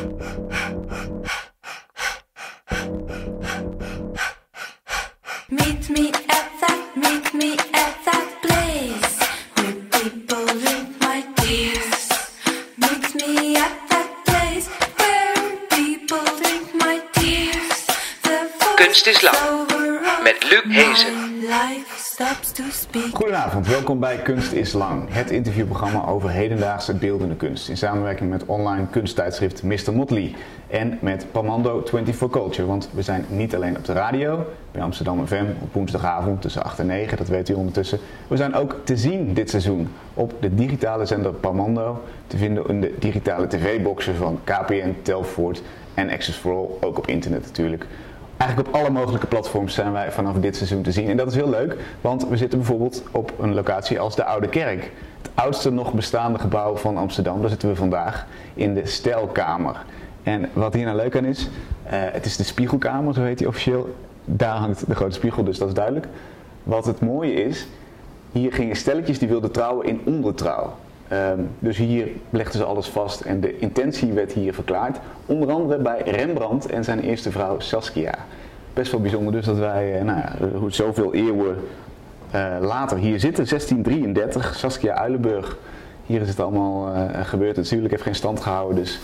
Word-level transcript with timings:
Meet 0.00 0.16
me 5.90 6.08
at 6.08 6.48
that, 6.62 6.96
meet 6.96 7.34
me 7.34 7.52
at 7.74 7.96
that 8.06 8.28
place 8.40 9.18
where 9.56 9.74
people 10.00 10.46
drink 10.46 10.98
my 11.02 11.20
tears. 11.36 12.08
Meet 12.78 13.14
me 13.14 13.56
at 13.56 13.88
that 13.90 14.24
place 14.24 14.68
where 14.96 15.36
people 15.68 16.24
drink 16.40 16.74
my 16.76 17.00
tears. 17.12 17.86
The 18.22 18.48
Kunst 18.78 19.06
is 19.06 19.22
lang. 19.22 19.36
Met 20.24 20.42
Luc 20.50 20.64
Hezen. 20.64 21.19
Goedenavond, 23.12 23.66
welkom 23.66 24.00
bij 24.00 24.16
Kunst 24.16 24.52
is 24.52 24.72
Lang, 24.72 25.02
het 25.08 25.30
interviewprogramma 25.30 26.06
over 26.06 26.30
hedendaagse 26.30 26.94
beeldende 26.94 27.36
kunst. 27.36 27.68
In 27.68 27.76
samenwerking 27.76 28.30
met 28.30 28.44
online 28.46 28.86
kunsttijdschrift 28.90 29.62
Mr. 29.62 29.92
Motley 29.92 30.34
en 30.66 30.98
met 31.00 31.26
Pamando 31.32 31.82
24 31.84 32.30
Culture. 32.30 32.66
Want 32.66 32.88
we 32.92 33.02
zijn 33.02 33.24
niet 33.28 33.54
alleen 33.54 33.76
op 33.76 33.84
de 33.84 33.92
radio, 33.92 34.46
bij 34.70 34.82
Amsterdam 34.82 35.26
FM 35.26 35.44
op 35.62 35.72
woensdagavond 35.72 36.42
tussen 36.42 36.62
8 36.62 36.78
en 36.78 36.86
9, 36.86 37.16
dat 37.16 37.28
weet 37.28 37.48
u 37.48 37.54
ondertussen. 37.54 37.98
We 38.28 38.36
zijn 38.36 38.54
ook 38.54 38.76
te 38.84 38.96
zien 38.96 39.34
dit 39.34 39.50
seizoen 39.50 39.88
op 40.14 40.34
de 40.40 40.54
digitale 40.54 41.06
zender 41.06 41.32
Pamando, 41.32 42.02
te 42.26 42.36
vinden 42.36 42.68
in 42.68 42.80
de 42.80 42.94
digitale 42.98 43.46
tv-boxen 43.46 44.14
van 44.14 44.40
KPN, 44.44 44.94
Telfort 45.02 45.62
en 45.94 46.10
Access 46.10 46.38
for 46.38 46.52
All, 46.52 46.88
ook 46.88 46.98
op 46.98 47.06
internet 47.06 47.42
natuurlijk. 47.42 47.86
Eigenlijk 48.40 48.68
op 48.68 48.74
alle 48.74 48.90
mogelijke 48.90 49.26
platforms 49.26 49.74
zijn 49.74 49.92
wij 49.92 50.12
vanaf 50.12 50.36
dit 50.36 50.56
seizoen 50.56 50.82
te 50.82 50.92
zien. 50.92 51.08
En 51.08 51.16
dat 51.16 51.26
is 51.26 51.34
heel 51.34 51.50
leuk, 51.50 51.76
want 52.00 52.28
we 52.28 52.36
zitten 52.36 52.58
bijvoorbeeld 52.58 53.02
op 53.10 53.32
een 53.38 53.54
locatie 53.54 54.00
als 54.00 54.16
de 54.16 54.24
Oude 54.24 54.48
Kerk. 54.48 54.92
Het 55.22 55.30
oudste 55.34 55.70
nog 55.70 55.92
bestaande 55.92 56.38
gebouw 56.38 56.76
van 56.76 56.96
Amsterdam. 56.96 57.40
Daar 57.40 57.50
zitten 57.50 57.68
we 57.68 57.76
vandaag 57.76 58.26
in 58.54 58.74
de 58.74 58.86
Stijlkamer. 58.86 59.84
En 60.22 60.48
wat 60.52 60.74
hier 60.74 60.84
nou 60.84 60.96
leuk 60.96 61.16
aan 61.16 61.24
is, 61.24 61.48
eh, 61.82 61.98
het 62.00 62.26
is 62.26 62.36
de 62.36 62.44
Spiegelkamer, 62.44 63.14
zo 63.14 63.22
heet 63.22 63.38
die 63.38 63.48
officieel. 63.48 63.94
Daar 64.24 64.56
hangt 64.56 64.86
de 64.86 64.94
grote 64.94 65.14
spiegel, 65.14 65.44
dus 65.44 65.58
dat 65.58 65.68
is 65.68 65.74
duidelijk. 65.74 66.06
Wat 66.62 66.86
het 66.86 67.00
mooie 67.00 67.32
is, 67.32 67.66
hier 68.32 68.52
gingen 68.52 68.76
stelletjes 68.76 69.18
die 69.18 69.28
wilden 69.28 69.50
trouwen 69.50 69.86
in 69.86 70.00
ondertrouw. 70.04 70.72
Ehm, 71.10 71.40
dus 71.58 71.76
hier 71.76 72.08
legden 72.30 72.58
ze 72.58 72.64
alles 72.64 72.86
vast 72.86 73.20
en 73.20 73.40
de 73.40 73.58
intentie 73.58 74.12
werd 74.12 74.32
hier 74.32 74.54
verklaard. 74.54 74.98
Onder 75.26 75.50
andere 75.50 75.82
bij 75.82 76.02
Rembrandt 76.04 76.66
en 76.66 76.84
zijn 76.84 77.00
eerste 77.00 77.30
vrouw 77.30 77.60
Saskia. 77.60 78.14
Best 78.72 78.92
wel 78.92 79.00
bijzonder 79.00 79.32
dus 79.32 79.44
dat 79.44 79.58
wij 79.58 79.98
eh, 79.98 80.04
nou 80.04 80.70
zoveel 80.70 81.14
eeuwen 81.14 81.56
eh, 82.30 82.56
later 82.60 82.96
hier 82.96 83.20
zitten. 83.20 83.48
1633, 83.48 84.56
Saskia 84.56 84.94
Uilenburg. 84.94 85.56
Hier 86.06 86.20
is 86.20 86.28
het 86.28 86.40
allemaal 86.40 86.94
eh, 86.94 87.24
gebeurd. 87.26 87.56
Het 87.56 87.70
huwelijk 87.70 87.92
heeft 87.92 88.04
geen 88.04 88.14
stand 88.14 88.40
gehouden, 88.40 88.76
dus 88.76 89.00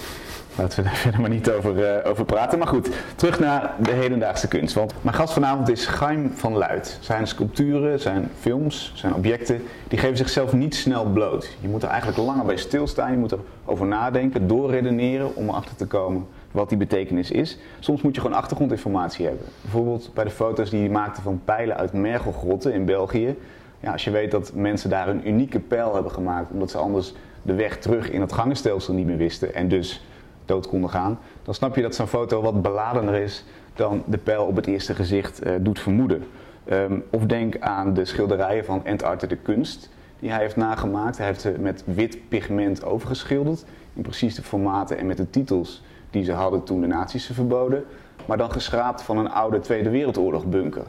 laten 0.56 0.78
we 0.78 0.84
daar 0.84 0.96
verder 1.06 1.20
maar 1.20 1.30
niet 1.30 1.50
over, 1.50 1.84
eh, 1.84 2.10
over 2.10 2.24
praten. 2.24 2.58
Maar 2.58 2.68
goed, 2.68 2.90
terug 3.16 3.38
naar 3.38 3.74
de 3.78 3.90
hedendaagse 3.90 4.48
kunst. 4.48 4.74
Want 4.74 4.94
mijn 5.00 5.16
gast 5.16 5.32
vanavond 5.32 5.68
is 5.68 5.86
Chaim 5.86 6.30
van 6.34 6.56
Luit. 6.56 6.98
Zijn 7.00 7.26
sculpturen, 7.26 8.00
zijn 8.00 8.30
films, 8.40 8.92
zijn 8.94 9.14
objecten, 9.14 9.62
die 9.88 9.98
geven 9.98 10.16
zichzelf 10.16 10.52
niet 10.52 10.74
snel 10.74 11.04
bloot. 11.04 11.56
Je 11.60 11.68
moet 11.68 11.82
er 11.82 11.88
eigenlijk 11.88 12.18
langer 12.18 12.44
bij 12.44 12.56
stilstaan. 12.56 13.10
Je 13.10 13.18
moet 13.18 13.34
erover 13.64 13.86
nadenken, 13.86 14.48
doorredeneren 14.48 15.36
om 15.36 15.48
erachter 15.48 15.76
te 15.76 15.86
komen 15.86 16.26
wat 16.50 16.68
die 16.68 16.78
betekenis 16.78 17.30
is. 17.30 17.58
Soms 17.78 18.02
moet 18.02 18.14
je 18.14 18.20
gewoon 18.20 18.36
achtergrondinformatie 18.36 19.26
hebben. 19.26 19.46
Bijvoorbeeld 19.60 20.10
bij 20.14 20.24
de 20.24 20.30
foto's 20.30 20.70
die 20.70 20.80
hij 20.80 20.88
maakte 20.88 21.20
van 21.20 21.40
pijlen 21.44 21.76
uit 21.76 21.92
Mergelgrotten 21.92 22.72
in 22.72 22.84
België. 22.84 23.36
Ja, 23.80 23.92
als 23.92 24.04
je 24.04 24.10
weet 24.10 24.30
dat 24.30 24.52
mensen 24.54 24.90
daar 24.90 25.08
een 25.08 25.28
unieke 25.28 25.60
pijl 25.60 25.94
hebben 25.94 26.12
gemaakt, 26.12 26.50
omdat 26.50 26.70
ze 26.70 26.78
anders 26.78 27.12
de 27.42 27.54
weg 27.54 27.78
terug 27.78 28.10
in 28.10 28.20
het 28.20 28.32
gangenstelsel 28.32 28.94
niet 28.94 29.06
meer 29.06 29.16
wisten 29.16 29.54
en 29.54 29.68
dus 29.68 30.04
dood 30.46 30.68
konden 30.68 30.90
gaan, 30.90 31.18
dan 31.42 31.54
snap 31.54 31.76
je 31.76 31.82
dat 31.82 31.94
zo'n 31.94 32.06
foto 32.06 32.42
wat 32.42 32.62
beladener 32.62 33.14
is 33.14 33.44
dan 33.74 34.02
de 34.06 34.18
pijl 34.18 34.44
op 34.44 34.56
het 34.56 34.66
eerste 34.66 34.94
gezicht 34.94 35.40
eh, 35.40 35.52
doet 35.60 35.80
vermoeden. 35.80 36.24
Ehm, 36.64 36.98
of 37.10 37.22
denk 37.22 37.58
aan 37.58 37.94
de 37.94 38.04
schilderijen 38.04 38.64
van 38.64 38.84
Entarter 38.84 39.28
de 39.28 39.36
Kunst, 39.36 39.90
die 40.18 40.30
hij 40.30 40.40
heeft 40.40 40.56
nagemaakt. 40.56 41.16
Hij 41.16 41.26
heeft 41.26 41.40
ze 41.40 41.54
met 41.58 41.82
wit 41.86 42.28
pigment 42.28 42.84
overgeschilderd, 42.84 43.64
in 43.94 44.02
precies 44.02 44.34
de 44.34 44.42
formaten 44.42 44.98
en 44.98 45.06
met 45.06 45.16
de 45.16 45.30
titels 45.30 45.82
die 46.10 46.24
ze 46.24 46.32
hadden 46.32 46.62
toen 46.62 46.80
de 46.80 46.86
nazi's 46.86 47.24
ze 47.24 47.34
verboden, 47.34 47.84
maar 48.26 48.36
dan 48.36 48.50
geschraapt 48.50 49.02
van 49.02 49.18
een 49.18 49.30
oude 49.30 49.60
Tweede 49.60 49.90
Wereldoorlog 49.90 50.46
bunker. 50.46 50.86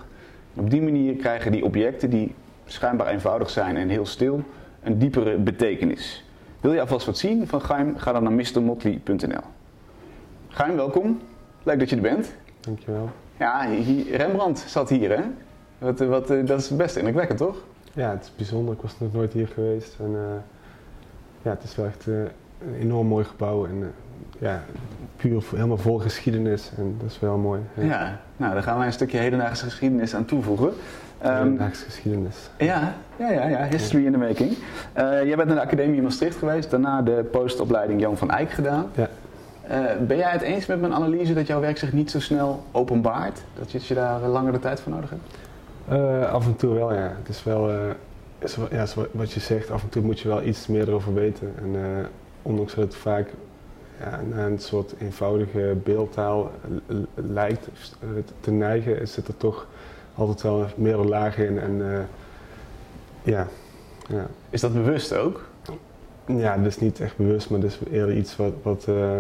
Op 0.56 0.70
die 0.70 0.82
manier 0.82 1.16
krijgen 1.16 1.52
die 1.52 1.66
objecten, 1.66 2.10
die 2.10 2.34
schijnbaar 2.66 3.08
eenvoudig 3.08 3.50
zijn 3.50 3.78
en 3.78 3.90
heel 3.90 4.06
stil, 4.06 4.44
een 4.84 5.00
diepere 5.00 5.38
betekenis. 5.38 6.26
Wil 6.62 6.74
je 6.74 6.80
alvast 6.80 7.06
wat 7.06 7.18
zien 7.18 7.48
van 7.48 7.62
Gaim? 7.62 7.98
Ga 7.98 8.12
dan 8.12 8.24
naar 8.24 8.32
mrmotley.nl. 8.32 9.42
Gaim, 10.48 10.76
welkom. 10.76 11.22
Leuk 11.64 11.80
dat 11.80 11.90
je 11.90 11.96
er 11.96 12.02
bent. 12.02 12.34
Dankjewel. 12.60 13.10
Ja, 13.38 13.68
Rembrandt 14.12 14.60
zat 14.60 14.90
hier, 14.90 15.18
hè? 15.18 15.24
Wat, 15.78 16.00
wat, 16.00 16.30
eh, 16.30 16.46
dat 16.46 16.60
is 16.60 16.70
best 16.70 16.96
indrukwekkend, 16.96 17.40
toch? 17.40 17.58
Ja, 17.94 18.10
het 18.10 18.24
is 18.24 18.36
bijzonder. 18.36 18.74
Ik 18.74 18.82
was 18.82 19.00
nog 19.00 19.14
nooit 19.14 19.34
hier 19.34 19.48
geweest. 19.48 19.96
En, 20.00 20.16
eh, 20.16 20.22
ja, 21.42 21.50
het 21.50 21.64
is 21.64 21.76
wel 21.76 21.86
echt 21.86 22.08
eh, 22.08 22.16
een 22.16 22.76
enorm 22.80 23.08
mooi 23.08 23.26
gebouw. 23.26 23.66
En 23.66 23.94
ja, 24.40 24.64
puur 25.16 25.44
helemaal 25.52 25.78
vol 25.78 25.98
geschiedenis. 26.00 26.72
En 26.78 26.96
dat 27.00 27.12
is 27.12 27.20
wel 27.20 27.38
mooi. 27.38 27.62
Ja. 27.74 28.20
Nou, 28.38 28.54
daar 28.54 28.64
gaan 28.64 28.78
wij 28.78 28.88
een 28.88 28.94
stukje 28.94 29.18
hedendaagse 29.18 29.64
geschiedenis 29.64 30.16
aan 30.16 30.26
toevoegen. 30.26 30.74
Ehm, 31.22 31.38
Hedendaagse 31.38 31.84
geschiedenis. 31.86 32.36
Ja, 32.58 32.94
ja, 33.16 33.32
ja, 33.32 33.48
ja, 33.48 33.64
history 33.68 34.06
in 34.06 34.12
the 34.12 34.18
making. 34.18 34.58
Eh, 34.94 35.04
jij 35.24 35.36
bent 35.36 35.48
naar 35.48 35.56
de 35.58 35.62
academie 35.64 35.96
in 35.98 36.04
Maastricht 36.04 36.38
geweest, 36.38 36.70
daarna 36.70 37.02
de 37.02 37.28
postopleiding 37.32 38.02
Jan 38.02 38.18
van 38.18 38.32
Eyck 38.32 38.52
gedaan. 38.52 38.86
Ja. 38.96 39.08
Eh, 39.62 39.80
ben 40.08 40.18
jij 40.18 40.32
het 40.32 40.42
eens 40.42 40.66
met 40.66 40.80
mijn 40.82 40.94
analyse 40.94 41.34
dat 41.34 41.48
jouw 41.48 41.60
werk 41.60 41.78
zich 41.78 41.94
niet 41.94 42.12
zo 42.12 42.20
snel 42.20 42.64
openbaart? 42.72 43.42
Dat 43.60 43.72
je, 43.72 43.78
dat 43.78 43.88
je 43.88 43.94
daar 43.94 44.22
langer 44.22 44.52
de 44.52 44.60
tijd 44.60 44.80
voor 44.80 44.92
nodig 44.92 45.10
hebt? 45.10 45.22
Eh, 45.88 46.34
af 46.34 46.46
en 46.46 46.56
toe 46.56 46.74
wel, 46.74 46.94
ja. 46.94 47.12
Het 47.20 47.30
is 47.30 47.44
wel, 47.44 47.72
is 48.40 48.56
wel- 48.56 48.68
ja, 48.72 48.86
wat 49.12 49.32
je 49.32 49.40
zegt, 49.40 49.72
af 49.72 49.84
en 49.84 49.90
toe 49.90 50.02
moet 50.02 50.20
je 50.20 50.28
wel 50.28 50.44
iets 50.44 50.68
meer 50.68 50.88
erover 50.88 51.14
weten. 51.14 51.54
En 51.62 51.76
ondanks 52.42 52.74
dat 52.76 52.84
het 52.84 52.96
vaak 52.96 53.30
ja, 54.00 54.20
naar 54.36 54.46
een 54.46 54.60
soort 54.60 54.94
eenvoudige 55.00 55.76
beeldtaal 55.84 56.52
lijkt 57.16 57.68
te 58.40 58.52
neigen, 58.52 59.08
zit 59.08 59.28
er 59.28 59.38
toch 59.38 59.68
altijd 60.18 60.42
wel 60.42 60.66
meerdere 60.76 61.08
lagen 61.08 61.48
in. 61.48 61.60
En 61.60 61.92
eh, 61.92 62.00
ja, 63.24 63.48
ja. 64.08 64.28
Is 64.50 64.62
dat 64.62 64.74
bewust 64.74 65.16
ook? 65.16 65.46
Ja, 66.26 66.58
dat 66.58 66.66
is 66.66 66.80
niet 66.80 67.00
echt 67.00 67.18
bewust, 67.18 67.50
maar 67.50 67.60
dat 67.60 67.70
is 67.70 67.80
eerder 67.92 68.18
iets 68.18 68.36
wat, 68.36 68.54
wat, 68.62 68.86
eh, 68.88 69.20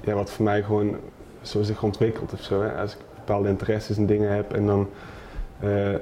ja, 0.00 0.14
wat 0.14 0.30
voor 0.30 0.44
mij 0.44 0.62
gewoon 0.62 0.96
zo 1.42 1.62
zich 1.62 1.82
ontwikkelt 1.82 2.32
of 2.32 2.42
zo. 2.42 2.62
Hè. 2.62 2.72
Als 2.80 2.92
ik 2.92 2.98
bepaalde 3.14 3.48
interesses 3.48 3.96
en 3.96 4.06
dingen 4.06 4.32
heb 4.34 4.52
en 4.52 4.66
dan 4.66 4.88
eh, 5.60 5.94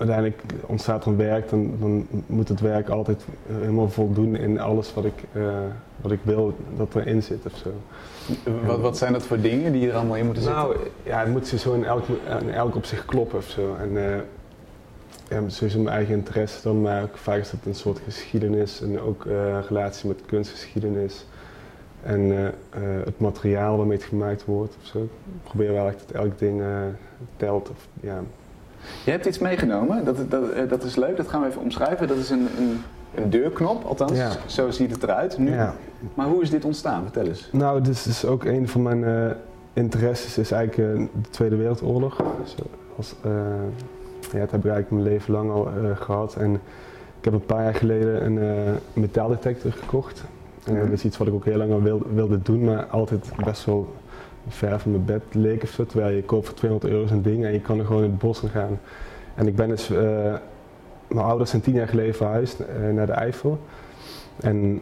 uiteindelijk 0.00 0.42
ontstaat 0.66 1.04
er 1.04 1.10
een 1.10 1.16
werk, 1.16 1.48
dan, 1.48 1.74
dan 1.80 2.06
moet 2.26 2.48
het 2.48 2.60
werk 2.60 2.88
altijd 2.88 3.24
eh, 3.48 3.56
helemaal 3.56 3.88
voldoen 3.88 4.36
in 4.36 4.60
alles 4.60 4.94
wat 4.94 5.04
ik, 5.04 5.24
eh, 5.32 5.42
wat 6.00 6.12
ik 6.12 6.18
wil 6.22 6.54
dat 6.76 6.94
erin 6.94 7.22
zit 7.22 7.46
of 7.46 7.56
zo. 7.56 7.72
Wat, 8.66 8.80
wat 8.80 8.98
zijn 8.98 9.12
dat 9.12 9.22
voor 9.22 9.40
dingen 9.40 9.72
die 9.72 9.88
er 9.88 9.94
allemaal 9.94 10.16
in 10.16 10.24
moeten 10.24 10.42
zitten? 10.42 10.62
Nou, 10.62 10.76
ja, 11.02 11.18
het 11.18 11.28
moet 11.28 11.46
zo 11.46 11.74
in 11.74 11.84
elk, 11.84 12.04
in 12.40 12.50
elk 12.50 12.74
op 12.74 12.84
zich 12.84 13.04
kloppen 13.04 13.38
of 13.38 13.44
zo. 13.44 13.76
En 13.80 13.96
eh, 13.96 14.20
ja, 15.28 15.48
sowieso 15.48 15.80
mijn 15.80 15.96
eigen 15.96 16.14
interesse 16.14 16.62
dan, 16.62 16.80
maar 16.80 17.02
ook 17.02 17.16
vaak 17.16 17.38
is 17.38 17.50
dat 17.50 17.60
een 17.64 17.74
soort 17.74 18.00
geschiedenis 18.04 18.82
en 18.82 19.00
ook 19.00 19.24
relatie 19.68 20.08
met 20.08 20.20
kunstgeschiedenis. 20.26 21.26
En 22.02 22.52
het 23.04 23.18
materiaal 23.18 23.76
waarmee 23.76 23.96
het 23.96 24.06
gemaakt 24.06 24.44
wordt 24.44 24.76
of 24.80 24.86
zo. 24.86 24.98
Ik 25.02 25.42
probeer 25.42 25.72
wel 25.72 25.86
echt 25.86 26.04
dat 26.06 26.16
elk 26.16 26.38
ding 26.38 26.62
telt. 27.36 27.70
Of, 27.70 27.88
ja. 28.00 28.22
Je 29.04 29.10
hebt 29.10 29.26
iets 29.26 29.38
meegenomen, 29.38 30.04
dat, 30.04 30.30
dat, 30.30 30.48
eh, 30.50 30.68
dat 30.68 30.82
is 30.82 30.96
leuk, 30.96 31.16
dat 31.16 31.28
gaan 31.28 31.40
we 31.40 31.46
even 31.46 31.60
omschrijven. 31.62 32.08
Dat 32.08 32.16
is 32.16 32.30
een, 32.30 32.48
een, 32.58 32.82
een 33.14 33.30
deurknop, 33.30 33.84
althans, 33.84 34.12
Ja. 34.18 34.30
zo 34.46 34.70
ziet 34.70 34.90
het 34.90 35.02
eruit 35.02 35.38
nu. 35.38 35.50
Ja. 35.52 35.74
Maar 36.14 36.26
hoe 36.26 36.42
is 36.42 36.50
dit 36.50 36.64
ontstaan? 36.64 37.02
Vertel 37.02 37.26
eens. 37.26 37.48
Nou, 37.52 37.80
dit 37.80 38.06
is 38.06 38.24
ook 38.24 38.44
een 38.44 38.68
van 38.68 38.82
mijn 38.82 39.04
eh, 39.04 39.36
interesses, 39.72 40.38
is 40.38 40.50
eigenlijk 40.50 40.98
eh, 41.00 41.06
de 41.22 41.30
Tweede 41.30 41.56
Wereldoorlog. 41.56 42.16
Dus, 42.42 42.54
als, 42.96 43.14
ja, 44.32 44.38
dat 44.40 44.50
heb 44.50 44.64
ik 44.64 44.70
eigenlijk 44.70 44.90
mijn 44.90 45.02
leven 45.02 45.32
lang 45.32 45.50
al 45.50 45.66
eh, 45.66 45.96
gehad. 45.96 46.34
En 46.36 46.54
ik 47.18 47.24
heb 47.24 47.32
een 47.32 47.46
paar 47.46 47.62
jaar 47.62 47.74
geleden 47.74 48.24
een 48.24 48.78
metaaldetector 48.92 49.72
gekocht. 49.72 50.24
En 50.64 50.80
dat 50.80 50.90
is 50.90 51.04
iets 51.04 51.16
wat 51.16 51.26
ik 51.26 51.34
ook 51.34 51.44
heel 51.44 51.56
lang 51.56 51.72
al 51.72 51.82
wilde, 51.82 52.04
wilde 52.14 52.42
doen, 52.42 52.64
maar 52.64 52.84
altijd 52.86 53.30
best 53.44 53.64
wel 53.64 53.94
ver 54.48 54.80
van 54.80 54.90
mijn 54.90 55.04
bed 55.04 55.22
leek 55.32 55.62
of. 55.62 55.70
Terwijl 55.70 56.16
je 56.16 56.22
koopt 56.22 56.46
voor 56.46 56.56
200 56.56 56.92
euro 56.92 57.06
zo'n 57.06 57.22
ding 57.22 57.44
en 57.44 57.52
je 57.52 57.60
kan 57.60 57.78
er 57.78 57.84
gewoon 57.84 58.04
in 58.04 58.10
het 58.10 58.18
bos 58.18 58.42
gaan. 58.52 58.78
En 59.34 59.46
ik 59.46 59.56
ben 59.56 59.68
dus, 59.68 59.90
eh, 59.90 60.34
mijn 61.08 61.26
ouders 61.26 61.50
zijn 61.50 61.62
tien 61.62 61.74
jaar 61.74 61.88
geleden 61.88 62.14
verhuisd 62.14 62.60
eh, 62.60 62.90
naar 62.92 63.06
de 63.06 63.12
Eifel. 63.12 63.58
En 64.40 64.80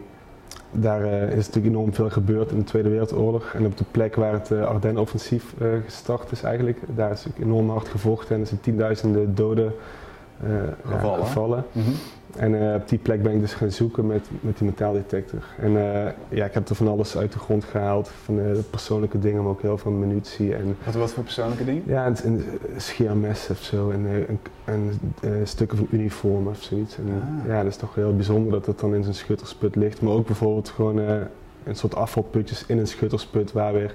daar 0.70 1.02
eh, 1.02 1.36
is 1.36 1.46
natuurlijk 1.46 1.74
enorm 1.74 1.94
veel 1.94 2.10
gebeurd 2.10 2.50
in 2.50 2.58
de 2.58 2.64
Tweede 2.64 2.88
Wereldoorlog. 2.88 3.52
En 3.54 3.66
op 3.66 3.76
de 3.76 3.84
plek 3.90 4.14
waar 4.14 4.32
het 4.32 4.50
uh, 4.50 4.66
Ardennen-offensief 4.66 5.54
gestart 5.84 6.32
is 6.32 6.42
eigenlijk, 6.42 6.78
daar 6.94 7.10
is 7.10 7.26
enorm 7.40 7.70
hard 7.70 7.88
gevochten 7.88 8.34
en 8.34 8.40
er 8.40 8.46
zijn 8.46 8.60
tienduizenden 8.60 9.34
doden 9.34 9.72
eh, 10.42 10.98
Gevallen. 11.24 11.64
Mhm. 11.72 11.90
En 12.36 12.68
eh, 12.68 12.74
op 12.74 12.88
die 12.88 12.98
plek 12.98 13.22
ben 13.22 13.32
ik 13.32 13.40
dus 13.40 13.54
gaan 13.54 13.70
zoeken 13.70 14.06
met, 14.06 14.28
met 14.40 14.58
die 14.58 14.66
metaaldetector. 14.66 15.44
En 15.58 15.76
eh, 15.76 16.12
ja, 16.28 16.44
ik 16.44 16.54
heb 16.54 16.68
er 16.68 16.74
van 16.74 16.88
alles 16.88 17.16
uit 17.16 17.32
de 17.32 17.38
grond 17.38 17.64
gehaald. 17.64 18.08
Van 18.08 18.40
eh, 18.40 18.46
persoonlijke 18.70 19.18
dingen, 19.18 19.42
maar 19.42 19.50
ook 19.50 19.62
heel 19.62 19.78
veel 19.78 19.90
munitie. 19.90 20.54
En 20.54 20.76
Wat, 20.84 20.94
wat 20.94 21.10
voor 21.12 21.22
persoonlijke 21.22 21.64
dingen? 21.64 21.82
ja, 21.86 22.06
een, 22.06 22.44
scheermes 22.76 23.48
of 23.50 23.58
zo. 23.58 23.90
En, 23.90 24.04
een, 24.04 24.38
en 24.64 25.46
stukken 25.46 25.78
van 25.78 25.86
uniformen 25.90 26.52
of 26.52 26.62
zoiets. 26.62 26.96
En, 26.96 27.06
Ah. 27.08 27.48
Ja, 27.48 27.62
dat 27.62 27.70
is 27.72 27.76
toch 27.76 27.94
heel 27.94 28.14
bijzonder 28.16 28.52
dat 28.52 28.66
het 28.66 28.78
dan 28.78 28.94
in 28.94 29.04
zo'n 29.04 29.12
schuttersput 29.14 29.76
ligt. 29.76 30.00
Maar 30.00 30.12
ook 30.12 30.26
bijvoorbeeld 30.26 30.68
gewoon 30.68 30.98
een 31.64 31.76
soort 31.76 31.94
afvalputjes 31.94 32.64
in 32.66 32.78
een 32.78 32.86
schuttersput 32.86 33.52
waar 33.52 33.72
weer 33.72 33.94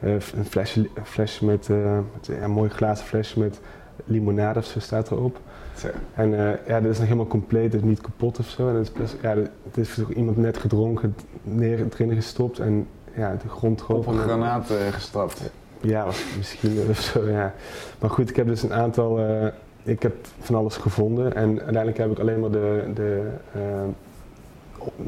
een, 0.00 0.20
flesje, 0.48 0.80
een 0.94 1.06
flesje 1.06 1.44
met, 1.44 1.68
met 1.68 2.26
ja, 2.26 2.42
een 2.42 2.50
mooi 2.50 2.70
glazen 2.70 3.06
flesje 3.06 3.38
met 3.38 3.60
limonade 4.04 4.58
of 4.58 4.64
zo 4.64 4.80
staat 4.80 5.10
erop. 5.10 5.40
Zo. 5.76 5.88
En 6.14 6.34
eh, 6.38 6.66
ja, 6.68 6.80
dat 6.80 6.90
is 6.90 6.96
nog 6.98 7.06
helemaal 7.06 7.26
compleet, 7.26 7.72
het 7.72 7.82
is 7.82 7.88
niet 7.88 8.00
kapot 8.00 8.38
of 8.38 8.46
zo. 8.48 8.68
En 8.68 8.74
het 8.74 8.84
is, 8.86 8.92
best- 8.92 9.16
ja, 9.22 9.36
het 9.36 9.76
is 9.76 9.94
toch 9.94 10.10
iemand 10.12 10.36
net 10.36 10.56
gedronken, 10.58 11.16
neer, 11.42 11.86
erin 11.92 12.14
gestopt 12.14 12.58
en 12.58 12.86
ja, 13.14 13.36
de 13.42 13.48
grond 13.48 13.86
Op 13.86 14.06
een 14.06 14.12
En- 14.14 14.20
granaat 14.20 14.70
eh, 14.70 14.76
gestrapt. 14.90 15.50
Ja, 15.80 16.06
misschien 16.36 16.78
of 16.90 17.00
zo, 17.00 17.28
ja. 17.28 17.54
Maar 17.98 18.10
goed, 18.10 18.30
ik 18.30 18.36
heb 18.36 18.46
dus 18.46 18.62
een 18.62 18.72
aantal, 18.72 19.18
eh, 19.18 19.46
ik 19.82 20.02
heb 20.02 20.14
van 20.40 20.54
alles 20.54 20.76
gevonden. 20.76 21.34
En 21.34 21.48
uiteindelijk 21.48 21.98
heb 21.98 22.10
ik 22.10 22.18
alleen 22.18 22.40
maar 22.40 22.50
de, 22.50 22.84
de, 22.94 23.30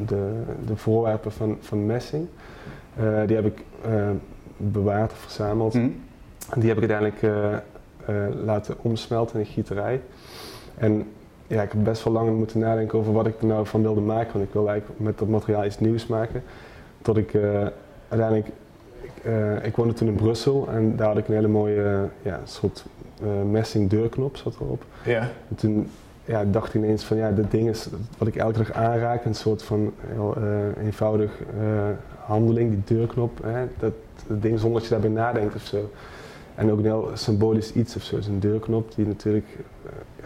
de, 0.05 0.31
de 0.65 0.75
voorwerpen 0.75 1.31
van, 1.31 1.57
van 1.61 1.85
messing. 1.85 2.27
die 3.25 3.35
heb 3.35 3.45
ik 3.45 3.63
bewaard 4.57 5.11
of 5.11 5.17
verzameld. 5.17 5.73
Mhm. 5.73 5.89
En 6.49 6.59
die 6.59 6.69
heb 6.69 6.81
ik 6.81 6.89
uiteindelijk 6.91 7.53
laten 8.45 8.75
omsmelten 8.81 9.35
in 9.35 9.39
een 9.41 9.45
gieterij. 9.51 10.01
En 10.79 11.07
ja, 11.47 11.61
ik 11.61 11.71
heb 11.71 11.83
best 11.83 12.03
wel 12.03 12.13
lang 12.13 12.37
moeten 12.37 12.59
nadenken 12.59 12.99
over 12.99 13.13
wat 13.13 13.27
ik 13.27 13.39
er 13.39 13.45
nou 13.45 13.65
van 13.65 13.81
wilde 13.81 14.01
maken. 14.01 14.33
Want 14.33 14.45
ik 14.45 14.53
wilde 14.53 14.69
eigenlijk 14.69 14.99
met 14.99 15.17
dat 15.17 15.27
materiaal 15.27 15.65
iets 15.65 15.79
nieuws 15.79 16.07
maken. 16.07 16.43
Tot 17.01 17.17
ik 17.17 17.33
eh, 17.33 17.67
uiteindelijk... 18.09 18.47
Ik, 19.01 19.23
eh, 19.23 19.65
ik 19.65 19.75
woonde 19.75 19.93
toen 19.93 20.07
in 20.07 20.15
Brussel 20.15 20.67
en 20.71 20.95
daar 20.95 21.07
had 21.07 21.17
ik 21.17 21.27
een 21.27 21.33
hele 21.33 21.47
mooie 21.47 21.83
eh, 21.83 22.31
ja, 22.31 22.39
soort 22.43 22.85
messing 23.51 23.89
deurknop 23.89 24.37
zat 24.37 24.55
erop. 24.59 24.83
Ja. 25.03 25.21
En 25.49 25.55
toen 25.55 25.89
ja, 26.25 26.43
dacht 26.45 26.67
ik 26.67 26.73
ineens 26.73 27.03
van 27.03 27.17
ja, 27.17 27.31
dit 27.31 27.51
ding 27.51 27.69
is 27.69 27.87
wat 28.17 28.27
ik 28.27 28.35
elke 28.35 28.57
dag 28.57 28.71
aanraak. 28.71 29.25
Een 29.25 29.35
soort 29.35 29.63
van 29.63 29.93
heel 30.07 30.37
eenvoudig 30.83 31.31
handeling, 32.25 32.69
die 32.69 32.97
deurknop. 32.97 33.39
Hè, 33.43 33.65
dat, 33.79 33.91
dat 34.27 34.41
ding 34.41 34.59
zonder 34.59 34.79
dat 34.79 34.89
je 34.89 34.95
daarbij 34.95 35.23
nadenkt 35.23 35.55
of 35.55 35.61
zo. 35.61 35.89
En 36.59 36.71
ook 36.71 36.77
een 36.77 36.83
heel 36.83 37.09
symbolisch 37.13 37.73
iets 37.73 37.95
of 37.95 38.03
zo. 38.03 38.21
Zo'n 38.21 38.39
deurknop 38.39 38.95
die 38.95 39.07
natuurlijk 39.07 39.45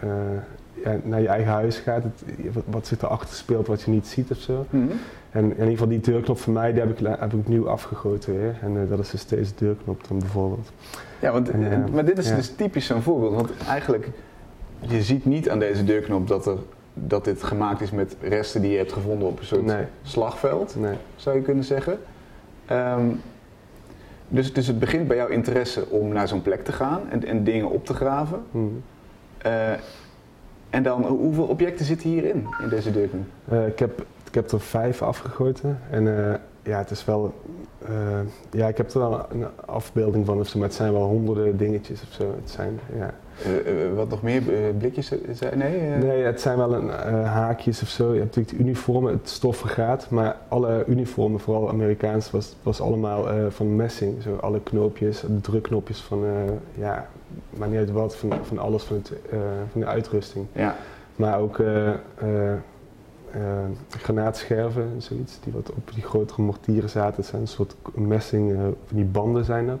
eh, 0.00 0.08
eh, 0.10 0.40
ja, 0.84 0.96
naar 1.02 1.20
je 1.20 1.28
eigen 1.28 1.52
huis 1.52 1.76
gaat. 1.76 2.02
Het, 2.02 2.22
wat, 2.52 2.62
wat 2.66 2.86
zich 2.86 3.02
erachter 3.02 3.36
speelt 3.36 3.66
wat 3.66 3.82
je 3.82 3.90
niet 3.90 4.06
ziet 4.06 4.30
of 4.30 4.38
zo. 4.38 4.66
Mhm. 4.70 4.86
En 5.30 5.44
in 5.44 5.50
ieder 5.50 5.68
geval 5.68 5.88
die 5.88 6.00
deurknop 6.00 6.38
voor 6.38 6.52
mij, 6.52 6.72
die 6.72 6.80
heb 6.80 6.98
ik, 6.98 7.06
heb 7.06 7.32
ik 7.32 7.38
opnieuw 7.38 7.68
afgegoten 7.68 8.32
weer. 8.38 8.56
En 8.60 8.82
eh, 8.82 8.88
dat 8.88 8.98
is 8.98 9.10
dus 9.10 9.26
deze 9.26 9.52
deurknop 9.56 10.08
dan 10.08 10.18
bijvoorbeeld. 10.18 10.72
Ja, 11.20 11.32
want, 11.32 11.50
En, 11.50 11.88
maar 11.92 12.04
dit 12.04 12.18
is 12.18 12.28
ja. 12.28 12.36
dus 12.36 12.54
typisch 12.54 12.86
zo'n 12.86 13.02
voorbeeld. 13.02 13.34
Want 13.34 13.50
eigenlijk, 13.68 14.08
je 14.80 15.02
ziet 15.02 15.24
niet 15.24 15.50
aan 15.50 15.58
deze 15.58 15.84
deurknop 15.84 16.28
dat, 16.28 16.46
er, 16.46 16.58
dat 16.94 17.24
dit 17.24 17.42
gemaakt 17.42 17.80
is 17.80 17.90
met 17.90 18.16
resten 18.20 18.60
die 18.60 18.70
je 18.70 18.76
hebt 18.76 18.92
gevonden 18.92 19.28
op 19.28 19.38
een 19.38 19.46
soort 19.46 19.64
Nee, 19.64 19.84
slagveld, 20.02 20.76
nee. 20.78 20.94
zou 21.16 21.36
je 21.36 21.42
kunnen 21.42 21.64
zeggen. 21.64 21.98
Ehm, 22.66 23.06
dus, 24.34 24.52
dus 24.52 24.66
het 24.66 24.78
begint 24.78 25.08
bij 25.08 25.16
jouw 25.16 25.28
interesse 25.28 25.86
om 25.88 26.08
naar 26.08 26.28
zo'n 26.28 26.42
plek 26.42 26.64
te 26.64 26.72
gaan 26.72 27.00
en, 27.10 27.24
en 27.24 27.44
dingen 27.44 27.70
op 27.70 27.84
te 27.86 27.94
graven. 27.94 28.42
Hm. 28.50 28.58
Eh, 29.38 29.70
en 30.70 30.82
dan, 30.82 31.02
hoe- 31.06 31.18
hoeveel 31.18 31.44
objecten 31.44 31.84
zitten 31.84 32.08
hierin, 32.10 32.46
in 32.62 32.68
deze 32.68 32.90
deurknop? 32.92 33.24
Eh, 33.48 33.66
ik, 33.66 33.78
heb, 33.78 34.04
ik 34.28 34.34
heb 34.34 34.50
er 34.50 34.60
vijf 34.60 35.02
afgegoten. 35.02 35.78
En 35.90 36.28
eh, 36.30 36.34
ja, 36.62 36.78
het 36.78 36.90
is 36.90 37.04
wel. 37.04 37.34
ja, 38.50 38.68
ik 38.68 38.76
heb 38.76 38.90
er 38.90 38.98
wel 39.00 39.26
een 39.30 39.46
afbeelding 39.64 40.26
van 40.26 40.38
of 40.40 40.46
zo, 40.48 40.58
maar 40.58 40.68
het 40.68 40.76
zijn 40.76 40.92
wel 40.92 41.06
honderden 41.06 41.56
dingetjes 41.56 42.02
of 42.02 42.12
zo. 42.12 42.34
Het 42.40 42.50
zijn, 42.50 42.80
ja. 42.96 43.14
Eh, 43.42 43.86
eh, 43.86 43.94
wat 43.94 44.08
nog 44.08 44.22
meer? 44.22 44.52
eh, 44.54 44.58
blikjes? 44.78 45.12
zei- 45.32 45.56
nee? 45.56 45.78
eh? 45.78 45.96
Nee, 46.02 46.22
het 46.22 46.40
zijn 46.40 46.56
wel 46.56 46.74
een, 46.74 46.90
eh, 46.90 47.32
haakjes 47.32 47.82
of 47.82 47.88
zo. 47.88 48.12
Je 48.12 48.20
hebt 48.20 48.36
natuurlijk 48.36 48.58
de 48.58 48.64
uniformen, 48.64 49.12
het 49.12 49.28
stof 49.28 49.56
vergaat. 49.56 50.10
Maar 50.10 50.36
alle 50.48 50.84
uniformen, 50.86 51.40
vooral 51.40 51.68
Amerikaans, 51.68 52.30
was, 52.30 52.56
was 52.62 52.80
allemaal 52.80 53.30
eh, 53.30 53.36
van 53.48 53.76
messing. 53.76 54.22
Zo 54.22 54.36
alle 54.40 54.60
knoopjes, 54.60 55.20
de 55.20 55.40
drukknopjes 55.40 56.00
van, 56.00 56.24
eh, 56.24 56.30
ja, 56.74 57.08
maar 57.50 57.68
niet 57.68 57.78
uit 57.78 57.90
wat, 57.90 58.16
van, 58.16 58.32
van 58.42 58.58
alles 58.58 58.82
van, 58.82 58.96
het, 58.96 59.12
eh, 59.30 59.38
van 59.72 59.80
de 59.80 59.86
uitrusting. 59.86 60.46
Ja. 60.52 60.76
Maar 61.16 61.38
ook 61.40 61.58
eh, 61.58 61.88
eh, 61.88 62.52
eh, 63.30 63.40
granaatscherven 63.88 64.82
en 64.94 65.02
zoiets, 65.02 65.38
die 65.44 65.52
wat 65.52 65.70
op 65.70 65.90
die 65.94 66.02
grotere 66.02 66.42
mortieren 66.42 66.90
zaten. 66.90 67.16
Het 67.16 67.26
zijn 67.26 67.42
een 67.42 67.48
soort 67.48 67.74
messing, 67.94 68.52
eh, 68.52 68.58
van 68.58 68.96
die 68.96 69.04
banden 69.04 69.44
zijn 69.44 69.66
dat. 69.66 69.80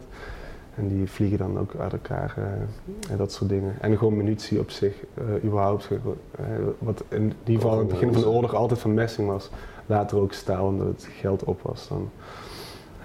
En 0.76 0.88
die 0.88 1.10
vliegen 1.10 1.38
dan 1.38 1.58
ook 1.58 1.74
uit 1.78 1.92
elkaar 1.92 2.34
eh, 2.36 3.10
en 3.10 3.16
dat 3.16 3.32
soort 3.32 3.50
dingen. 3.50 3.74
En 3.80 3.98
gewoon 3.98 4.16
munitie 4.16 4.58
op 4.58 4.70
zich, 4.70 4.94
eh, 5.14 5.44
überhaupt. 5.44 5.88
eh, 5.90 6.44
wat 6.78 7.04
in 7.08 7.22
ieder 7.44 7.62
geval 7.62 7.72
in 7.72 7.78
het 7.78 7.88
begin 7.88 8.12
van 8.12 8.22
de 8.22 8.28
oorlog 8.28 8.54
altijd 8.54 8.80
van 8.80 8.94
messing 8.94 9.28
was. 9.28 9.50
Later 9.86 10.18
ook 10.18 10.32
staal, 10.32 10.66
omdat 10.66 10.86
het 10.86 11.08
geld 11.20 11.44
op 11.44 11.62
was 11.62 11.88
dan. 11.88 12.10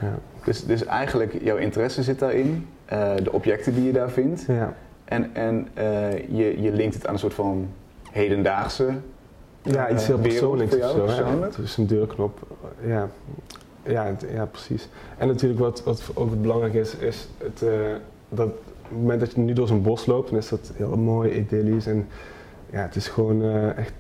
Ja. 0.02 0.20
Dus, 0.44 0.66
dus 0.66 0.86
eigenlijk, 0.86 1.42
jouw 1.42 1.58
interesse 1.58 2.04
zit 2.04 2.20
daarin, 2.20 2.68
de 3.24 3.32
objecten 3.32 3.74
die 3.74 3.84
je 3.84 3.92
daar 3.92 4.10
vindt. 4.10 4.46
Ja. 4.48 4.74
En, 5.06 5.36
en 5.36 5.68
je, 6.30 6.62
je 6.62 6.72
linkt 6.72 6.96
het 6.96 7.08
aan 7.08 7.14
een 7.14 7.20
soort 7.20 7.34
van 7.34 7.68
hedendaagse 8.12 8.94
Ja, 9.62 9.90
iets 9.90 10.08
heel 10.08 10.20
persoonlijks 10.20 10.76
of 10.76 11.12
zo. 11.12 11.42
Het 11.42 11.58
is 11.58 11.78
een 11.78 11.88
deurknop. 11.88 12.40
Ja, 12.86 13.10
ja, 13.84 14.06
het- 14.06 14.26
ja 14.34 14.46
precies. 14.46 14.90
En 15.18 15.28
natuurlijk 15.28 15.60
wat, 15.60 15.84
wat 15.84 16.04
ook 16.14 16.42
belangrijk 16.42 16.74
is, 16.74 16.96
is 16.96 17.28
het, 17.38 17.62
eh, 17.62 17.70
dat 18.30 18.48
op 18.48 18.56
het 18.96 18.98
moment 19.02 19.20
dat 19.20 19.32
je 19.32 19.40
nu 19.42 19.54
door 19.54 19.68
zo'n 19.68 19.82
bos 19.82 20.06
loopt, 20.06 20.30
dan 20.30 20.40
is 20.40 20.50
dat 20.50 20.72
heel 20.76 20.98
mooi, 20.98 21.32
idyllisch. 21.32 21.88
En 21.88 22.08
ja, 22.72 22.82
het 22.82 22.96
is 22.96 23.08
gewoon 23.08 23.42
eh, 23.44 23.78
echt, 23.78 23.94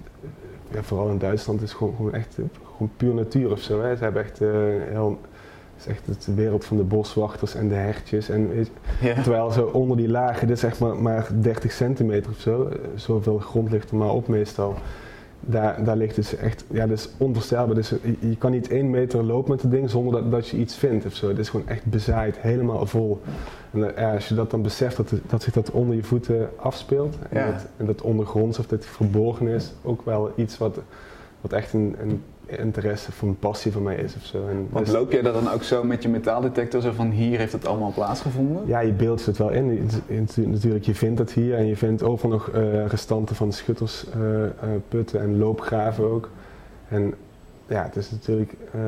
ja, 0.71 0.83
vooral 0.83 1.09
in 1.09 1.17
Duitsland, 1.17 1.59
het 1.59 1.69
is 1.69 1.75
gewoon, 1.75 1.95
gewoon 1.95 2.13
echt 2.13 2.37
eh, 2.37 2.45
gewoon 2.73 2.91
puur 2.97 3.13
natuur 3.13 3.51
of 3.51 3.59
zo. 3.61 3.81
Hè. 3.81 3.95
Ze 3.95 4.03
hebben 4.03 4.23
echt 4.23 4.39
heel... 4.39 5.19
Het 5.75 5.87
is 5.87 5.93
echt 6.13 6.25
de 6.25 6.33
wereld 6.33 6.65
van 6.65 6.77
de 6.77 6.83
boswachters 6.83 7.55
en 7.55 7.67
de 7.67 7.75
hertjes. 7.75 8.29
En 8.29 8.49
weet 8.49 8.71
je, 8.99 9.07
Ja. 9.07 9.21
Terwijl 9.21 9.51
zo 9.51 9.65
onder 9.65 9.97
die 9.97 10.09
lagen, 10.09 10.47
dit 10.47 10.55
is 10.55 10.61
zeg 10.61 10.79
maar, 10.79 10.95
maar 10.95 11.27
30 11.41 11.71
centimeter 11.71 12.31
of 12.31 12.37
zo, 12.39 12.69
zoveel 12.95 13.37
grond 13.37 13.71
ligt 13.71 13.89
er 13.89 13.95
maar 13.97 14.09
op 14.13 14.27
meestal. 14.27 14.75
Daar, 15.39 15.83
daar 15.83 15.97
ligt 15.97 16.15
dus 16.15 16.35
echt, 16.35 16.65
ja, 16.71 16.87
dat 16.87 16.97
is 16.97 17.09
onvoorstelbaar. 17.17 17.75
Dus 17.75 17.89
je, 17.89 18.15
je 18.19 18.35
kan 18.37 18.51
niet 18.51 18.67
één 18.69 18.89
meter 18.89 19.23
lopen 19.23 19.51
met 19.51 19.61
het 19.61 19.71
ding 19.71 19.89
zonder 19.89 20.13
dat, 20.13 20.31
dat 20.31 20.47
je 20.47 20.57
iets 20.57 20.75
vindt 20.75 21.05
of 21.05 21.13
zo. 21.15 21.27
Het 21.27 21.37
is 21.39 21.49
gewoon 21.49 21.67
echt 21.67 21.85
bezaaid, 21.85 22.37
helemaal 22.37 22.85
vol. 22.85 23.21
En 23.71 23.95
eh, 23.95 24.01
ja, 24.01 24.13
als 24.13 24.27
je 24.27 24.35
dat 24.35 24.51
dan 24.51 24.61
beseft, 24.61 24.97
dat, 24.97 25.13
dat 25.27 25.43
zich 25.43 25.53
dat 25.53 25.71
onder 25.71 25.95
je 25.95 26.03
voeten 26.03 26.49
afspeelt. 26.55 27.17
En, 27.29 27.39
Ja. 27.39 27.51
dat, 27.51 27.65
en 27.77 27.85
dat 27.85 28.01
ondergronds 28.01 28.59
of 28.59 28.67
dat 28.67 28.85
verborgen 28.85 29.47
is, 29.47 29.73
ook 29.81 30.01
wel 30.05 30.31
iets 30.35 30.57
wat, 30.57 30.79
wat 31.41 31.53
echt 31.53 31.73
een, 31.73 31.95
een 31.99 32.21
interesse 32.57 33.09
of 33.09 33.21
een 33.21 33.39
passie 33.39 33.71
van 33.71 33.83
mij 33.83 33.95
is 33.95 34.15
of 34.15 34.25
zo. 34.25 34.47
En 34.47 34.67
Want 34.69 34.85
dus- 34.85 34.93
loop 34.93 35.11
jij 35.11 35.21
daar 35.21 35.33
dan 35.33 35.51
ook 35.51 35.63
zo 35.63 35.83
met 35.83 36.03
je 36.03 36.09
metaaldetector 36.09 36.81
zo 36.81 36.91
van 36.91 37.09
hier 37.09 37.37
heeft 37.37 37.53
het 37.53 37.65
allemaal 37.65 37.93
plaatsgevonden? 37.93 38.63
Ja, 38.65 38.79
je 38.79 38.91
beeldt 38.91 39.25
het 39.25 39.37
wel 39.37 39.49
in. 39.49 39.89
Natuurlijk, 40.35 40.85
je 40.85 40.95
vindt 40.95 41.19
het 41.19 41.31
hier 41.31 41.55
en 41.55 41.65
je 41.65 41.77
vindt 41.77 42.03
overal 42.03 42.31
nog 42.31 42.49
eh, 42.49 42.85
restanten 42.85 43.35
van 43.35 43.51
schuttersputten 43.53 45.21
en 45.21 45.37
loopgraven 45.37 46.11
ook. 46.11 46.29
En 46.87 47.13
ja, 47.67 47.83
het 47.83 47.95
is 47.95 48.11
natuurlijk, 48.11 48.53
eh, 48.71 48.81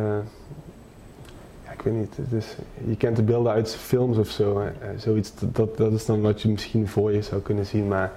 ja, 1.65 1.71
ik 1.71 1.81
weet 1.81 1.93
niet, 1.93 2.17
het 2.17 2.31
is, 2.31 2.55
je 2.87 2.97
kent 2.97 3.15
de 3.15 3.23
beelden 3.23 3.51
uit 3.51 3.75
films 3.75 4.17
of 4.17 4.29
zo. 4.29 4.59
Eh, 4.59 4.69
zoiets, 4.97 5.31
dat, 5.39 5.77
dat 5.77 5.93
is 5.93 6.05
dan 6.05 6.21
wat 6.21 6.41
je 6.41 6.49
misschien 6.49 6.87
voor 6.87 7.11
je 7.11 7.21
zou 7.21 7.41
kunnen 7.41 7.65
zien, 7.65 7.87
maar 7.87 8.11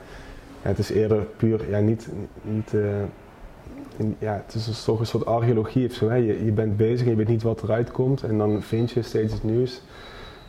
ja, 0.63 0.69
het 0.69 0.79
is 0.79 0.91
eerder 0.91 1.27
puur, 1.37 1.71
ja, 1.71 1.79
niet, 1.79 2.09
niet 2.43 2.75
eh, 2.75 2.81
in- 3.97 4.17
ja, 4.19 4.43
het 4.47 4.55
is 4.55 4.65
dus 4.65 4.85
toch 4.85 5.01
een 5.01 5.07
soort 5.07 5.27
archeologie 5.27 5.87
of 5.89 5.93
zo. 5.93 6.09
Hè. 6.09 6.17
Je, 6.17 6.45
je 6.45 6.53
bent 6.53 6.77
bezig 6.77 7.05
en 7.05 7.11
je 7.11 7.17
weet 7.17 7.29
niet 7.29 7.43
wat 7.43 7.63
eruit 7.63 7.91
komt 7.91 8.23
en 8.23 8.39
dan 8.39 8.63
vind 8.63 8.91
je 8.91 9.03
steeds 9.03 9.33
iets 9.33 9.43
nieuws. 9.43 9.81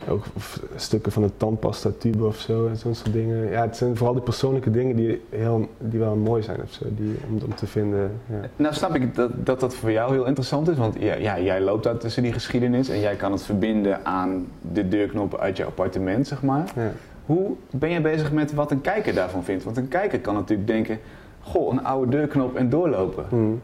Ook 0.08 0.24
of 0.34 0.60
stukken 0.74 1.12
van 1.12 1.22
een 1.22 1.36
tandpasta 1.36 1.90
tube 1.98 2.24
of 2.24 2.36
zo, 2.36 2.66
en 2.66 2.76
zo'n 2.76 2.94
soort 2.94 3.12
dingen. 3.12 3.50
Ja, 3.50 3.60
het 3.60 3.76
zijn 3.76 3.96
vooral 3.96 4.14
die 4.14 4.22
persoonlijke 4.22 4.70
dingen 4.70 4.96
die, 4.96 5.22
heel, 5.30 5.68
die 5.78 5.98
wel 5.98 6.16
mooi 6.16 6.42
zijn 6.42 6.62
of 6.62 6.72
zo, 6.72 6.84
die, 6.96 7.16
om, 7.28 7.38
om 7.44 7.54
te 7.54 7.66
vinden. 7.66 8.10
Ja. 8.30 8.40
Nou 8.56 8.74
snap 8.74 8.94
ik 8.94 9.14
dat, 9.14 9.30
dat 9.34 9.60
dat 9.60 9.74
voor 9.74 9.90
jou 9.92 10.12
heel 10.12 10.26
interessant 10.26 10.68
is, 10.68 10.76
want 10.76 10.96
ja, 10.98 11.14
ja, 11.14 11.40
jij 11.40 11.60
loopt 11.60 11.84
daar 11.84 11.96
tussen 11.96 12.22
die 12.22 12.32
geschiedenis 12.32 12.88
en 12.88 13.00
jij 13.00 13.14
kan 13.16 13.32
het 13.32 13.42
verbinden 13.42 14.04
aan 14.04 14.46
de 14.72 14.88
deurknop 14.88 15.36
uit 15.38 15.56
je 15.56 15.64
appartement, 15.64 16.26
zeg 16.26 16.42
maar. 16.42 16.72
Ja. 16.76 16.92
Hoe 17.26 17.50
ben 17.70 17.90
je 17.90 18.00
bezig 18.00 18.32
met 18.32 18.54
wat 18.54 18.70
een 18.70 18.80
kijker 18.80 19.14
daarvan 19.14 19.44
vindt? 19.44 19.64
Want 19.64 19.76
een 19.76 19.88
kijker 19.88 20.20
kan 20.20 20.34
natuurlijk 20.34 20.68
denken, 20.68 20.98
goh, 21.46 21.72
een 21.72 21.84
oude 21.84 22.10
deurknop 22.10 22.56
en 22.56 22.68
doorlopen. 22.68 23.24
Hmm. 23.28 23.60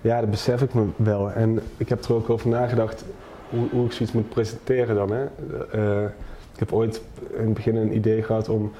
ja, 0.00 0.20
dat 0.20 0.30
besef 0.30 0.62
ik 0.62 0.74
me 0.74 0.86
wel. 0.96 1.30
En 1.32 1.60
ik 1.76 1.88
heb 1.88 2.04
er 2.04 2.14
ook 2.14 2.30
over 2.30 2.48
nagedacht 2.48 3.04
hoe, 3.50 3.68
hoe 3.70 3.84
ik 3.84 3.92
zoiets 3.92 4.14
moet 4.14 4.28
presenteren 4.28 4.94
dan. 4.94 5.10
Hè. 5.10 5.24
Eh, 5.72 6.04
ik 6.52 6.58
heb 6.58 6.72
ooit 6.72 7.02
in 7.36 7.44
het 7.44 7.54
begin 7.54 7.76
een 7.76 7.94
idee 7.96 8.22
gehad 8.22 8.48
om 8.48 8.72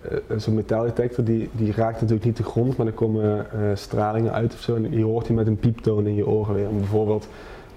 eh, 0.00 0.36
zo'n 0.36 0.54
metaaldetector 0.54 1.24
die, 1.24 1.48
die 1.52 1.72
raakt 1.72 1.94
natuurlijk 1.94 2.24
niet 2.24 2.36
de 2.36 2.42
grond, 2.42 2.76
maar 2.76 2.86
er 2.86 2.92
komen 2.92 3.46
eh, 3.52 3.60
stralingen 3.74 4.32
uit 4.32 4.54
of 4.54 4.60
zo. 4.60 4.74
En 4.74 4.90
je 4.90 5.04
hoort 5.04 5.26
die 5.26 5.36
met 5.36 5.46
een 5.46 5.58
pieptoon 5.58 6.06
in 6.06 6.14
je 6.14 6.26
oren 6.26 6.54
weer. 6.54 6.68
Om 6.68 6.78
bijvoorbeeld 6.78 7.28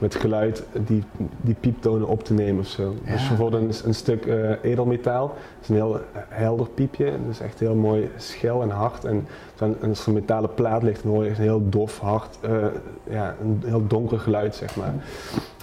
met 0.02 0.16
geluid 0.16 0.64
die, 0.86 1.04
die 1.42 1.56
pieptonen 1.60 2.08
op 2.08 2.24
te 2.24 2.34
nemen 2.34 2.60
of 2.60 2.68
zo. 2.68 2.96
Ja. 3.04 3.12
Dus 3.12 3.28
bijvoorbeeld 3.28 3.64
een, 3.64 3.88
een 3.88 3.96
stuk 3.96 4.26
eh, 4.26 4.52
edelmetaal, 4.62 5.28
dat 5.28 5.38
is 5.62 5.70
een 5.70 5.76
heel 5.76 6.00
helder 6.30 6.68
piepje. 6.70 7.12
Dus 7.28 7.40
echt 7.40 7.60
heel 7.60 7.76
mooi 7.76 8.10
schel 8.18 8.62
en 8.62 8.70
hard. 8.70 9.06
En 9.06 9.28
dan, 9.56 9.76
als 9.90 10.02
er 10.02 10.08
een 10.08 10.14
metalen 10.14 10.54
plaat 10.54 10.84
ligt, 10.84 11.04
dan 11.04 11.12
hoor 11.12 11.24
je 11.24 11.30
echt 11.30 11.38
een 11.38 11.44
heel 11.44 11.70
dof, 11.70 12.00
hard, 12.00 12.38
eh, 12.42 12.66
ja, 13.10 13.36
een 13.42 13.62
heel 13.66 13.88
donker 13.88 14.20
geluid, 14.20 14.56
zeg 14.56 14.76
maar. 14.76 14.94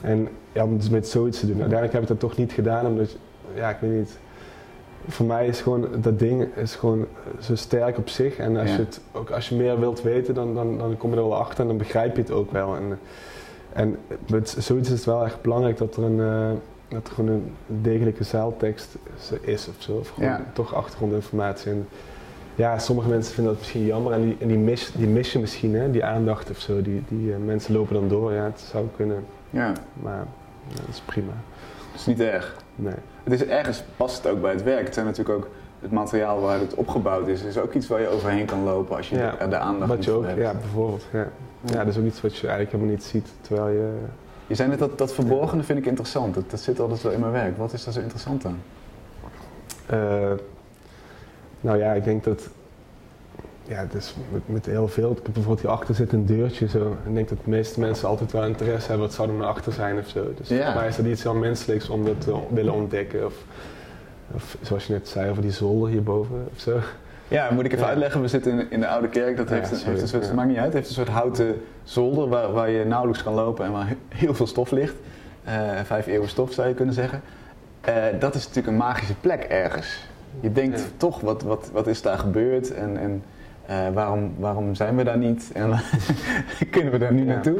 En 0.02 0.28
ja, 0.52 0.64
om 0.64 0.76
dus 0.76 0.88
met 0.90 1.08
zoiets 1.08 1.40
te 1.40 1.46
doen. 1.46 1.60
Uiteindelijk 1.60 1.92
heb 1.92 2.02
ik 2.02 2.08
dat 2.08 2.20
toch 2.20 2.36
niet 2.36 2.52
gedaan, 2.52 2.86
omdat, 2.86 3.16
ja, 3.54 3.70
ik 3.70 3.76
weet 3.80 3.90
niet. 3.98 4.18
Voor 5.08 5.26
mij 5.26 5.46
is 5.46 5.60
gewoon, 5.60 5.86
dat 6.00 6.18
ding 6.18 6.46
is 6.56 6.74
gewoon 6.74 7.06
zo 7.40 7.54
sterk 7.56 7.98
op 7.98 8.08
zich. 8.08 8.36
En 8.36 8.56
als, 8.56 8.70
Ja. 8.70 8.76
je, 8.76 8.82
het, 8.82 9.00
ook 9.12 9.30
als 9.30 9.48
je 9.48 9.54
meer 9.54 9.80
wilt 9.80 10.02
weten, 10.02 10.34
dan, 10.34 10.54
dan, 10.54 10.78
dan 10.78 10.96
kom 10.96 11.10
je 11.10 11.16
er 11.16 11.22
wel 11.22 11.36
achter 11.36 11.60
en 11.60 11.66
dan 11.66 11.76
begrijp 11.76 12.16
je 12.16 12.22
het 12.22 12.30
ook 12.30 12.52
wel. 12.52 12.76
En, 12.76 12.98
en 13.72 13.96
met 14.30 14.56
zoiets 14.58 14.88
is 14.88 14.94
het 14.94 15.04
wel 15.04 15.24
echt 15.24 15.42
belangrijk 15.42 15.76
dat 15.78 15.96
er, 15.96 16.02
een, 16.02 16.20
eh, 16.20 16.50
dat 16.88 17.06
er 17.08 17.12
gewoon 17.14 17.30
een 17.30 17.52
degelijke 17.66 18.24
zaaltekst 18.24 18.88
is 19.40 19.68
of 19.68 19.74
zo. 19.78 19.92
Of 19.92 20.08
gewoon 20.08 20.28
Ja. 20.28 20.40
toch 20.52 20.74
achtergrondinformatie. 20.74 21.70
En 21.70 21.88
ja, 22.54 22.78
sommige 22.78 23.08
mensen 23.08 23.34
vinden 23.34 23.52
dat 23.52 23.62
misschien 23.62 23.84
jammer 23.86 24.12
en 24.12 24.22
die, 24.22 24.36
en 24.40 24.48
die, 24.48 24.58
mis, 24.58 24.92
die 24.96 25.06
mis 25.06 25.32
je 25.32 25.38
misschien, 25.38 25.74
hè, 25.74 25.90
die 25.90 26.04
aandacht 26.04 26.50
of 26.50 26.58
zo. 26.58 26.82
Die, 26.82 27.02
die 27.08 27.32
eh, 27.32 27.38
mensen 27.44 27.74
lopen 27.74 27.94
dan 27.94 28.08
door, 28.08 28.32
ja, 28.32 28.44
het 28.44 28.60
zou 28.60 28.86
kunnen, 28.96 29.24
Ja, 29.50 29.72
maar 30.02 30.24
ja, 30.68 30.74
dat 30.74 30.88
is 30.88 31.00
prima. 31.00 31.32
dat 31.92 32.00
is 32.00 32.06
niet 32.06 32.20
erg. 32.20 32.56
Nee. 32.74 32.94
Het 33.24 33.32
is 33.32 33.44
ergens 33.46 33.82
past 33.96 34.22
het 34.22 34.32
ook 34.32 34.40
bij 34.40 34.52
het 34.52 34.62
werk. 34.62 34.84
Het 34.84 34.94
zijn 34.94 35.06
natuurlijk 35.06 35.38
ook 35.38 35.48
het 35.80 35.90
materiaal 35.90 36.40
waar 36.40 36.58
het 36.60 36.74
opgebouwd 36.74 37.28
is, 37.28 37.42
is 37.42 37.58
ook 37.58 37.72
iets 37.74 37.86
waar 37.88 38.00
je 38.00 38.08
overheen 38.08 38.46
kan 38.46 38.62
lopen 38.62 38.96
als 38.96 39.08
je 39.08 39.16
Ja, 39.16 39.38
er 39.38 39.50
de 39.50 39.56
aandacht 39.58 39.90
Wat 39.90 40.04
je 40.04 40.10
ook, 40.10 40.24
hebt. 40.26 40.38
ja, 40.40 40.52
bijvoorbeeld. 40.54 41.04
Ja. 41.12 41.26
ja, 41.64 41.78
dat 41.78 41.86
is 41.86 41.98
ook 41.98 42.04
iets 42.06 42.20
wat 42.20 42.36
je 42.36 42.40
eigenlijk 42.46 42.70
helemaal 42.72 42.94
niet 42.94 43.04
ziet, 43.04 43.28
terwijl 43.40 43.68
je... 43.68 43.90
Je 44.46 44.54
zei 44.54 44.68
net 44.68 44.78
dat, 44.78 44.98
dat 44.98 45.12
verborgene 45.12 45.62
vind 45.62 45.78
ik 45.78 45.86
interessant. 45.86 46.34
Dat, 46.34 46.50
dat 46.50 46.60
zit 46.60 46.80
altijd 46.80 47.02
wel 47.02 47.12
in 47.12 47.20
mijn 47.20 47.32
werk. 47.32 47.56
Wat 47.56 47.72
is 47.72 47.84
daar 47.84 47.92
zo 47.94 48.00
interessant 48.00 48.44
aan? 48.44 48.58
eh, 49.86 50.30
nou 51.60 51.78
ja, 51.78 51.92
ik 51.92 52.04
denk 52.04 52.24
dat... 52.24 52.48
Ja, 53.64 53.76
het 53.76 53.94
is 53.94 54.14
met, 54.32 54.42
met 54.46 54.66
heel 54.66 54.88
veel. 54.88 55.10
Ik 55.10 55.16
heb 55.16 55.24
bijvoorbeeld 55.24 55.60
hierachter 55.60 55.94
zit 55.94 56.12
een 56.12 56.26
deurtje 56.26 56.68
zo. 56.68 56.78
En 57.04 57.08
ik 57.08 57.14
denk 57.14 57.28
dat 57.28 57.38
de 57.44 57.50
meeste 57.50 57.80
mensen 57.80 58.08
altijd 58.08 58.32
wel 58.32 58.44
interesse 58.44 58.88
hebben 58.88 59.06
wat 59.06 59.14
zou 59.16 59.28
er 59.28 59.34
naar 59.34 59.46
achter 59.46 59.72
zijn 59.72 59.98
of 59.98 60.06
zo. 60.08 60.32
Dus 60.36 60.48
Ja. 60.48 60.64
voor 60.72 60.80
mij 60.80 60.88
is 60.88 60.96
dat 60.96 61.06
iets 61.06 61.22
heel 61.22 61.34
menselijks 61.34 61.88
om 61.88 62.04
dat 62.04 62.20
te 62.20 62.36
willen 62.50 62.72
ontdekken. 62.74 63.24
Of, 63.26 63.34
of 64.34 64.56
zoals 64.62 64.86
je 64.86 64.92
net 64.92 65.08
zei 65.08 65.30
over 65.30 65.42
die 65.42 65.50
zolder 65.50 65.90
hierboven 65.90 66.48
of 66.54 66.60
zo. 66.60 66.78
Ja, 67.28 67.48
moet 67.52 67.64
ik 67.64 67.72
even 67.72 67.84
Ja. 67.84 67.90
uitleggen. 67.90 68.20
We 68.20 68.28
zitten 68.28 68.52
in, 68.52 68.66
in 68.70 68.80
de 68.80 68.88
Oude 68.88 69.08
Kerk. 69.08 69.36
Dat 69.36 69.48
Ja, 69.48 69.54
heeft, 69.54 69.70
een, 69.70 69.76
sorry, 69.76 69.90
heeft 69.90 70.02
een 70.02 70.08
soort, 70.08 70.26
ja. 70.26 70.32
maakt 70.34 70.48
niet 70.48 70.58
uit, 70.58 70.72
heeft 70.72 70.88
een 70.88 70.94
soort 70.94 71.08
houten 71.08 71.60
zolder 71.82 72.28
waar, 72.28 72.52
waar 72.52 72.70
je 72.70 72.84
nauwelijks 72.84 73.22
kan 73.22 73.34
lopen 73.34 73.64
en 73.64 73.72
waar 73.72 73.86
he- 73.88 73.96
heel 74.08 74.34
veel 74.34 74.46
stof 74.46 74.70
ligt. 74.70 74.94
Eh, 75.44 75.54
vijf 75.84 76.06
eeuwen 76.06 76.28
stof 76.28 76.52
zou 76.52 76.68
je 76.68 76.74
kunnen 76.74 76.94
zeggen. 76.94 77.20
Eh, 77.80 77.94
dat 78.20 78.34
is 78.34 78.40
natuurlijk 78.46 78.66
een 78.66 78.76
magische 78.76 79.14
plek 79.20 79.42
ergens. 79.42 80.06
Je 80.40 80.52
denkt 80.52 80.82
toch, 80.96 81.20
wat, 81.20 81.42
wat, 81.42 81.70
wat 81.72 81.86
is 81.86 82.02
daar 82.02 82.18
gebeurd 82.18 82.74
en, 82.74 82.96
en 82.98 83.22
eh, 83.66 83.76
waarom, 83.94 84.34
waarom 84.38 84.74
zijn 84.74 84.96
we 84.96 85.04
daar 85.04 85.18
niet 85.18 85.50
en 85.54 85.70
kunnen 86.70 86.92
we 86.92 86.98
daar 86.98 87.12
nu 87.12 87.24
naartoe? 87.24 87.58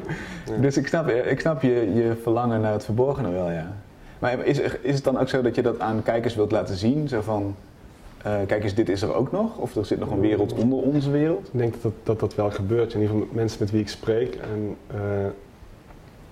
Dus 0.61 0.77
ik 0.77 0.87
snap, 0.87 1.09
ik 1.09 1.41
snap 1.41 1.63
je, 1.63 1.93
je 1.95 2.17
verlangen 2.23 2.61
naar 2.61 2.73
het 2.73 2.85
verborgene 2.85 3.31
wel, 3.31 3.51
ja. 3.51 3.67
Maar 4.19 4.47
is, 4.47 4.59
is 4.81 4.95
het 4.95 5.05
dan 5.05 5.19
ook 5.19 5.29
zo 5.29 5.43
dat 5.43 5.55
je 5.55 5.63
dat 5.63 5.81
aan 5.81 6.03
kijkers 6.03 6.35
wilt 6.35 6.51
laten 6.51 6.77
zien? 6.77 7.09
Zo 7.09 7.21
van, 7.21 7.55
eh, 8.23 8.37
kijk 8.47 8.63
eens, 8.63 8.75
dit 8.75 8.89
is 8.89 9.03
er 9.03 9.15
ook 9.15 9.33
nog? 9.33 9.57
Of 9.57 9.77
er 9.77 9.87
zit 9.87 9.99
nog 9.99 10.11
een 10.11 10.21
wereld 10.21 10.53
onder 10.53 10.79
onze 10.79 11.11
wereld? 11.11 11.47
Ik 11.53 11.59
denk 11.59 11.75
dat 11.83 11.93
dat, 12.03 12.21
dat, 12.21 12.35
wel 12.35 12.51
gebeurt. 12.51 12.95
In 12.95 13.01
ieder 13.01 13.15
geval 13.15 13.35
mensen 13.35 13.59
met 13.61 13.71
wie 13.71 13.81
ik 13.81 13.89
spreek. 13.89 14.35
En, 14.35 14.77
eh, 14.87 15.27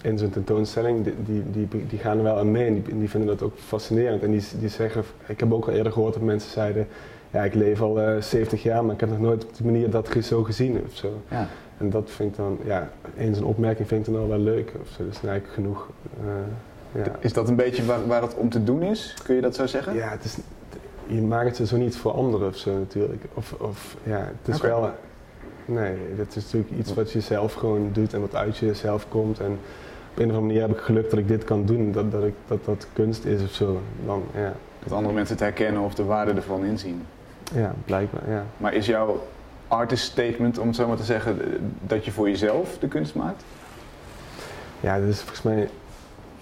in 0.02 0.18
zo'n 0.18 0.30
tentoonstelling, 0.30 1.04
die, 1.04 1.14
die, 1.24 1.68
die, 1.68 1.86
die 1.86 1.98
gaan 1.98 2.16
er 2.16 2.22
wel 2.22 2.38
aan 2.38 2.50
mee 2.50 2.66
en 2.66 2.82
die, 2.82 2.98
die 2.98 3.10
vinden 3.10 3.28
dat 3.28 3.42
ook 3.42 3.58
fascinerend. 3.58 4.22
En 4.22 4.30
die, 4.30 4.42
die 4.58 4.68
zeggen, 4.68 5.02
ik 5.26 5.40
heb 5.40 5.52
ook 5.52 5.66
al 5.66 5.72
eerder 5.72 5.92
gehoord 5.92 6.14
dat 6.14 6.22
mensen 6.22 6.50
zeiden, 6.50 6.86
ja 7.30 7.44
ik 7.44 7.54
leef 7.54 7.80
al 7.80 8.00
eh 8.00 8.22
70 8.22 8.62
jaar, 8.62 8.84
maar 8.84 8.94
ik 8.94 9.00
heb 9.00 9.08
nog 9.08 9.20
nooit 9.20 9.44
op 9.44 9.56
die 9.56 9.66
manier 9.66 9.90
dat 9.90 10.08
zo 10.22 10.42
gezien 10.42 10.82
of 10.86 10.94
zo. 10.96 11.12
Ja. 11.30 11.48
En 11.78 11.90
dat 11.90 12.10
vind 12.10 12.30
ik 12.30 12.36
dan, 12.36 12.58
ja, 12.64 12.90
eens 13.16 13.38
een 13.38 13.44
opmerking 13.44 13.88
vind 13.88 14.06
ik 14.06 14.12
dan 14.12 14.22
al 14.22 14.28
wel 14.28 14.38
leuk 14.38 14.72
of 14.80 14.88
zo. 14.88 15.04
Dat 15.04 15.12
is 15.12 15.28
eigenlijk 15.28 15.54
genoeg. 15.54 15.88
Is 17.18 17.32
dat 17.32 17.48
een 17.48 17.56
beetje 17.56 17.84
waar, 17.84 18.06
waar 18.06 18.22
het 18.22 18.34
om 18.34 18.48
te 18.48 18.64
doen 18.64 18.82
is? 18.82 19.14
Kun 19.24 19.34
je 19.34 19.40
dat 19.40 19.54
zo 19.54 19.66
zeggen? 19.66 19.94
Ja, 19.94 20.08
het 20.08 20.24
is, 20.24 20.36
je 21.06 21.22
maakt 21.22 21.58
het 21.58 21.68
zo 21.68 21.76
niet 21.76 21.96
voor 21.96 22.12
anderen 22.12 22.48
of 22.48 22.56
zo 22.56 22.78
natuurlijk. 22.78 23.22
Of, 23.34 23.52
of 23.52 23.96
ja, 24.02 24.30
het 24.42 24.54
is 24.54 24.60
wel. 24.60 24.90
Nee, 25.64 25.96
het 26.16 26.36
is 26.36 26.44
natuurlijk 26.44 26.72
iets 26.78 26.94
wat 26.94 27.12
je 27.12 27.20
zelf 27.20 27.52
gewoon 27.54 27.90
doet 27.92 28.14
en 28.14 28.20
wat 28.20 28.34
uit 28.34 28.56
jezelf 28.56 29.08
komt. 29.08 29.40
En 29.40 29.58
op 30.10 30.18
een 30.18 30.30
of 30.30 30.36
andere 30.36 30.40
manier 30.40 30.60
heb 30.60 30.70
ik 30.70 30.78
geluk 30.78 31.10
dat 31.10 31.18
ik 31.18 31.28
dit 31.28 31.44
kan 31.44 31.64
doen, 31.66 31.92
dat 31.92 32.12
dat, 32.12 32.24
ik, 32.24 32.34
dat, 32.46 32.64
dat 32.64 32.86
kunst 32.92 33.24
is 33.24 33.42
of 33.42 33.50
zo. 33.50 33.80
Dan, 34.06 34.22
ja, 34.34 34.52
Dat 34.82 34.92
andere 34.92 35.14
mensen 35.14 35.34
het 35.34 35.44
herkennen 35.44 35.82
of 35.82 35.94
de 35.94 36.04
waarde 36.04 36.32
ervan 36.32 36.64
inzien. 36.64 37.02
ja, 37.54 37.74
blijkbaar, 37.84 38.30
ja. 38.30 38.44
Maar 38.56 38.74
is 38.74 38.86
jouw 38.86 39.26
artist 39.68 40.04
statement, 40.04 40.58
om 40.58 40.66
het 40.66 40.76
zo 40.76 40.88
maar 40.88 40.96
te 40.96 41.04
zeggen, 41.04 41.38
dat 41.80 42.04
je 42.04 42.10
voor 42.10 42.28
jezelf 42.28 42.78
de 42.78 42.88
kunst 42.88 43.14
maakt? 43.14 43.42
Ja, 44.80 44.98
dat 45.00 45.08
is 45.08 45.18
volgens 45.20 45.42
mij 45.42 45.68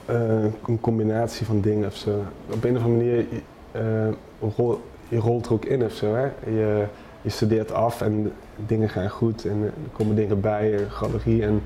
een 0.07 0.81
combinatie 0.81 1.47
van 1.47 1.61
dingen 1.61 1.87
of 1.87 1.97
zo. 1.97 2.23
Op 2.51 2.65
een 2.65 2.77
of 2.77 2.83
andere 2.83 3.05
manier, 3.05 3.27
eh, 3.73 4.09
rol, 4.57 4.81
je 5.09 5.19
rolt 5.19 5.47
er 5.47 5.53
ook 5.53 5.65
in 5.65 5.85
of 5.85 5.93
zo. 5.93 6.15
Hè? 6.15 6.25
Je, 6.51 6.85
je 7.23 7.31
studeert 7.31 7.73
af 7.73 8.01
en 8.01 8.33
dingen 8.67 8.89
gaan 8.89 9.11
goed 9.11 9.45
en 9.45 9.63
er 9.63 9.73
komen 9.93 10.17
dingen 10.17 10.41
bij, 10.41 10.75
een 10.75 10.91
galerie 10.91 11.43
en 11.43 11.63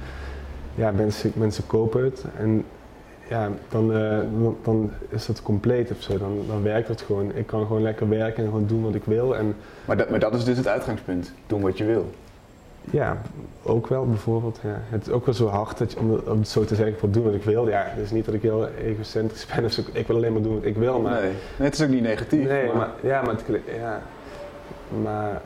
ja, 0.75 0.91
mensen, 0.91 1.33
mensen 1.35 1.67
kopen 1.67 2.05
het. 2.05 2.25
En 2.37 2.65
ja, 3.29 3.51
dan, 3.69 3.93
eh, 3.95 4.19
dan, 4.19 4.57
dan 4.63 4.91
is 5.09 5.27
dat 5.27 5.43
compleet 5.43 5.91
of 5.91 6.01
zo. 6.01 6.19
Dan, 6.19 6.45
dan 6.47 6.63
werkt 6.63 6.89
het 6.89 7.01
gewoon. 7.03 7.35
Ik 7.35 7.47
kan 7.47 7.67
gewoon 7.67 7.83
lekker 7.83 8.09
werken 8.09 8.45
en 8.45 8.51
gewoon 8.51 8.67
doen 8.67 8.83
wat 8.83 8.95
ik 8.95 9.05
wil. 9.05 9.37
En 9.37 9.55
Maar 9.85 9.97
dat, 9.97 10.11
maar 10.11 10.19
dat 10.21 10.35
is 10.35 10.45
dus 10.45 10.57
het 10.57 10.69
uitgangspunt. 10.69 11.33
Doen 11.47 11.61
wat 11.61 11.79
je 11.79 11.85
wil. 11.85 12.11
Ja, 12.91 13.23
ook 13.63 13.87
wel 13.87 14.07
bijvoorbeeld. 14.07 14.59
Ja. 14.63 14.81
Het 14.89 15.07
is 15.07 15.13
ook 15.13 15.25
wel 15.25 15.35
zo 15.35 15.47
hard 15.47 15.79
dat 15.79 15.93
je, 15.93 15.99
om, 15.99 16.11
om 16.27 16.39
het 16.39 16.49
zo 16.49 16.65
te 16.65 16.75
zeggen, 16.75 16.95
ik 16.95 17.01
wil 17.01 17.11
doen 17.11 17.25
wat 17.25 17.35
ik 17.35 17.43
wil. 17.45 17.69
Ja, 17.69 17.85
het 17.87 18.05
is 18.05 18.11
niet 18.11 18.25
dat 18.25 18.35
ik 18.35 18.43
heel 18.43 18.69
egocentrisch 18.69 19.47
ben 19.55 19.65
of 19.65 19.73
zo. 19.73 19.83
Ik 19.93 20.07
wil 20.07 20.17
alleen 20.17 20.33
maar 20.33 20.43
doen 20.43 20.55
wat 20.55 20.65
ik 20.65 20.77
wil. 20.77 21.01
Maar, 21.01 21.13
Nee. 21.13 21.23
nee, 21.23 21.69
het 21.69 21.75
is 21.75 21.83
ook 21.83 21.89
niet 21.89 22.03
negatief. 22.03 22.49
nee, 22.49 22.67
maar- 22.67 22.77
maar, 22.77 22.89
ja, 23.03 23.23
maar, 23.23 23.35
het, 23.35 23.45
ja, 23.79 24.03
maar 25.03 25.41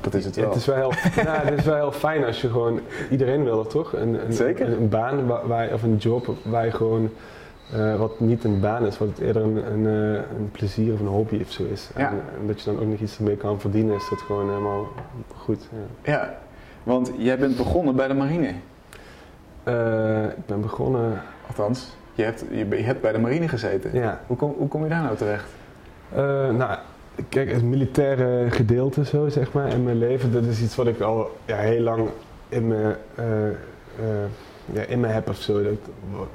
dat 0.00 0.14
is 0.14 0.24
het 0.24 0.36
wel. 0.36 0.46
het 0.48 0.56
is 0.56 0.64
wel 0.66 0.76
heel, 0.76 0.92
ja, 1.24 1.40
het 1.44 1.58
is 1.58 1.64
wel 1.64 1.74
heel 1.74 1.92
fijn 1.92 2.24
als 2.24 2.40
je 2.40 2.48
gewoon, 2.48 2.80
iedereen 3.10 3.44
wil 3.44 3.66
toch? 3.66 3.92
Een, 3.92 4.26
een, 4.26 4.32
Zeker. 4.32 4.72
Een, 4.72 4.88
baan 4.88 5.26
waar, 5.26 5.46
waar- 5.46 5.72
of 5.72 5.82
een 5.82 5.96
job 5.96 6.28
waar 6.44 6.64
je 6.64 6.70
gewoon, 6.72 7.10
eh, 7.72 7.96
wat 7.96 8.20
niet 8.20 8.44
een 8.44 8.60
baan 8.60 8.86
is, 8.86 8.98
wat 8.98 9.08
het 9.08 9.18
eerder 9.18 9.42
een, 9.42 9.72
een, 9.72 9.86
eh, 9.86 10.22
een 10.38 10.50
plezier 10.52 10.92
of 10.92 11.00
een 11.00 11.06
hobby 11.06 11.40
of 11.42 11.50
zo 11.50 11.64
is. 11.72 11.90
Ja. 11.96 12.08
En, 12.08 12.20
en 12.40 12.46
dat 12.46 12.60
je 12.60 12.70
dan 12.70 12.80
ook 12.80 12.88
nog 12.88 13.00
iets 13.00 13.18
ermee 13.18 13.36
kan 13.36 13.60
verdienen, 13.60 13.94
is 13.94 14.08
dat 14.10 14.20
gewoon 14.20 14.48
helemaal 14.48 14.88
goed. 15.36 15.68
Ja. 16.02 16.12
Ja, 16.12 16.38
want 16.82 17.10
jij 17.18 17.38
bent 17.38 17.56
begonnen 17.56 17.96
bij 17.96 18.08
de 18.08 18.14
marine. 18.14 18.54
Eh, 19.62 20.24
ik 20.24 20.46
ben 20.46 20.60
begonnen, 20.60 21.22
Althans, 21.46 21.96
je 22.14 22.22
hebt, 22.22 22.44
je, 22.50 22.68
je 22.68 22.82
hebt 22.82 23.00
bij 23.00 23.12
de 23.12 23.18
marine 23.18 23.48
gezeten. 23.48 23.94
ja, 23.94 24.20
Hoe, 24.26 24.36
kom, 24.36 24.54
hoe 24.58 24.68
kom 24.68 24.82
je 24.82 24.88
daar 24.88 25.02
nou 25.02 25.16
terecht? 25.16 25.48
Nou, 26.56 26.78
kijk, 27.28 27.52
het 27.52 27.62
militaire 27.62 28.50
gedeelte 28.50 29.04
zo, 29.04 29.28
zeg 29.28 29.52
maar, 29.52 29.68
in 29.68 29.84
mijn 29.84 29.98
leven, 29.98 30.32
dat 30.32 30.44
is 30.44 30.62
iets 30.62 30.76
wat 30.76 30.86
ik 30.86 31.00
al 31.00 31.36
ja, 31.44 31.56
heel 31.56 31.80
lang 31.82 32.08
in 32.48 32.72
eh, 32.72 32.84
ja, 34.72 34.82
in 34.82 35.00
me 35.00 35.06
heb 35.06 35.28
of 35.28 35.36
zo. 35.36 35.62
Dat, 35.62 35.72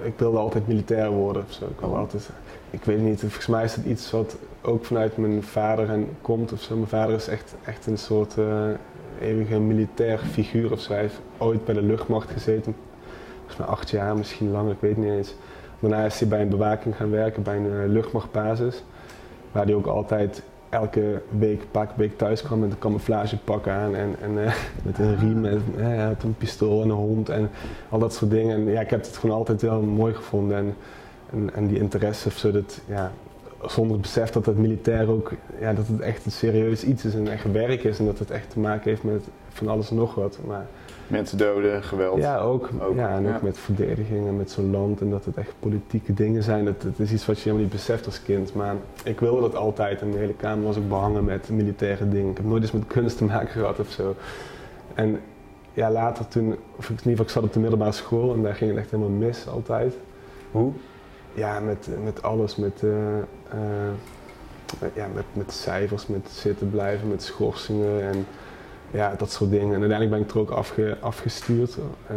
ik 0.01 0.13
wilde 0.17 0.37
altijd 0.37 0.67
militair 0.67 1.09
worden 1.09 1.43
of 1.47 1.51
zo. 1.51 1.65
Ik, 1.65 1.79
wilde 1.79 1.93
Oh. 1.95 1.99
altijd, 1.99 2.29
ik 2.69 2.83
weet 2.83 2.99
niet, 2.99 3.19
volgens 3.19 3.47
mij 3.47 3.63
is 3.63 3.75
het 3.75 3.85
iets 3.85 4.11
wat 4.11 4.35
ook 4.61 4.85
vanuit 4.85 5.17
mijn 5.17 5.43
vader 5.43 5.89
en 5.89 6.07
komt 6.21 6.51
of 6.51 6.61
zo. 6.61 6.75
Mijn 6.75 6.87
vader 6.87 7.15
is 7.15 7.27
echt, 7.27 7.55
echt 7.65 7.85
een 7.85 7.97
soort 7.97 8.37
eh, 8.37 8.63
eeuwige 9.21 9.59
militair 9.59 10.17
figuur 10.17 10.71
of 10.71 10.79
zo. 10.79 10.91
Hij 10.91 11.01
heeft 11.01 11.19
ooit 11.37 11.65
bij 11.65 11.73
de 11.73 11.81
luchtmacht 11.81 12.31
gezeten, 12.31 12.75
volgens 13.37 13.57
mij 13.57 13.67
acht 13.67 13.89
jaar, 13.89 14.17
misschien 14.17 14.51
langer, 14.51 14.71
ik 14.71 14.79
weet 14.79 14.97
niet 14.97 15.11
eens. 15.11 15.35
Daarna 15.79 16.05
is 16.05 16.19
hij 16.19 16.27
bij 16.27 16.41
een 16.41 16.49
bewaking 16.49 16.95
gaan 16.95 17.11
werken, 17.11 17.43
bij 17.43 17.55
een 17.57 17.81
eh, 17.81 17.87
luchtmachtbasis. 17.87 18.83
Waar 19.51 19.65
hij 19.65 19.73
ook 19.73 19.87
altijd 19.87 20.43
elke 20.71 21.21
week, 21.37 21.61
een 21.61 21.71
paar 21.71 21.89
week 21.95 22.17
thuis 22.17 22.41
kwam 22.41 22.59
met 22.59 22.71
een 22.71 22.79
camouflagepak 22.79 23.67
aan 23.67 23.95
en, 23.95 24.15
en 24.21 24.45
eh, 24.45 24.53
met 24.85 24.99
een 24.99 25.17
riem 25.19 25.45
en 25.45 25.63
hij 25.75 25.97
had 25.97 26.23
een 26.23 26.35
pistool 26.37 26.81
en 26.81 26.89
een 26.89 26.95
hond 26.95 27.29
en 27.29 27.49
al 27.89 27.99
dat 27.99 28.13
soort 28.13 28.31
dingen. 28.31 28.55
En 28.55 28.71
ja, 28.71 28.81
ik 28.81 28.89
heb 28.89 29.01
het 29.05 29.17
gewoon 29.17 29.35
altijd 29.35 29.61
wel 29.61 29.81
mooi 29.81 30.13
gevonden 30.13 30.57
en, 30.57 30.75
en, 31.31 31.53
en 31.53 31.67
die 31.67 31.79
interesse 31.79 32.27
of 32.27 32.37
zo, 32.37 32.51
dat, 32.51 32.81
ja, 32.87 33.11
zonder 33.65 33.93
het 33.93 34.01
besef 34.01 34.29
dat 34.29 34.45
het 34.45 34.57
militair 34.57 35.09
ook, 35.09 35.31
ja, 35.59 35.73
dat 35.73 35.87
het 35.87 35.99
echt 35.99 36.25
een 36.25 36.31
serieus 36.31 36.83
iets 36.83 37.05
is 37.05 37.15
en 37.15 37.27
echt 37.27 37.51
werk 37.51 37.83
is 37.83 37.99
en 37.99 38.05
dat 38.05 38.19
het 38.19 38.31
echt 38.31 38.49
te 38.49 38.59
maken 38.59 38.89
heeft 38.89 39.03
met 39.03 39.23
van 39.49 39.67
alles 39.67 39.89
en 39.89 39.95
nog 39.95 40.15
wat. 40.15 40.37
Maar 40.45 40.65
Mensen 41.11 41.37
doden, 41.37 41.83
geweld. 41.83 42.17
Ja, 42.17 42.39
ook. 42.39 42.69
Ook, 42.81 42.95
ja, 42.95 43.09
en 43.09 43.27
ook 43.27 43.33
ja. 43.33 43.39
met 43.41 43.57
verdediging 43.57 44.27
en 44.27 44.37
met 44.37 44.51
zo'n 44.51 44.71
land 44.71 45.01
en 45.01 45.09
dat 45.09 45.25
het 45.25 45.37
echt 45.37 45.53
politieke 45.59 46.13
dingen 46.13 46.43
zijn. 46.43 46.65
Dat, 46.65 46.81
dat 46.81 46.99
is 46.99 47.11
iets 47.11 47.25
wat 47.25 47.35
je 47.35 47.41
helemaal 47.41 47.63
niet 47.63 47.73
beseft 47.73 48.05
als 48.05 48.21
kind. 48.21 48.53
Maar 48.53 48.75
ik 49.03 49.19
wilde 49.19 49.41
dat 49.41 49.55
altijd 49.55 50.01
en 50.01 50.07
mijn 50.07 50.19
hele 50.19 50.33
kamer 50.33 50.65
was 50.65 50.77
ook 50.77 50.89
behangen 50.89 51.25
met 51.25 51.49
militaire 51.49 52.09
dingen. 52.09 52.29
Ik 52.29 52.37
heb 52.37 52.45
nooit 52.45 52.61
eens 52.61 52.71
met 52.71 52.87
kunst 52.87 53.17
te 53.17 53.23
maken 53.23 53.49
gehad 53.49 53.79
of 53.79 53.89
zo. 53.89 54.15
En 54.93 55.19
ja, 55.73 55.91
later 55.91 56.27
toen, 56.27 56.55
of 56.75 56.89
in 56.89 56.95
ieder 56.95 57.09
geval, 57.09 57.25
ik 57.25 57.31
zat 57.31 57.43
op 57.43 57.53
de 57.53 57.59
middelbare 57.59 57.91
school 57.91 58.33
en 58.33 58.41
daar 58.41 58.55
ging 58.55 58.69
het 58.69 58.79
echt 58.79 58.91
helemaal 58.91 59.17
mis 59.17 59.47
altijd. 59.47 59.93
Hoe? 60.51 60.71
Ja, 61.33 61.59
met, 61.59 61.89
met 62.03 62.23
alles. 62.23 62.55
Met, 62.55 62.83
eh, 62.83 63.17
eh, 63.49 64.87
ja, 64.93 65.07
met, 65.13 65.25
met 65.33 65.53
cijfers, 65.53 66.07
met 66.07 66.29
zitten 66.29 66.69
blijven, 66.69 67.07
met 67.07 67.23
schorsingen 67.23 68.01
en 68.01 68.25
ja, 68.91 69.13
dat 69.17 69.31
soort 69.31 69.49
dingen. 69.49 69.73
En 69.75 69.79
uiteindelijk 69.81 70.09
ben 70.11 70.19
ik 70.21 70.31
er 70.31 70.39
ook 70.39 70.49
afge, 70.49 70.97
afgestuurd. 70.99 71.77
Eh, 72.07 72.15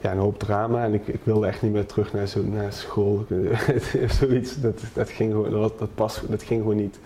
ja, 0.00 0.12
een 0.12 0.18
hoop 0.18 0.38
drama 0.38 0.84
en 0.84 0.94
ik, 0.94 1.06
ik 1.06 1.20
wilde 1.22 1.46
echt 1.46 1.62
niet 1.62 1.72
meer 1.72 1.86
terug 1.86 2.12
naar, 2.12 2.26
zo, 2.26 2.42
naar 2.42 2.72
school. 2.72 3.26
Zoiets, 4.20 4.60
dat, 4.60 4.80
dat, 4.94 5.10
ging 5.10 5.32
gewoon, 5.32 5.50
dat, 5.50 5.78
dat, 5.78 5.94
pas, 5.94 6.22
dat 6.28 6.42
ging 6.42 6.60
gewoon 6.60 6.76
niet. 6.76 6.98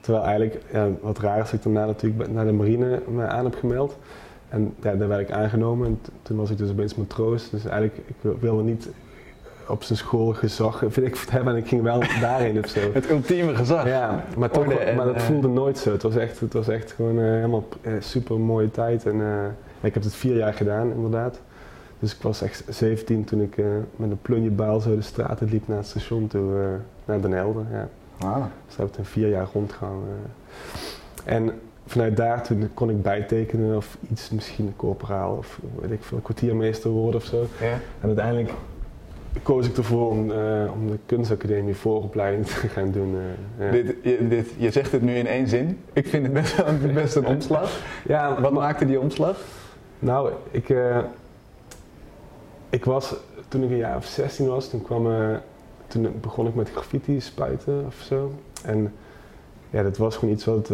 Terwijl 0.00 0.24
eigenlijk, 0.24 0.62
ja, 0.72 0.88
wat 1.00 1.18
raar 1.18 1.40
is 1.40 1.52
ik 1.52 1.62
daarna 1.62 1.86
natuurlijk 1.86 2.30
naar 2.30 2.44
de 2.44 2.52
marine 2.52 3.02
me 3.08 3.26
aan 3.26 3.44
heb 3.44 3.54
gemeld. 3.54 3.96
En 4.48 4.74
ja, 4.82 4.94
daar 4.94 5.08
werd 5.08 5.20
ik 5.20 5.30
aangenomen 5.30 5.86
en 5.86 6.00
toen 6.22 6.36
was 6.36 6.50
ik 6.50 6.58
dus 6.58 6.70
opeens 6.70 6.94
matroos. 6.94 7.50
Dus 7.50 7.64
eigenlijk, 7.64 7.96
ik 8.06 8.14
wil- 8.20 8.38
wilde 8.40 8.62
niet 8.62 8.88
op 9.68 9.82
zijn 9.82 9.98
school 9.98 10.32
gezag, 10.32 10.78
vind 10.78 11.06
ik, 11.06 11.16
het 11.20 11.30
hebben 11.30 11.52
en 11.52 11.58
ik 11.58 11.68
ging 11.68 11.82
wel 11.82 12.00
daarheen 12.20 12.58
of 12.58 12.68
zo. 12.68 12.80
Het 12.92 13.10
ultieme 13.10 13.54
gezag. 13.54 13.86
Ja, 13.86 14.24
maar, 14.36 14.50
toch, 14.50 14.66
Orde 14.66 14.92
maar 14.96 15.06
dat 15.06 15.14
eh, 15.14 15.22
voelde 15.22 15.48
nooit 15.48 15.78
zo. 15.78 15.92
Het 15.92 16.02
was 16.02 16.16
echt, 16.16 16.40
het 16.40 16.52
was 16.52 16.68
echt 16.68 16.92
gewoon 16.92 17.18
eh, 17.18 17.24
helemaal 17.24 17.68
eh, 17.80 17.92
super 17.98 18.40
mooie 18.40 18.70
tijd. 18.70 19.06
En, 19.06 19.22
ik 19.80 19.94
heb 19.94 20.02
het 20.02 20.14
vier 20.14 20.36
jaar 20.36 20.54
gedaan, 20.54 20.92
inderdaad. 20.92 21.40
Dus 21.98 22.14
ik 22.14 22.22
was 22.22 22.42
echt 22.42 22.64
17 22.68 23.24
toen 23.24 23.40
ik 23.40 23.56
met 23.96 24.10
een 24.10 24.20
plunjebaal 24.22 24.80
zo 24.80 24.94
de 24.94 25.02
straten 25.02 25.48
liep 25.48 25.68
naar 25.68 25.76
het 25.76 25.86
station 25.86 26.26
toe, 26.26 26.78
naar 27.04 27.20
Den 27.20 27.32
Helder. 27.32 27.66
Ja. 27.72 27.88
Ah. 28.18 28.36
Dus 28.66 28.76
daar 28.76 28.86
heb 28.86 28.88
ik 28.88 28.96
een 28.96 29.04
vier 29.04 29.28
jaar 29.28 29.48
rondgehangen. 29.52 30.16
En 31.24 31.52
vanuit 31.86 32.16
daar 32.16 32.42
toen 32.42 32.70
kon 32.74 32.90
ik 32.90 33.02
bijtekenen 33.02 33.76
of 33.76 33.96
iets, 34.10 34.30
misschien 34.30 34.72
corporaal 34.76 35.36
of 35.36 35.60
weet 35.80 35.90
ik 35.90 36.02
veel, 36.02 36.18
kwartiermeester 36.18 36.90
worden 36.90 37.20
of 37.20 37.26
zo. 37.26 37.46
Ja. 37.60 37.72
En 38.00 38.06
uiteindelijk 38.06 38.50
koos 39.42 39.66
ik 39.66 39.76
ervoor 39.76 40.10
om, 40.10 40.30
eh, 40.30 40.70
om 40.74 40.86
de 40.90 40.98
kunstacademie 41.06 41.74
vooropleiding 41.74 42.46
te 42.46 42.52
gaan 42.74 42.90
doen. 42.90 43.16
eh, 43.58 43.64
ja. 43.66 43.70
Dit, 43.72 43.94
je, 44.02 44.28
dit, 44.28 44.46
je 44.56 44.70
zegt 44.70 44.92
het 44.92 45.02
nu 45.02 45.14
in 45.14 45.26
één 45.26 45.48
zin. 45.48 45.78
Ik 45.92 46.06
vind 46.06 46.24
het 46.24 46.32
best, 46.32 46.56
wel- 46.56 46.74
best 46.94 47.16
een 47.16 47.26
omslag. 47.26 47.80
ja, 48.06 48.40
Wat 48.40 48.52
maakte 48.52 48.86
die 48.86 49.00
omslag? 49.00 49.36
Nou, 49.98 50.32
ik, 50.50 50.68
eh, 50.68 50.98
ik 52.70 52.84
was, 52.84 53.14
toen 53.48 53.62
ik 53.62 53.70
een 53.70 53.76
jaar 53.76 53.96
of 53.96 54.04
16 54.04 54.46
was, 54.48 54.68
toen, 54.70 54.82
kwam, 54.82 55.06
toen 55.86 56.08
begon 56.20 56.46
ik 56.46 56.54
met 56.54 56.70
graffiti 56.70 57.20
spuiten 57.20 57.84
of 57.86 57.94
zo. 57.94 58.32
En 58.64 58.92
ja, 59.70 59.82
dat 59.82 59.96
was 59.96 60.16
gewoon 60.16 60.34
iets 60.34 60.44
wat, 60.44 60.70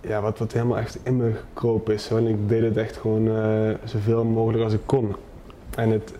ja, 0.00 0.20
wat, 0.20 0.38
wat 0.38 0.52
helemaal 0.52 0.78
echt 0.78 0.98
in 1.02 1.16
me 1.16 1.32
gekropen 1.32 1.94
is. 1.94 2.04
Zo. 2.04 2.16
En 2.16 2.26
ik 2.26 2.48
deed 2.48 2.62
het 2.62 2.76
echt 2.76 2.96
gewoon 2.96 3.28
zoveel 3.84 4.24
mogelijk 4.24 4.64
als 4.64 4.72
ik 4.72 4.80
kon. 4.86 5.14
En 5.76 5.90
het, 5.90 6.12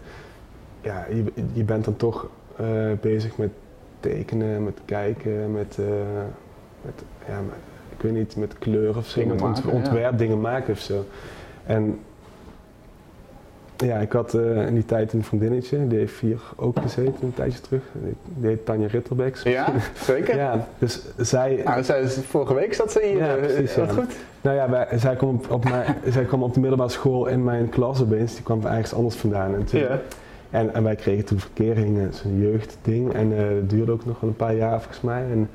ja, 0.86 1.06
je, 1.10 1.24
je 1.52 1.64
bent 1.64 1.84
dan 1.84 1.96
toch 1.96 2.26
eh, 2.56 2.66
bezig 3.00 3.36
met 3.36 3.50
tekenen, 4.00 4.64
met 4.64 4.78
kijken, 4.84 5.52
met, 5.52 5.76
eh, 5.78 5.84
met 6.82 7.02
ja, 7.28 7.40
met- 7.40 7.56
ik 7.96 8.02
weet 8.02 8.12
niet, 8.12 8.36
met 8.36 8.58
kleur 8.58 8.96
of 8.96 9.06
zo, 9.06 9.18
Dingen 9.20 9.34
met 9.34 9.44
maken, 9.44 9.62
ja. 9.70 9.74
ontwerp, 9.76 10.18
dingen 10.18 10.40
maken 10.40 10.72
of 10.72 10.78
zo. 10.78 11.04
En 11.66 11.98
ja, 13.76 13.98
ik 13.98 14.12
had 14.12 14.34
eh, 14.34 14.66
in 14.66 14.74
die 14.74 14.84
tijd 14.84 15.12
een 15.12 15.24
vriendinnetje, 15.24 15.86
die 15.86 15.98
heeft 15.98 16.18
hier 16.20 16.40
ook 16.56 16.78
gezeten 16.80 17.14
een 17.22 17.34
tijdje 17.34 17.60
terug. 17.60 17.82
Die, 17.92 18.48
heet 18.48 18.64
Tanja 18.64 18.86
Ritterbeck. 18.86 19.36
Ja, 19.36 19.72
zeker. 19.94 20.36
Ja, 20.44 20.66
dus 20.78 21.02
zij, 21.16 21.60
Nou, 21.64 21.82
zij, 21.82 22.06
vorige 22.08 22.54
week 22.54 22.74
zat 22.74 22.92
ze 22.92 23.00
hier. 23.04 23.16
Ja, 23.24 23.34
precies, 23.34 23.74
ja. 23.74 23.86
goed. 23.86 24.16
nou 24.40 24.56
ja, 24.56 24.70
wij, 24.70 24.86
zij, 24.98 25.16
kwam 25.16 25.34
op, 25.34 25.50
op 25.50 25.64
mijn, 25.68 25.94
zij 26.08 26.24
kwam 26.24 26.42
op 26.42 26.54
de 26.54 26.60
middelbare 26.60 26.90
school 26.90 27.26
in 27.26 27.44
mijn 27.44 27.68
klas 27.68 28.02
opeens, 28.02 28.34
die 28.34 28.42
kwam 28.42 28.66
ergens 28.66 28.94
anders 28.94 29.14
vandaan. 29.16 29.54
En, 29.54 29.64
toen, 29.64 29.80
Ja. 29.80 30.00
En, 30.50 30.74
en 30.74 30.82
wij 30.82 30.96
kregen 30.96 31.24
toen 31.24 31.38
verkering, 31.38 31.98
eh, 31.98 32.04
zo'n 32.10 32.40
jeugdding. 32.40 33.12
En 33.12 33.32
eh 33.32 33.48
het 33.48 33.70
duurde 33.70 33.92
ook 33.92 34.04
nog 34.04 34.20
wel 34.20 34.30
een 34.30 34.36
paar 34.36 34.54
jaar 34.54 34.80
volgens 34.80 35.00
mij. 35.00 35.22
En, 35.30 35.50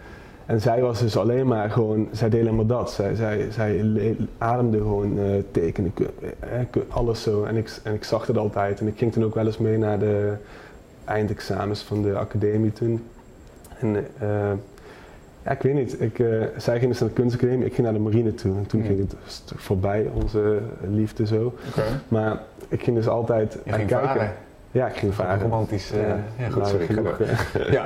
en 0.46 0.62
zij 0.62 0.82
was 0.82 1.00
dus 1.00 1.18
alleen 1.18 1.48
maar 1.48 1.70
gewoon, 1.70 2.08
zij 2.12 2.30
deed 2.30 2.42
alleen 2.42 2.56
maar 2.56 2.66
dat. 2.66 2.92
Zij, 2.92 3.16
zij, 3.52 4.16
ademde 4.38 4.78
gewoon 4.78 5.20
eh, 5.20 5.26
tekenen, 5.52 5.94
alles 6.88 7.22
zo. 7.22 7.44
En 7.44 7.56
ik, 7.56 7.80
en 7.84 7.94
ik 7.94 8.04
zag 8.04 8.28
het 8.28 8.38
altijd. 8.38 8.80
En 8.80 8.88
ik 8.88 8.98
ging 8.98 9.12
toen 9.12 9.24
ook 9.24 9.36
wel 9.36 9.46
eens 9.46 9.58
mee 9.58 9.78
naar 9.78 10.00
de 10.00 10.34
eindexamens 11.06 11.82
van 11.82 12.02
de 12.02 12.18
academie 12.18 12.74
toen. 12.74 13.04
En 13.80 14.06
ja, 15.44 15.52
ik 15.52 15.62
weet 15.62 15.74
niet. 15.74 16.02
Ik, 16.02 16.24
zij 16.58 16.80
ging 16.80 16.92
dus 16.92 17.00
naar 17.00 17.10
de 17.10 17.16
kunstacademie, 17.16 17.66
ik 17.66 17.74
ging 17.74 17.84
naar 17.88 17.96
de 17.96 18.04
marine 18.04 18.34
toe. 18.34 18.56
En 18.58 18.66
toen 18.66 18.84
ging 18.84 19.00
het 19.00 19.16
stuk 19.26 19.60
voorbij, 19.60 20.10
onze 20.14 20.60
liefde 20.88 21.26
zo. 21.26 21.54
Maar 22.08 22.40
ik 22.68 22.84
ging 22.84 22.96
dus 22.96 23.08
altijd 23.08 23.58
aan 23.66 23.74
ging 23.74 23.88
kijken. 23.88 24.08
varen. 24.08 24.32
Ja, 24.72 24.88
ik 24.88 24.96
ging 24.96 25.14
varen. 25.14 25.42
Romantisch. 25.42 25.92
eh, 25.92 26.08
ja, 26.38 26.50
goed, 26.50 26.56
nou, 26.62 26.68
sorry. 26.70 26.86
genoeg, 26.86 27.20
eh. 27.20 27.72
Ja. 27.78 27.86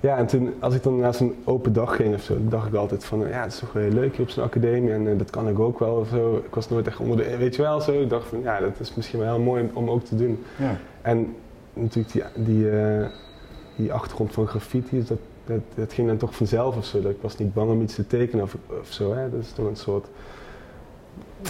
Ja, 0.00 0.16
en 0.16 0.26
toen, 0.26 0.54
als 0.58 0.74
ik 0.74 0.82
dan 0.82 0.98
naar 0.98 1.14
zo'n 1.14 1.34
open 1.44 1.72
dag 1.72 1.96
ging 1.96 2.14
of 2.14 2.22
zo, 2.22 2.36
dacht 2.40 2.66
ik 2.66 2.74
altijd 2.74 3.04
van, 3.04 3.18
ja, 3.20 3.42
het 3.42 3.52
is 3.52 3.58
toch 3.58 3.72
wel 3.72 3.82
heel 3.82 3.92
leuk 3.92 4.12
hier 4.16 4.22
op 4.24 4.30
zo'n 4.30 4.44
academie 4.44 4.92
en 4.92 5.08
eh, 5.08 5.18
dat 5.18 5.30
kan 5.30 5.48
ik 5.48 5.58
ook 5.58 5.78
wel 5.78 5.94
of 5.94 6.08
zo. 6.08 6.36
Ik 6.36 6.54
was 6.54 6.68
nooit 6.68 6.86
echt 6.86 6.98
onder 6.98 7.16
de, 7.16 7.36
weet 7.36 7.56
je 7.56 7.62
wel 7.62 7.80
zo. 7.80 8.00
Ik 8.00 8.08
dacht 8.08 8.28
van, 8.28 8.40
ja, 8.42 8.60
dat 8.60 8.80
is 8.80 8.94
misschien 8.94 9.18
wel 9.18 9.34
heel 9.34 9.44
mooi 9.44 9.70
om 9.72 9.90
ook 9.90 10.04
te 10.04 10.16
doen. 10.16 10.44
Ja. 10.56 10.76
En 11.02 11.34
natuurlijk 11.72 12.12
die, 12.12 12.44
die, 12.44 12.70
eh, 12.70 13.06
die 13.76 13.92
achtergrond 13.92 14.32
van 14.32 14.46
graffiti, 14.46 15.04
dat, 15.04 15.18
dat, 15.46 15.60
dat 15.74 15.92
ging 15.92 16.08
dan 16.08 16.16
toch 16.16 16.34
vanzelf 16.34 16.76
of 16.76 16.84
zo. 16.84 17.00
Dat 17.02 17.10
ik 17.10 17.18
was 17.20 17.36
niet 17.38 17.54
bang 17.54 17.70
om 17.70 17.82
iets 17.82 17.94
te 17.94 18.06
tekenen 18.06 18.44
of, 18.44 18.56
of 18.80 18.88
zo. 18.88 19.14
Hè? 19.14 19.30
Dat 19.30 19.40
is 19.40 19.52
toch 19.52 19.66
een 19.66 19.76
soort... 19.76 20.06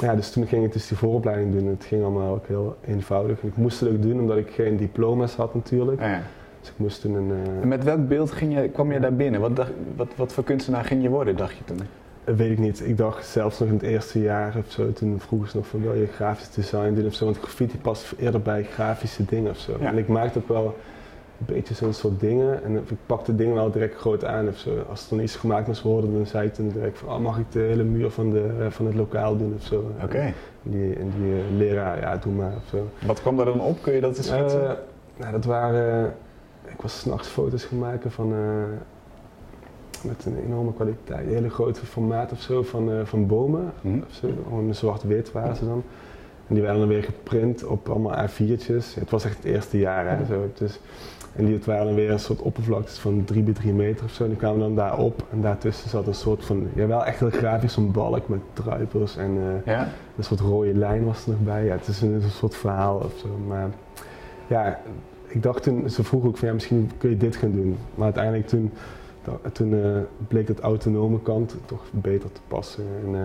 Ja, 0.00 0.14
dus 0.14 0.31
toen 0.31 0.46
ging 0.46 0.64
ik 0.64 0.72
dus 0.72 0.88
die 0.88 0.96
vooropleiding 0.96 1.52
doen. 1.52 1.66
Het 1.66 1.85
ging 1.85 2.02
allemaal 2.02 2.35
ook 2.35 2.46
heel 2.46 2.76
eenvoudig. 2.87 3.40
En 3.42 3.48
ik 3.48 3.57
moest 3.57 3.81
het 3.81 3.88
ook 3.90 4.02
doen 4.02 4.20
omdat 4.20 4.37
ik 4.37 4.50
geen 4.50 4.76
diploma's 4.76 5.35
had 5.35 5.55
natuurlijk. 5.55 6.00
Ja. 6.00 6.22
Dus 6.61 6.68
ik 6.70 6.78
moest 6.78 7.00
toen 7.00 7.14
een... 7.14 7.31
eh, 7.31 7.62
En 7.62 7.68
met 7.68 7.85
welk 7.85 8.09
beeld 8.09 8.31
ging 8.33 8.55
je, 8.55 8.68
kwam 8.68 8.92
je 8.92 9.00
daar 9.00 9.14
binnen? 9.14 9.40
Wat, 9.40 9.57
dacht, 9.57 9.70
wat, 9.96 10.09
wat 10.16 10.33
voor 10.33 10.44
kunstenaar 10.44 10.85
ging 10.85 11.02
je 11.02 11.09
worden, 11.09 11.37
dacht 11.37 11.57
je 11.57 11.64
toen? 11.64 11.78
Dat 12.24 12.37
weet 12.37 12.50
ik 12.50 12.59
niet. 12.59 12.87
Ik 12.88 12.96
dacht 12.96 13.26
zelfs 13.26 13.59
nog 13.59 13.68
in 13.68 13.74
het 13.74 13.83
eerste 13.83 14.20
jaar 14.20 14.55
of 14.59 14.70
zo, 14.72 14.92
toen 14.92 15.20
vroegen 15.20 15.50
ze 15.50 15.57
nog 15.57 15.66
van 15.66 15.83
wil 15.83 15.94
je 15.94 16.07
grafisch 16.07 16.50
design 16.50 16.94
doen 16.94 17.07
of 17.07 17.14
zo, 17.14 17.24
want 17.24 17.38
graffiti 17.38 17.78
past 17.78 18.14
eerder 18.18 18.40
bij 18.40 18.62
grafische 18.64 19.24
dingen 19.24 19.50
of 19.50 19.59
zo. 19.59 19.76
Ja. 19.81 19.87
En 19.87 19.98
ik 19.98 20.09
maakte 20.09 20.38
ook 20.38 20.48
wel 20.48 20.76
een 21.46 21.55
beetje 21.55 21.74
zo'n 21.74 21.92
soort 21.92 22.20
dingen 22.20 22.64
en 22.64 22.76
ik 22.76 22.96
pakte 23.07 23.35
dingen 23.35 23.55
wel 23.55 23.70
direct 23.70 23.94
groot 23.94 24.24
aan 24.24 24.48
of 24.48 24.59
zo. 24.59 24.83
Als 24.88 25.02
er 25.02 25.09
dan 25.11 25.20
iets 25.20 25.37
gemaakt 25.37 25.66
moest 25.66 25.83
worden, 25.83 26.12
dan 26.12 26.26
zei 26.26 26.46
ik 26.46 26.55
toen 26.55 26.68
direct 26.68 26.98
van 26.98 27.09
oh, 27.09 27.18
mag 27.18 27.38
ik 27.38 27.52
de 27.52 27.59
hele 27.59 27.85
muur 27.85 28.11
van, 28.11 28.31
de, 28.31 28.57
eh, 28.61 28.70
van 28.70 28.87
het 28.87 28.94
lokaal 28.94 29.37
doen 29.37 29.55
of 29.57 29.62
zo. 29.62 29.90
Oké. 30.02 30.18
En 30.18 30.35
die, 30.62 30.96
en 30.96 31.12
die 31.18 31.33
eh, 31.33 31.57
leraar, 31.57 32.00
ja 32.00 32.16
doe 32.16 32.33
maar 32.33 32.52
of 32.57 32.68
zo. 32.70 32.88
Wat 33.07 33.20
kwam 33.20 33.37
daar 33.37 33.46
dan 33.46 33.61
op? 33.61 33.83
Kun 33.83 33.92
je 33.92 34.00
dat 34.00 34.16
eens 34.16 34.26
schetsen? 34.26 34.68
Eh, 34.68 34.74
nou, 35.16 35.33
dat 35.33 35.44
waren. 35.44 36.14
Ik 36.64 36.83
was 36.83 36.98
s'nachts 36.98 37.28
foto's 37.28 37.64
gaan 37.64 37.78
maken 37.78 38.11
van. 38.11 38.35
met 40.02 40.24
een 40.26 40.44
enorme 40.44 40.72
kwaliteit, 40.72 41.26
een 41.26 41.33
hele 41.33 41.50
grote 41.50 41.87
formaat 41.87 42.33
of 42.33 42.40
zo 42.40 42.62
van, 42.62 42.90
van 43.05 43.26
bomen. 43.26 43.72
Of 43.83 44.14
zo, 44.14 44.28
gewoon 44.44 44.74
zwart-wit 44.74 45.33
waren 45.33 45.57
ze 45.57 45.64
dan. 45.64 45.83
En 46.46 46.55
die 46.55 46.62
werden 46.62 46.81
dan 46.81 46.88
weer 46.88 47.02
geprint 47.02 47.64
op 47.64 47.88
allemaal 47.88 48.28
A4'tjes. 48.28 48.94
Het 48.94 49.11
was 49.11 49.24
echt 49.24 49.37
het 49.37 49.44
eerste 49.44 49.78
jaar. 49.78 50.18
Hè, 50.18 50.24
zo. 50.24 50.50
Dus, 50.55 50.81
en 51.37 51.45
die 51.45 51.55
het 51.55 51.64
waren 51.64 51.87
dan 51.87 51.95
weer 51.95 52.11
een 52.11 52.18
soort 52.18 52.40
oppervlaktes 52.40 52.99
van 52.99 53.25
3 53.25 53.42
bij 53.42 53.53
3 53.53 53.73
meter 53.73 54.05
of 54.05 54.12
zo. 54.12 54.23
En 54.23 54.29
die 54.29 54.38
kwamen 54.38 54.59
dan 54.59 54.75
daarop. 54.75 55.27
En 55.31 55.40
daartussen 55.40 55.90
zat 55.90 56.07
een 56.07 56.14
soort 56.14 56.45
van, 56.45 56.68
ja 56.75 56.87
wel 56.87 57.05
echt 57.05 57.21
heel 57.21 57.31
grafisch, 57.31 57.73
zo'n 57.73 57.92
balk 57.92 58.29
met 58.29 58.40
druipers 58.53 59.16
en 59.16 59.31
eh, 59.37 59.73
Ja? 59.73 59.88
een 60.16 60.25
soort 60.25 60.40
rode 60.40 60.75
lijn 60.75 61.05
was 61.05 61.25
er 61.25 61.31
nog 61.31 61.40
bij. 61.40 61.64
Ja, 61.64 61.73
het 61.73 61.88
is 61.88 62.01
een, 62.01 62.12
een 62.12 62.31
soort 62.31 62.57
verhaal 62.57 62.97
of 62.97 63.12
zo. 63.18 63.29
Maar 63.47 63.68
ja, 64.47 64.81
ik 65.27 65.42
dacht 65.42 65.62
toen, 65.62 65.90
ze 65.90 66.05
vroegen 66.05 66.29
ook 66.29 66.37
van 66.37 66.49
ja, 66.49 66.55
misschien 66.55 66.90
kun 66.99 67.11
je 67.11 67.16
dit 67.16 67.37
gaan 67.37 67.53
doen. 67.53 67.79
Maar 67.95 68.05
uiteindelijk 68.05 68.47
toen, 68.47 68.71
toen 69.53 69.73
eh, 69.75 70.01
bleek 70.29 70.47
dat 70.47 70.61
autonome 70.61 71.21
kant 71.23 71.57
toch 71.66 71.83
beter 71.90 72.33
te 72.33 72.40
passen. 72.49 72.85
En 73.07 73.14
eh, 73.14 73.21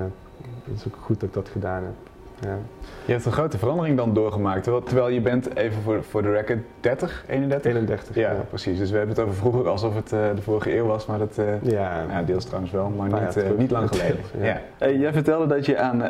het 0.63 0.78
is 0.78 0.88
ook 0.88 0.98
goed 1.02 1.20
dat 1.20 1.30
ik 1.30 1.36
dat 1.36 1.50
gedaan 1.50 1.84
heb. 1.84 2.07
Ja. 2.41 2.58
Je 3.06 3.12
hebt 3.12 3.26
een 3.26 3.32
grote 3.32 3.58
verandering 3.58 3.97
dan 3.97 4.13
doorgemaakt. 4.13 4.63
Terwijl, 4.63 4.84
terwijl 4.84 5.08
je 5.10 5.21
bent, 5.21 5.56
even 5.56 5.82
voor, 5.82 6.04
voor 6.04 6.21
de 6.21 6.32
record, 6.32 6.60
30, 6.80 7.23
31? 7.28 7.71
31. 7.71 8.15
Ja, 8.15 8.36
precies. 8.50 8.78
Dus 8.78 8.89
we 8.91 8.97
hebben 8.97 9.15
het 9.15 9.23
over 9.26 9.38
vroeger 9.38 9.67
alsof 9.67 9.95
het 9.95 10.13
eh, 10.13 10.19
de 10.36 10.41
vorige 10.41 10.76
eeuw 10.78 10.86
was, 10.86 11.06
maar 11.06 11.17
dat... 11.19 11.38
eh, 11.38 11.45
Ja, 11.62 12.04
Ja, 12.10 12.23
deels 12.23 12.45
trouwens 12.45 12.71
wel, 12.73 12.89
maar 12.89 13.21
niet, 13.21 13.36
eh, 13.38 13.43
niet 13.58 13.71
lang 13.71 13.89
geleden. 13.89 14.19
Ja. 14.80 14.89
jij 14.89 15.13
vertelde 15.13 15.47
dat 15.47 15.65
je 15.65 15.78
aan 15.80 16.02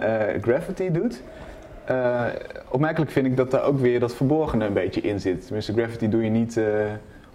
graffiti 0.42 0.92
doet. 0.92 1.22
Opmerkelijk 2.70 3.12
vind 3.12 3.26
ik 3.26 3.38
dat 3.38 3.52
daar 3.52 3.63
ook 3.63 3.80
weer 3.80 4.00
dat 4.00 4.16
verborgene 4.16 4.66
een 4.66 4.74
beetje 4.74 5.02
in 5.02 5.20
zit. 5.20 5.44
Tenminste, 5.46 5.74
graffiti 5.74 6.10
doe 6.10 6.24
je 6.24 6.30
niet 6.30 6.60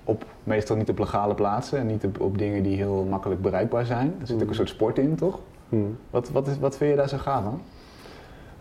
op, 0.05 0.25
meestal 0.45 0.77
niet 0.77 0.91
op 0.91 0.99
legale 0.99 1.35
plaatsen 1.35 1.79
en 1.79 1.87
niet 1.87 2.05
op, 2.05 2.21
op 2.21 2.39
dingen 2.39 2.63
die 2.63 2.77
heel 2.77 3.07
makkelijk 3.11 3.43
bereikbaar 3.43 3.85
zijn. 3.85 4.15
Er 4.21 4.27
zit 4.27 4.35
ook 4.37 4.41
een 4.43 4.47
Mm. 4.49 4.55
soort 4.55 4.69
sport 4.69 4.99
in, 4.99 5.15
toch? 5.15 5.39
Hm. 5.69 5.77
Wat, 6.11 6.31
wat, 6.31 6.47
is, 6.47 6.59
wat 6.59 6.77
vind 6.77 6.91
je 6.91 6.97
daar 6.97 7.09
zo 7.09 7.17
gaaf 7.17 7.45
aan? 7.45 7.61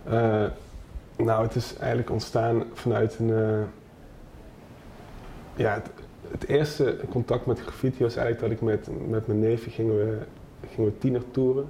Eh, 0.03 0.45
Nou, 1.17 1.43
het 1.43 1.55
is 1.55 1.75
eigenlijk 1.77 2.09
ontstaan 2.09 2.63
vanuit 2.73 3.19
een. 3.19 3.29
eh, 3.33 3.59
ja, 5.55 5.73
het, 5.73 5.89
het 6.31 6.47
eerste 6.47 6.97
contact 7.09 7.45
met 7.45 7.59
graffiti 7.59 8.03
was 8.03 8.15
eigenlijk 8.15 8.39
dat 8.41 8.51
ik 8.51 8.61
met, 8.61 9.09
met 9.09 9.27
mijn 9.27 9.39
neefje 9.39 9.69
gingen 9.69 9.95
we, 9.97 10.17
gingen 10.73 10.91
we 10.91 10.97
tienertoeren. 10.97 11.65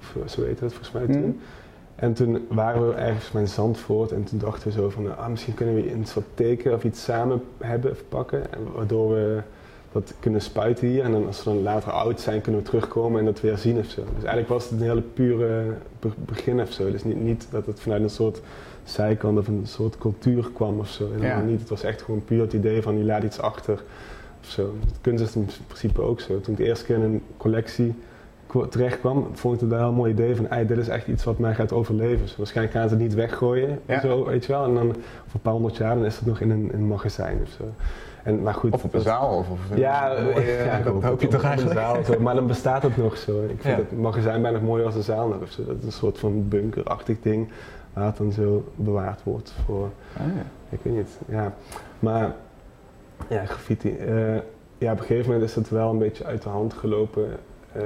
Of 0.00 0.16
eh, 0.22 0.28
zo 0.28 0.44
heette 0.44 0.64
het 0.64 0.72
volgens 0.72 0.92
mij 0.92 1.06
toen. 1.06 1.20
Mhm. 1.28 1.36
En 1.94 2.12
toen 2.14 2.46
waren 2.48 2.88
we 2.88 2.94
ergens 2.94 3.30
bij 3.30 3.46
Zandvoort 3.46 4.12
en 4.12 4.24
toen 4.24 4.38
dachten 4.38 4.68
we 4.68 4.72
zo 4.72 4.90
van, 4.90 5.16
ah, 5.16 5.28
misschien 5.28 5.54
kunnen 5.54 5.74
we 5.74 5.94
iets 5.94 6.14
wat 6.14 6.24
tekenen 6.34 6.76
of 6.76 6.84
iets 6.84 7.04
samen 7.04 7.42
hebben 7.58 7.90
of 7.90 8.02
pakken. 8.08 8.52
En 8.52 8.72
waardoor 8.74 9.08
we 9.14 9.40
dat 9.92 10.14
kunnen 10.20 10.40
spuiten 10.40 10.86
hier 10.88 11.04
en 11.04 11.12
dan 11.12 11.26
als 11.26 11.44
we 11.44 11.50
dan 11.50 11.62
later 11.62 11.92
oud 11.92 12.20
zijn 12.20 12.40
kunnen 12.40 12.60
we 12.60 12.66
terugkomen 12.68 13.18
en 13.18 13.24
dat 13.24 13.40
weer 13.40 13.58
zien 13.58 13.78
of 13.78 13.86
zo. 13.86 14.00
Dus 14.04 14.14
eigenlijk 14.24 14.48
was 14.48 14.70
het 14.70 14.80
een 14.80 14.86
hele 14.86 15.00
pure 15.00 15.64
be- 16.00 16.08
begin 16.16 16.60
of 16.60 16.72
zo. 16.72 16.90
Dus 16.90 17.04
niet, 17.04 17.20
niet 17.22 17.46
dat 17.50 17.66
het 17.66 17.80
vanuit 17.80 18.02
een 18.02 18.10
soort 18.10 18.40
zijkant 18.84 19.38
of 19.38 19.48
een 19.48 19.62
soort 19.66 19.98
cultuur 19.98 20.50
kwam 20.54 20.78
of 20.78 20.88
zo. 20.88 21.04
Helemaal 21.10 21.26
Ja. 21.28 21.40
niet. 21.40 21.60
Het 21.60 21.68
was 21.68 21.82
echt 21.82 22.02
gewoon 22.02 22.24
puur 22.24 22.40
het 22.40 22.52
idee 22.52 22.82
van 22.82 22.98
je 22.98 23.04
laat 23.04 23.22
iets 23.22 23.40
achter 23.40 23.82
of 24.42 24.48
zo. 24.48 24.74
Kunst 25.00 25.24
is 25.24 25.34
in 25.36 25.48
principe 25.66 26.00
ook 26.02 26.20
zo. 26.20 26.40
Toen 26.40 26.52
ik 26.52 26.58
de 26.58 26.64
eerste 26.66 26.84
keer 26.84 26.96
in 26.96 27.02
een 27.02 27.22
collectie 27.36 27.94
terecht 28.70 28.98
kwam, 29.00 29.28
vond 29.32 29.54
ik 29.54 29.60
het 29.60 29.72
een 29.72 29.78
heel 29.78 29.92
mooi 29.92 30.12
idee 30.12 30.36
van, 30.36 30.48
"Ei, 30.48 30.66
dit 30.66 30.78
is 30.78 30.88
echt 30.88 31.06
iets 31.06 31.24
wat 31.24 31.38
mij 31.38 31.54
gaat 31.54 31.72
overleven. 31.72 32.20
Dus 32.20 32.36
waarschijnlijk 32.36 32.76
gaan 32.76 32.88
ze 32.88 32.94
het 32.94 33.02
niet 33.02 33.14
weggooien, 33.14 33.78
Ja. 33.86 34.00
zo, 34.00 34.24
weet 34.24 34.44
je 34.44 34.52
wel. 34.52 34.64
En 34.64 34.74
dan 34.74 34.88
over 34.88 34.96
een 35.34 35.40
paar 35.42 35.52
honderd 35.52 35.76
jaar 35.76 35.94
dan 35.94 36.04
is 36.04 36.16
het 36.16 36.26
nog 36.26 36.40
in 36.40 36.50
een, 36.50 36.62
in 36.72 36.78
een 36.78 36.86
magazijn 36.86 37.38
of 37.42 37.48
zo. 37.58 37.64
En, 38.22 38.42
maar 38.42 38.54
goed, 38.54 38.72
Of 38.72 38.84
op 38.84 38.92
een 38.92 38.98
dat- 38.98 39.08
zaal. 39.08 39.36
Of, 39.36 39.50
of, 39.50 39.58
ja, 39.78 40.14
eh, 40.14 40.64
ja, 40.66 40.78
dat 40.84 40.94
op- 40.94 41.02
hoop 41.04 41.20
je 41.20 41.26
op- 41.26 41.32
toch 41.32 41.40
op 41.40 41.46
een 41.46 41.50
eigenlijk? 41.56 41.80
zaal, 41.80 42.04
zo. 42.04 42.20
Maar 42.20 42.34
dan 42.34 42.46
bestaat 42.46 42.82
het 42.82 42.96
nog 42.96 43.16
zo. 43.16 43.42
Ik 43.42 43.48
vind 43.60 43.62
Ja. 43.76 43.82
het 43.82 43.98
magazijn 44.00 44.42
bijna 44.42 44.60
mooier 44.60 44.86
als 44.86 44.94
de 44.94 45.02
zaal 45.02 45.28
nog 45.28 45.40
of 45.42 45.50
zo. 45.50 45.64
Dat 45.64 45.76
is 45.78 45.84
een 45.84 45.92
soort 45.92 46.18
van 46.18 46.48
bunkerachtig 46.48 47.16
ding 47.20 47.48
waar 47.92 48.06
het 48.06 48.16
dan 48.16 48.32
zo 48.32 48.64
bewaard 48.74 49.22
wordt 49.22 49.54
voor, 49.64 49.90
Ah, 50.16 50.26
ja. 50.36 50.42
ik 50.68 50.78
weet 50.82 50.94
niet, 50.94 51.18
ja. 51.28 51.54
Maar 51.98 52.34
ja, 53.28 53.44
graffiti. 53.44 53.96
eh, 53.96 54.34
ja, 54.78 54.92
op 54.92 54.98
een 54.98 55.04
gegeven 55.04 55.30
moment 55.32 55.48
is 55.48 55.54
het 55.54 55.68
wel 55.70 55.90
een 55.90 55.98
beetje 55.98 56.24
uit 56.24 56.42
de 56.42 56.48
hand 56.48 56.72
gelopen. 56.74 57.26
eh, 57.72 57.82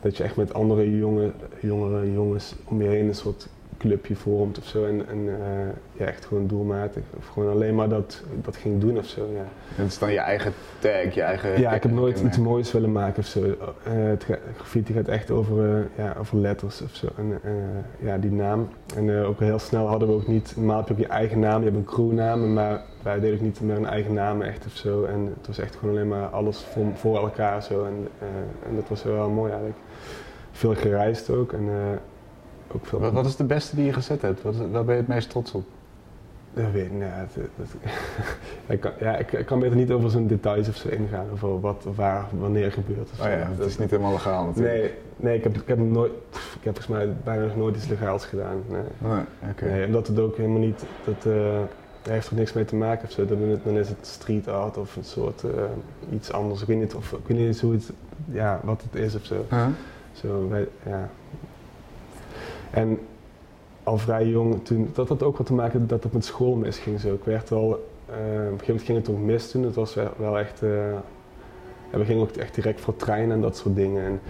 dat 0.00 0.16
je 0.16 0.22
echt 0.22 0.36
met 0.36 0.54
andere 0.54 0.96
jonge, 0.98 1.30
jongere 1.60 2.12
jongens 2.12 2.54
om 2.64 2.82
je 2.82 2.88
heen 2.88 3.08
een 3.08 3.14
soort 3.14 3.48
clubje 3.78 4.16
vormt 4.16 4.58
of 4.58 4.64
zo. 4.64 4.84
En, 4.84 5.08
en 5.08 5.28
eh, 5.28 5.68
ja, 5.92 6.06
echt 6.06 6.24
gewoon 6.24 6.46
doelmatig. 6.46 7.02
Of 7.16 7.26
gewoon 7.26 7.50
alleen 7.50 7.74
maar 7.74 7.88
dat, 7.88 8.22
dat 8.42 8.56
ging 8.56 8.80
doen 8.80 8.98
of 8.98 9.06
zo. 9.06 9.28
Ja. 9.34 9.44
Dat 9.76 9.86
is 9.86 9.98
dan 9.98 10.12
je 10.12 10.18
eigen 10.18 10.52
tag, 10.78 11.14
je 11.14 11.22
eigen... 11.22 11.60
Ja, 11.60 11.72
ik 11.72 11.82
heb 11.82 11.92
nooit 11.92 12.20
iets 12.20 12.38
moois 12.38 12.72
willen 12.72 12.92
maken 12.92 13.18
of 13.18 13.26
zo. 13.26 13.42
Eh, 13.42 13.92
het 13.92 14.26
graffiti 14.56 14.92
gaat 14.92 15.08
echt 15.08 15.30
over, 15.30 15.76
eh, 15.76 16.04
ja, 16.04 16.16
over 16.18 16.36
letters 16.36 16.82
of 16.82 16.94
zo. 16.94 17.06
En 17.16 17.38
eh, 17.42 17.52
ja, 18.06 18.18
die 18.18 18.32
naam. 18.32 18.68
En 18.96 19.18
eh, 19.18 19.28
ook 19.28 19.40
heel 19.40 19.58
snel 19.58 19.86
hadden 19.86 20.08
we 20.08 20.14
ook 20.14 20.26
niet, 20.26 20.52
normaal 20.56 20.78
heb 20.78 20.86
je 20.88 20.92
ook 20.94 21.00
je 21.00 21.06
eigen 21.06 21.38
naam, 21.38 21.58
je 21.58 21.64
hebt 21.64 21.76
een 21.76 21.84
crewnaam, 21.84 22.52
maar 22.52 22.82
wij 23.02 23.20
deden 23.20 23.34
ook 23.34 23.44
niet 23.44 23.60
meer 23.60 23.76
een 23.76 23.86
eigen 23.86 24.14
naam 24.14 24.42
echt 24.42 24.66
of 24.66 24.72
zo. 24.72 25.04
En 25.04 25.32
het 25.38 25.46
was 25.46 25.58
echt 25.58 25.76
gewoon 25.76 25.94
alleen 25.94 26.08
maar 26.08 26.26
alles 26.26 26.58
voor, 26.58 26.84
voor 26.94 27.16
elkaar 27.16 27.62
zo. 27.62 27.84
En, 27.84 28.08
eh, 28.18 28.68
en 28.68 28.74
dat 28.76 28.88
was 28.88 29.02
wel 29.02 29.30
mooi 29.30 29.50
eigenlijk. 29.50 29.80
Veel 30.52 30.74
gereisd 30.74 31.30
ook 31.30 31.52
en 31.52 31.68
eh, 31.68 31.74
ook 32.72 32.86
veel... 32.86 32.98
Wat, 33.00 33.12
wat 33.12 33.26
is 33.26 33.36
de 33.36 33.44
beste 33.44 33.76
die 33.76 33.84
je 33.84 33.92
gezet 33.92 34.22
hebt? 34.22 34.42
Wat, 34.42 34.54
waar 34.56 34.84
ben 34.84 34.94
je 34.94 35.00
het 35.00 35.08
meest 35.08 35.30
trots 35.30 35.52
op? 35.52 35.64
Dat 36.54 36.70
weet 36.72 36.84
ik 36.84 36.92
niet. 36.92 37.04
Ik, 38.66 38.80
kan, 38.80 38.90
ja, 39.00 39.16
ik, 39.16 39.32
ik 39.32 39.46
kan 39.46 39.58
beter 39.60 39.76
niet 39.76 39.90
over 39.90 40.10
zo'n 40.10 40.26
details 40.26 40.68
of 40.68 40.76
zo 40.76 40.88
ingaan, 40.88 41.26
over 41.32 41.60
wat, 41.60 41.86
waar, 41.94 42.26
wanneer 42.38 42.72
gebeurt. 42.72 43.10
Of 43.12 43.20
Oh 43.20 43.26
ja, 43.26 43.32
het 43.32 43.58
Dat- 43.58 43.66
is 43.66 43.78
niet 43.78 43.90
helemaal 43.90 44.12
legaal 44.12 44.44
natuurlijk. 44.46 44.74
Nee, 44.76 44.90
nee 45.16 45.36
ik, 45.36 45.42
heb, 45.44 45.56
ik 45.56 45.66
heb 45.68 45.78
nooit, 45.78 46.12
ik 46.32 46.64
heb 46.64 46.78
volgens 46.82 46.86
mij 46.86 47.14
bijna 47.24 47.44
nog 47.44 47.56
nooit 47.56 47.76
iets 47.76 47.88
legaals 47.88 48.24
gedaan. 48.24 48.62
Nee. 48.68 48.80
Nee, 48.98 49.20
oké. 49.50 49.64
Nee, 49.64 49.86
omdat 49.86 50.06
het 50.06 50.18
ook 50.18 50.36
helemaal 50.36 50.58
niet, 50.58 50.84
dat 51.04 51.32
eh, 51.32 51.32
daar 52.02 52.14
heeft 52.14 52.28
er 52.30 52.36
niks 52.36 52.52
mee 52.52 52.64
te 52.64 52.76
maken 52.76 53.04
of 53.08 53.10
zo. 53.10 53.24
Dan, 53.64 53.76
is 53.78 53.88
het 53.88 54.06
street 54.06 54.48
art 54.48 54.76
of 54.76 54.96
een 54.96 55.04
soort 55.04 55.44
eh, 55.44 55.50
iets 56.12 56.32
anders. 56.32 56.60
Ik 56.60 56.66
weet 56.66 56.78
niet, 56.78 56.94
of, 56.94 57.12
ik 57.12 57.26
weet 57.26 57.38
niet 57.38 57.46
eens 57.46 57.60
hoe 57.60 57.72
het, 57.72 57.92
ja, 58.32 58.60
wat 58.64 58.82
het 58.82 59.02
is 59.02 59.14
of 59.14 59.24
zo. 59.24 59.44
Huh? 59.50 59.66
zo 60.12 60.48
wij, 60.48 60.68
ja. 60.86 61.08
En 62.70 62.98
al 63.82 63.98
vrij 63.98 64.26
jong, 64.26 64.64
toen, 64.64 64.90
dat 64.94 65.08
had 65.08 65.22
ook 65.22 65.36
wat 65.36 65.46
te 65.46 65.54
maken 65.54 65.86
dat 65.86 66.02
het 66.02 66.12
met 66.12 66.24
school 66.24 66.54
misging. 66.54 67.00
Zo. 67.00 67.14
Ik 67.14 67.24
werd 67.24 67.52
al, 67.52 67.88
eh, 68.06 68.14
op 68.14 68.16
een 68.16 68.58
gegeven 68.58 68.66
moment 68.66 68.82
ging 68.82 68.98
het 68.98 69.10
ook 69.10 69.18
mis 69.18 69.50
toen. 69.50 69.62
Het 69.62 69.74
was 69.74 69.96
wel, 70.16 70.38
echt, 70.38 70.62
eh, 70.62 70.68
we 71.90 72.04
gingen 72.04 72.22
ook 72.22 72.30
echt 72.30 72.54
direct 72.54 72.80
voor 72.80 72.96
treinen 72.96 73.36
en 73.36 73.40
dat 73.40 73.56
soort 73.56 73.76
dingen. 73.76 74.04
En, 74.04 74.20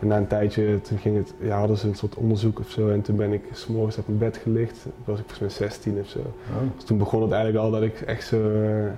en 0.00 0.06
na 0.06 0.16
een 0.16 0.26
tijdje, 0.26 0.80
toen 0.80 0.98
ging 0.98 1.16
het, 1.16 1.34
ja, 1.40 1.58
hadden 1.58 1.76
ze 1.76 1.88
een 1.88 1.94
soort 1.94 2.14
onderzoek 2.14 2.58
of 2.58 2.70
zo. 2.70 2.88
En 2.88 3.02
toen 3.02 3.16
ben 3.16 3.32
ik 3.32 3.42
s'morgens 3.52 3.98
op 3.98 4.06
mijn 4.06 4.18
bed 4.18 4.36
gelicht. 4.36 4.82
Toen 4.82 4.92
was 5.04 5.18
ik 5.18 5.24
volgens 5.26 5.58
mij 5.58 5.68
16 5.68 5.98
of 6.00 6.08
zo. 6.08 6.18
Oh. 6.18 6.74
Dus 6.74 6.84
toen 6.84 6.98
begon 6.98 7.22
het 7.22 7.32
eigenlijk 7.32 7.64
al 7.64 7.70
dat 7.70 7.82
ik 7.82 8.00
echt 8.00 8.26
zo 8.26 8.36
eh, 8.36 8.90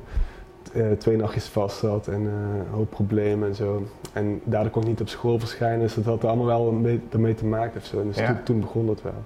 twee 0.98 1.16
nachtjes 1.16 1.46
vast 1.46 1.78
zat 1.78 2.06
en 2.08 2.20
eh, 2.26 2.58
een 2.58 2.66
hoop 2.70 2.90
problemen 2.90 3.48
en 3.48 3.54
zo. 3.54 3.82
En 4.12 4.40
daardoor 4.44 4.70
kon 4.72 4.82
ik 4.82 4.88
niet 4.88 5.00
op 5.00 5.08
school 5.08 5.38
verschijnen, 5.38 5.80
dus 5.80 5.94
dat 5.94 6.04
had 6.04 6.22
er 6.22 6.28
allemaal 6.28 6.46
wel 6.46 6.72
mee, 6.72 7.00
ermee 7.11 7.35
te 7.35 7.46
maken 7.46 7.80
of 7.80 7.87
zo. 7.87 8.02
Dus 8.06 8.16
Ja. 8.18 8.26
toen, 8.26 8.42
toen 8.42 8.61
begon 8.61 8.88
het 8.88 9.02
wel. 9.02 9.22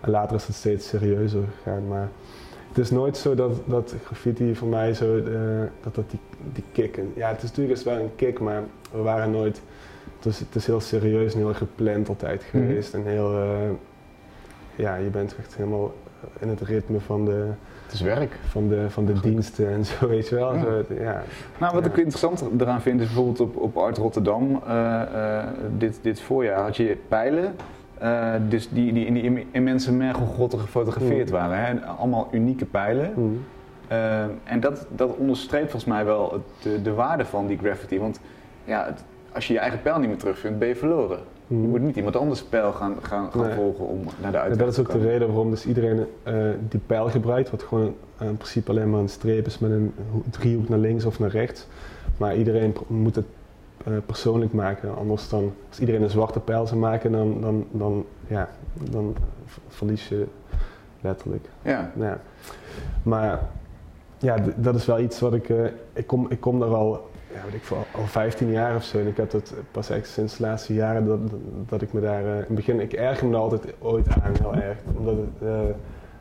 En 0.00 0.10
later 0.10 0.36
is 0.36 0.46
het 0.46 0.56
steeds 0.56 0.88
serieuzer 0.88 1.42
gegaan, 1.56 1.88
maar 1.88 2.08
het 2.68 2.78
is 2.78 2.90
nooit 2.90 3.16
zo 3.16 3.34
dat, 3.34 3.52
dat 3.64 3.94
graffiti 4.04 4.54
voor 4.54 4.68
mij 4.68 4.94
zo, 4.94 5.16
eh, 5.16 5.22
dat 5.82 5.94
dat 5.94 6.10
die, 6.10 6.20
die 6.52 6.64
kick, 6.72 6.96
en, 6.96 7.12
ja 7.14 7.28
het 7.28 7.42
is 7.42 7.48
natuurlijk 7.48 7.80
wel 7.80 7.98
een 7.98 8.14
kick, 8.16 8.40
maar 8.40 8.62
we 8.92 8.98
waren 9.02 9.30
nooit, 9.30 9.60
het 10.16 10.26
is, 10.26 10.38
het 10.38 10.54
is 10.54 10.66
heel 10.66 10.80
serieus 10.80 11.32
en 11.32 11.38
heel 11.38 11.54
gepland 11.54 12.08
altijd 12.08 12.40
Mhm. 12.52 12.66
geweest 12.66 12.94
en 12.94 13.04
heel, 13.04 13.32
eh, 13.38 13.70
ja 14.76 14.94
je 14.96 15.08
bent 15.10 15.36
echt 15.38 15.56
helemaal 15.56 15.94
in 16.38 16.48
het 16.48 16.60
ritme 16.60 17.00
van 17.00 17.24
de, 17.24 17.46
Het 17.88 17.96
is 17.96 18.00
werk. 18.00 18.38
van 18.48 18.68
de, 18.68 18.90
van 18.90 19.04
de 19.04 19.20
diensten 19.20 19.68
en 19.68 19.84
zo, 19.84 20.08
weet 20.08 20.28
je 20.28 20.34
wel. 20.34 20.54
Ja. 20.54 20.60
Zo, 20.62 20.84
ja. 21.00 21.22
Nou, 21.58 21.74
wat 21.74 21.84
Ja. 21.84 21.90
ik 21.90 21.96
interessant 21.96 22.44
eraan 22.60 22.80
vind 22.80 23.00
is 23.00 23.06
bijvoorbeeld 23.06 23.40
op, 23.40 23.56
op 23.56 23.76
Art 23.76 23.96
Rotterdam, 23.96 24.60
eh, 24.66 25.02
eh, 25.02 25.44
dit, 25.78 25.98
dit 26.02 26.20
voorjaar 26.20 26.60
had 26.62 26.76
je 26.76 26.96
pijlen. 27.08 27.54
eh, 27.98 28.32
dus 28.48 28.68
die, 28.68 28.92
die 28.92 29.06
in 29.06 29.14
die 29.14 29.22
im- 29.22 29.46
immense 29.50 29.92
mergelgrotten 29.92 30.58
gefotografeerd 30.58 31.26
Mm. 31.28 31.32
waren. 31.34 31.64
Hè? 31.64 31.86
Allemaal 31.86 32.28
unieke 32.30 32.64
pijlen. 32.64 33.12
Eh, 33.88 34.22
en 34.44 34.60
dat, 34.60 34.86
dat 34.96 35.16
onderstreept 35.16 35.70
volgens 35.70 35.92
mij 35.92 36.04
wel 36.04 36.32
het, 36.32 36.42
de, 36.62 36.82
de 36.82 36.92
waarde 36.94 37.24
van 37.24 37.46
die 37.46 37.58
graffiti. 37.58 37.98
Want 37.98 38.20
ja, 38.64 38.84
het- 38.84 39.04
als 39.38 39.46
je 39.46 39.52
je 39.52 39.58
eigen 39.58 39.82
pijl 39.82 39.98
niet 39.98 40.08
meer 40.08 40.16
terugvindt, 40.18 40.58
ben 40.58 40.68
je 40.68 40.76
verloren. 40.76 41.18
Je 41.46 41.54
Mhm. 41.54 41.68
moet 41.68 41.80
niet 41.80 41.96
iemand 41.96 42.16
anders 42.16 42.42
pijl 42.42 42.72
gaan, 42.72 42.94
gaan, 43.02 43.30
gaan 43.32 43.46
Nee. 43.46 43.54
volgen 43.54 43.86
om 43.86 44.00
naar 44.20 44.32
de 44.32 44.38
uitweg 44.38 44.58
dat 44.58 44.68
is 44.72 44.78
ook 44.78 44.90
de 44.92 44.98
reden 44.98 45.28
waarom 45.28 45.50
dus 45.50 45.66
iedereen 45.66 46.06
eh, 46.22 46.34
die 46.68 46.80
pijl 46.86 47.08
gebruikt, 47.10 47.50
wat 47.50 47.62
gewoon 47.62 47.94
eh, 48.18 48.26
in 48.28 48.36
principe 48.36 48.70
alleen 48.70 48.90
maar 48.90 49.00
een 49.00 49.08
streep 49.08 49.46
is 49.46 49.58
met 49.58 49.70
een 49.70 49.94
ho- 50.12 50.22
driehoek 50.30 50.68
naar 50.68 50.78
links 50.78 51.04
of 51.04 51.18
naar 51.18 51.30
rechts. 51.30 51.66
Maar 52.16 52.36
iedereen 52.36 52.76
moet 52.86 53.14
het 53.16 53.24
eh, 53.84 53.92
persoonlijk 54.06 54.52
maken, 54.52 54.96
anders 54.96 55.28
dan, 55.28 55.52
als 55.68 55.80
iedereen 55.80 56.02
een 56.02 56.10
zwarte 56.10 56.40
pijl 56.40 56.66
zou 56.66 56.80
maken, 56.80 57.12
dan, 57.12 57.40
dan, 57.40 57.66
dan, 57.70 58.04
ja, 58.26 58.48
dan 58.90 59.16
verlies 59.68 60.08
je 60.08 60.26
letterlijk. 61.00 61.46
Ja, 61.62 61.90
Ja. 61.98 62.18
Maar 63.02 63.40
ja, 64.18 64.36
dat 64.56 64.74
is 64.74 64.86
wel 64.86 64.98
iets 65.00 65.20
wat 65.20 65.34
ik. 65.34 65.48
ik, 65.92 66.06
kom, 66.06 66.26
ik 66.28 66.40
kom 66.40 66.58
daar 66.60 66.74
al, 66.74 67.08
ja, 67.38 67.44
weet 67.44 67.54
ik 67.54 67.62
veel, 67.62 67.86
al 67.94 68.06
15 68.06 68.50
jaar 68.50 68.74
of 68.74 68.84
zo. 68.84 68.98
En 68.98 69.06
ik 69.06 69.16
heb 69.16 69.30
dat 69.30 69.52
pas 69.70 69.90
echt 69.90 70.08
sinds 70.08 70.36
de 70.36 70.42
laatste 70.42 70.74
jaren 70.74 71.06
dat, 71.06 71.18
dat, 71.68 71.82
ik 71.82 71.92
me 71.92 72.00
daar. 72.00 72.24
eh, 72.24 72.30
in 72.32 72.36
het 72.38 72.54
begin, 72.54 72.80
ik 72.80 72.92
erger 72.92 73.26
me 73.26 73.36
altijd 73.36 73.74
ooit 73.78 74.08
aan, 74.08 74.32
heel 74.40 74.54
erg. 74.54 74.76
Omdat 74.96 75.16
het. 75.16 75.48
eh, 75.48 75.58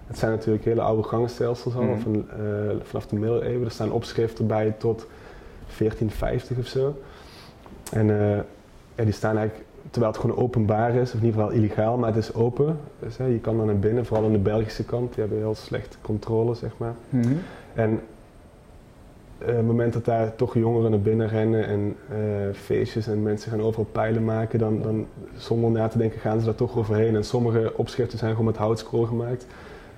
het 0.08 0.18
zijn 0.18 0.32
natuurlijk 0.32 0.66
hele 0.66 0.82
oude 0.82 1.04
gangenstelsels 1.04 1.76
al, 1.76 1.82
Mhm. 1.84 2.00
van, 2.00 2.26
eh, 2.30 2.38
vanaf 2.84 3.08
de 3.08 3.16
middeleeuwen. 3.16 3.66
Er 3.66 3.72
staan 3.72 3.92
opschriften 3.92 4.48
bij 4.48 4.72
tot 4.78 5.08
1450 5.78 6.58
of 6.58 6.66
zo. 6.68 6.96
En 7.92 8.08
ja, 8.96 9.04
die 9.04 9.12
staan 9.14 9.38
eigenlijk, 9.38 9.68
terwijl 9.92 10.12
het 10.14 10.22
gewoon 10.22 10.38
openbaar 10.38 10.94
is, 10.96 11.14
of 11.14 11.20
in 11.20 11.26
ieder 11.26 11.42
geval 11.42 11.56
illegaal, 11.56 11.98
maar 11.98 12.08
het 12.14 12.18
is 12.18 12.34
open. 12.34 12.80
Dus, 13.00 13.18
je 13.18 13.40
kan 13.42 13.60
er 13.60 13.66
naar 13.66 13.80
binnen, 13.80 14.06
vooral 14.06 14.26
aan 14.26 14.32
de 14.32 14.38
Belgische 14.38 14.84
kant, 14.86 15.10
die 15.14 15.20
hebben 15.20 15.38
heel 15.38 15.56
slechte 15.56 15.98
controle, 16.02 16.56
zeg 16.56 16.72
maar. 16.78 16.94
Mhm. 17.10 17.34
En 17.74 18.00
eh, 19.38 19.50
op 19.50 19.56
het 19.56 19.66
moment 19.66 19.94
dat 19.94 20.06
daar 20.06 20.36
toch 20.36 20.54
jongeren 20.54 20.92
naar 20.92 21.00
binnen 21.00 21.28
rennen 21.28 21.68
en 21.68 21.96
eh, 22.10 22.18
feestjes 22.54 23.08
en 23.08 23.24
mensen 23.24 23.52
gaan 23.52 23.62
overal 23.62 23.88
pijlen 23.92 24.24
maken, 24.24 24.60
dan, 24.60 24.82
dan 24.82 25.08
zonder 25.38 25.72
na 25.72 25.88
te 25.88 25.98
denken 25.98 26.20
gaan 26.20 26.40
ze 26.40 26.46
daar 26.46 26.56
toch 26.56 26.78
overheen. 26.78 27.16
En 27.16 27.24
sommige 27.24 27.74
opschriften 27.76 28.18
zijn 28.18 28.32
gewoon 28.32 28.46
met 28.46 28.58
houtskool 28.58 29.06
gemaakt. 29.06 29.46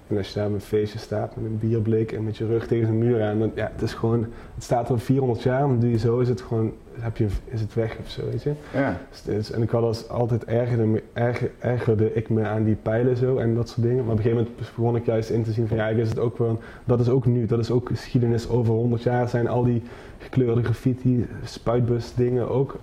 En 0.09 0.17
als 0.17 0.27
je 0.27 0.39
daar 0.39 0.51
met 0.51 0.61
een 0.61 0.67
feestje 0.67 0.99
staat 0.99 1.35
met 1.35 1.45
een 1.45 1.59
bierblik 1.59 2.11
en 2.11 2.23
met 2.23 2.37
je 2.37 2.45
rug 2.45 2.67
tegen 2.67 2.87
een 2.87 2.97
muur 2.97 3.23
aan, 3.23 3.39
dan 3.39 3.51
ja, 3.55 3.69
het 3.73 3.81
is 3.81 3.93
gewoon, 3.93 4.27
het 4.55 4.63
staat 4.63 4.89
er 4.89 4.99
400 4.99 5.43
jaar, 5.43 5.67
maar 5.67 5.79
doe 5.79 5.89
je 5.89 5.97
zo, 5.97 6.19
is 6.19 6.29
het 6.29 6.41
gewoon, 6.41 6.73
heb 6.99 7.17
je, 7.17 7.27
is 7.45 7.61
het 7.61 7.73
weg 7.73 7.97
of 7.99 8.09
zo, 8.09 8.21
weet 8.31 8.43
je. 8.43 8.51
ja. 8.73 8.97
Dus 9.25 9.51
en 9.51 9.61
ik 9.61 9.69
had 9.69 9.83
als 9.83 10.09
altijd 10.09 10.45
ergerde, 10.45 11.03
erger, 11.13 11.51
ergerde 11.59 12.13
ik 12.13 12.29
me 12.29 12.45
aan 12.45 12.63
die 12.63 12.75
pijlen 12.75 13.17
zo 13.17 13.37
en 13.37 13.55
dat 13.55 13.69
soort 13.69 13.81
dingen. 13.81 14.03
Maar 14.03 14.13
op 14.13 14.17
een 14.17 14.23
gegeven 14.23 14.43
moment 14.43 14.75
begon 14.75 14.95
ik 14.95 15.05
juist 15.05 15.29
in 15.29 15.43
te 15.43 15.51
zien 15.51 15.67
van 15.67 15.77
ja, 15.77 15.87
is 15.87 16.09
het 16.09 16.19
ook 16.19 16.37
wel, 16.37 16.59
dat 16.85 16.99
is 16.99 17.09
ook 17.09 17.25
nu, 17.25 17.45
dat 17.45 17.59
is 17.59 17.71
ook 17.71 17.87
geschiedenis. 17.87 18.49
Over 18.49 18.73
100 18.73 19.03
jaar 19.03 19.29
zijn 19.29 19.47
al 19.47 19.63
die 19.63 19.81
gekleurde 20.17 20.63
graffiti, 20.63 21.27
spuitbus 21.43 22.13
dingen 22.15 22.49
ook 22.49 22.79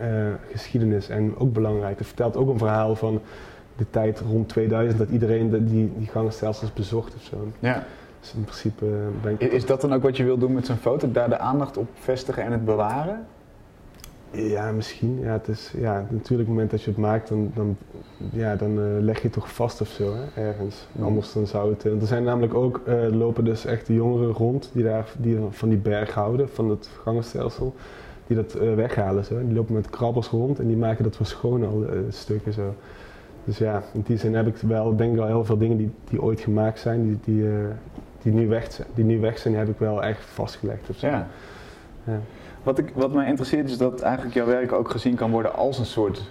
eh, 0.00 0.08
geschiedenis 0.50 1.08
en 1.08 1.36
ook 1.38 1.52
belangrijk. 1.52 1.98
Het 1.98 2.06
vertelt 2.06 2.36
ook 2.36 2.48
een 2.48 2.58
verhaal 2.58 2.94
van 2.94 3.20
de 3.76 3.86
tijd 3.90 4.20
rond 4.20 4.48
2000 4.48 4.98
dat 4.98 5.08
iedereen 5.08 5.50
de, 5.50 5.64
die, 5.64 5.92
die 5.98 6.06
gangenstelsels 6.06 6.72
bezocht 6.72 7.14
of 7.14 7.22
zo. 7.22 7.48
Ja. 7.58 7.84
Dus 8.20 8.34
in 8.34 8.44
principe 8.44 8.86
eh, 8.86 9.22
ben 9.22 9.36
ik... 9.38 9.52
Is 9.52 9.66
dat 9.66 9.80
dan 9.80 9.92
ook 9.92 10.02
wat 10.02 10.16
je 10.16 10.24
wil 10.24 10.38
doen 10.38 10.52
met 10.52 10.66
zo'n 10.66 10.76
foto? 10.76 11.12
Daar 11.12 11.28
de 11.28 11.38
aandacht 11.38 11.76
op 11.76 11.88
vestigen 11.94 12.42
en 12.42 12.52
het 12.52 12.64
bewaren? 12.64 13.26
Ja, 14.32 14.70
misschien. 14.70 15.18
Ja, 15.20 15.32
het 15.32 15.48
is, 15.48 15.72
ja, 15.76 15.94
natuurlijk 15.94 16.28
op 16.30 16.38
het 16.38 16.48
moment 16.48 16.70
dat 16.70 16.82
je 16.82 16.90
het 16.90 16.98
maakt, 16.98 17.28
dan, 17.28 17.50
dan, 17.54 17.76
ja, 18.32 18.56
dan 18.56 18.78
eh, 18.78 18.84
leg 19.00 19.16
je 19.16 19.22
het 19.22 19.32
toch 19.32 19.52
vast 19.52 19.80
of 19.80 19.88
zo, 19.88 20.14
hè, 20.14 20.42
ergens. 20.48 20.86
Mhm. 20.92 21.04
Anders 21.04 21.32
dan 21.32 21.46
zou 21.46 21.72
het... 21.72 21.84
eh, 21.84 22.00
er 22.00 22.06
zijn 22.06 22.24
namelijk 22.24 22.54
ook, 22.54 22.80
eh, 22.84 23.08
lopen 23.10 23.44
dus 23.44 23.64
echt 23.64 23.86
de 23.86 23.94
jongeren 23.94 24.32
rond 24.32 24.70
die, 24.72 24.84
daar, 24.84 25.12
die 25.18 25.38
van 25.50 25.68
die 25.68 25.78
berg 25.78 26.14
houden, 26.14 26.48
van 26.48 26.70
het 26.70 26.90
gangenstelsel. 27.02 27.74
Die 28.26 28.36
dat 28.36 28.52
weghalen 28.52 29.24
zo. 29.24 29.46
Die 29.46 29.54
lopen 29.54 29.74
met 29.74 29.90
krabbers 29.90 30.28
rond 30.28 30.58
en 30.58 30.66
die 30.66 30.76
maken 30.76 31.04
dat 31.04 31.18
weer 31.18 31.26
schoon 31.26 31.64
al 31.64 31.84
stukken 32.08 32.52
zo. 32.52 32.74
Dus 33.44 33.58
ja, 33.58 33.82
in 33.92 34.00
die 34.06 34.16
zin 34.18 34.34
heb 34.34 34.46
ik 34.46 34.56
wel, 34.56 34.96
denk 34.96 35.10
ik 35.10 35.16
wel 35.18 35.26
heel 35.26 35.44
veel 35.44 35.58
dingen 35.58 35.76
die, 35.76 35.90
die 36.10 36.22
ooit 36.22 36.40
gemaakt 36.40 36.78
zijn, 36.78 37.02
die, 37.02 37.18
die, 37.24 37.46
eh, 37.48 37.54
die, 38.22 38.32
nu 38.32 38.48
weg 38.48 38.72
zijn, 38.72 38.88
die 38.94 39.04
nu 39.04 39.20
weg 39.20 39.38
zijn, 39.38 39.54
heb 39.54 39.68
ik 39.68 39.78
wel 39.78 40.02
echt 40.02 40.24
vastgelegd 40.24 40.88
of 40.90 40.96
zo. 40.96 41.06
Ja. 41.06 41.26
Ja. 42.04 42.20
Wat, 42.62 42.78
ik, 42.78 42.90
wat 42.94 43.12
mij 43.12 43.26
interesseert 43.26 43.70
is 43.70 43.78
dat 43.78 44.00
eigenlijk 44.00 44.34
jouw 44.34 44.46
werk 44.46 44.72
ook 44.72 44.90
gezien 44.90 45.14
kan 45.14 45.30
worden 45.30 45.54
als 45.54 45.78
een 45.78 45.86
soort 45.86 46.30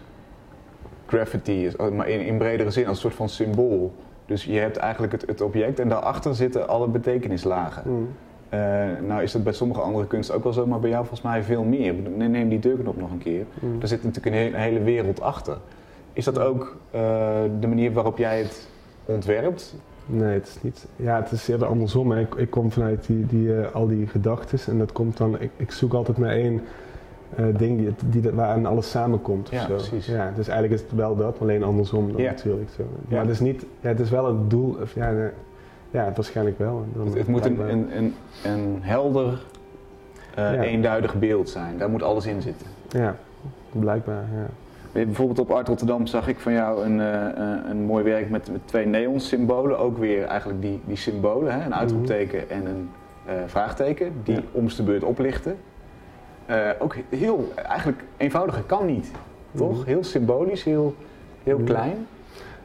graffiti, 1.05 1.65
is- 1.65 1.75
maar 1.75 2.07
in, 2.09 2.25
in 2.25 2.37
bredere 2.37 2.71
zin 2.71 2.87
als 2.87 2.95
een 2.95 3.01
soort 3.01 3.13
van 3.15 3.29
symbool. 3.29 3.93
Dus 4.25 4.43
je 4.45 4.59
hebt 4.59 4.77
eigenlijk 4.77 5.11
het, 5.11 5.23
het 5.27 5.41
object 5.41 5.79
en 5.79 5.89
daarachter 5.89 6.35
zitten 6.35 6.67
alle 6.67 6.87
betekenislagen. 6.87 7.83
Mm. 7.85 8.07
Eh, 8.49 8.59
nou 9.07 9.21
is 9.23 9.31
dat 9.31 9.43
bij 9.43 9.53
sommige 9.53 9.81
andere 9.81 10.07
kunst 10.07 10.31
ook 10.31 10.43
wel 10.43 10.53
zo, 10.53 10.67
maar 10.67 10.79
bij 10.79 10.89
jou 10.89 11.01
volgens 11.05 11.21
mij 11.29 11.43
veel 11.43 11.63
meer. 11.63 11.93
Neem 12.17 12.49
die 12.49 12.59
deurknop 12.59 12.97
nog 12.97 13.11
een 13.11 13.17
keer. 13.17 13.45
Mm. 13.59 13.79
Daar 13.79 13.87
zit 13.87 14.03
natuurlijk 14.03 14.35
een, 14.35 14.41
he- 14.41 14.47
een 14.47 14.61
hele 14.73 14.81
wereld 14.81 15.21
achter. 15.21 15.57
Is 16.13 16.25
dat 16.25 16.39
ook 16.39 16.75
eh, 16.91 17.01
de 17.59 17.67
manier 17.67 17.91
waarop 17.93 18.17
jij 18.17 18.37
het 18.41 18.67
ontwerpt? 19.05 19.75
Nee, 20.05 20.33
het 20.33 20.47
is 20.47 20.61
niet. 20.61 20.85
Ja, 20.95 21.15
het 21.21 21.31
is 21.31 21.47
eerder 21.47 21.67
andersom. 21.67 22.11
hè. 22.11 22.19
Ik, 22.19 22.35
ik 22.35 22.49
kom 22.49 22.71
vanuit 22.71 23.05
die, 23.05 23.25
die, 23.25 23.55
eh, 23.61 23.75
al 23.75 23.87
die 23.87 24.07
gedachten 24.07 24.59
en 24.67 24.77
dat 24.77 24.91
komt 24.91 25.17
dan. 25.17 25.39
Ik, 25.39 25.51
ik 25.57 25.71
zoek 25.71 25.93
altijd 25.93 26.17
naar 26.17 26.29
één 26.31 26.61
eh, 27.35 27.45
ding 27.57 27.77
die, 27.77 27.93
die, 28.09 28.21
die, 28.21 28.31
waaraan 28.31 28.65
alles 28.65 28.89
samenkomt. 28.89 29.47
Of 29.49 29.53
Ja, 29.53 29.65
zo. 29.67 29.73
precies. 29.75 30.05
Ja, 30.05 30.31
dus 30.35 30.47
eigenlijk 30.47 30.81
is 30.81 30.87
het 30.89 30.97
wel 30.99 31.15
dat, 31.15 31.37
alleen 31.41 31.63
andersom 31.63 32.11
dan 32.11 32.21
Ja. 32.21 32.29
natuurlijk. 32.29 32.69
Zo. 32.75 32.81
Ja. 33.07 33.15
Maar 33.15 33.19
het 33.21 33.29
is 33.29 33.39
niet. 33.39 33.65
Ja, 33.79 33.87
het 33.87 33.99
is 33.99 34.09
wel 34.09 34.27
een 34.27 34.47
doel. 34.47 34.77
Of, 34.81 34.95
ja, 34.95 35.11
nee, 35.11 35.29
ja, 35.91 36.11
waarschijnlijk 36.15 36.57
wel. 36.57 36.85
Dan 36.93 37.05
Het, 37.07 37.17
het 37.17 37.27
moet 37.27 37.45
een, 37.45 37.59
een, 37.69 37.97
een, 37.97 38.13
een 38.43 38.77
helder, 38.81 39.41
eenduidig 40.61 41.15
beeld 41.19 41.49
zijn. 41.49 41.77
Daar 41.77 41.89
moet 41.89 42.03
alles 42.03 42.25
in 42.25 42.41
zitten. 42.41 42.67
Ja, 42.89 43.15
blijkbaar. 43.71 44.23
Ja. 44.35 44.45
Bijvoorbeeld 44.91 45.39
op 45.39 45.51
Art 45.51 45.67
Rotterdam 45.67 46.05
zag 46.05 46.27
ik 46.27 46.39
van 46.39 46.53
jou 46.53 46.83
een, 46.85 46.99
eh, 46.99 47.27
eh, 47.27 47.57
een 47.69 47.81
mooi 47.83 48.03
werk 48.03 48.29
met, 48.29 48.51
met 48.51 48.61
twee 48.65 48.85
neonsymbolen. 48.85 49.79
Ook 49.79 49.97
weer 49.97 50.23
eigenlijk 50.23 50.61
die, 50.61 50.79
die 50.85 50.95
symbolen, 50.95 51.53
hè? 51.53 51.65
een 51.65 51.75
uitroepteken 51.75 52.49
en 52.49 52.65
een 52.65 52.89
eh, 53.25 53.33
vraagteken, 53.45 54.11
die 54.23 54.35
Ja. 54.35 54.41
om 54.51 54.67
de 54.67 54.83
beurt 54.83 55.03
oplichten. 55.03 55.57
Eh, 56.45 56.69
ook 56.79 56.95
heel, 57.09 57.51
eigenlijk 57.55 58.03
eenvoudiger 58.17 58.63
kan 58.63 58.85
niet, 58.85 59.11
toch? 59.55 59.77
Mhm. 59.77 59.85
Heel 59.87 60.03
symbolisch, 60.03 60.63
heel, 60.63 60.95
heel 61.43 61.57
Mhm. 61.57 61.65
klein. 61.65 62.07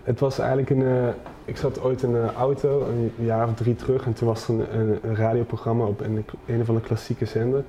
Het 0.02 0.20
was 0.20 0.38
eigenlijk 0.38 0.70
een. 0.70 1.12
ik 1.44 1.56
zat 1.56 1.82
ooit 1.82 2.02
in 2.02 2.14
een 2.14 2.34
auto, 2.34 2.86
een 2.88 3.24
jaar 3.26 3.48
of 3.48 3.54
drie 3.54 3.74
terug, 3.74 4.06
en 4.06 4.12
toen 4.12 4.28
was 4.28 4.48
er 4.48 4.54
een, 4.54 4.78
een, 4.80 4.98
een 5.02 5.16
radioprogramma 5.16 5.84
op 5.84 6.00
een, 6.00 6.24
een 6.46 6.60
of 6.60 6.68
andere 6.68 6.86
klassieke 6.86 7.24
zender. 7.24 7.64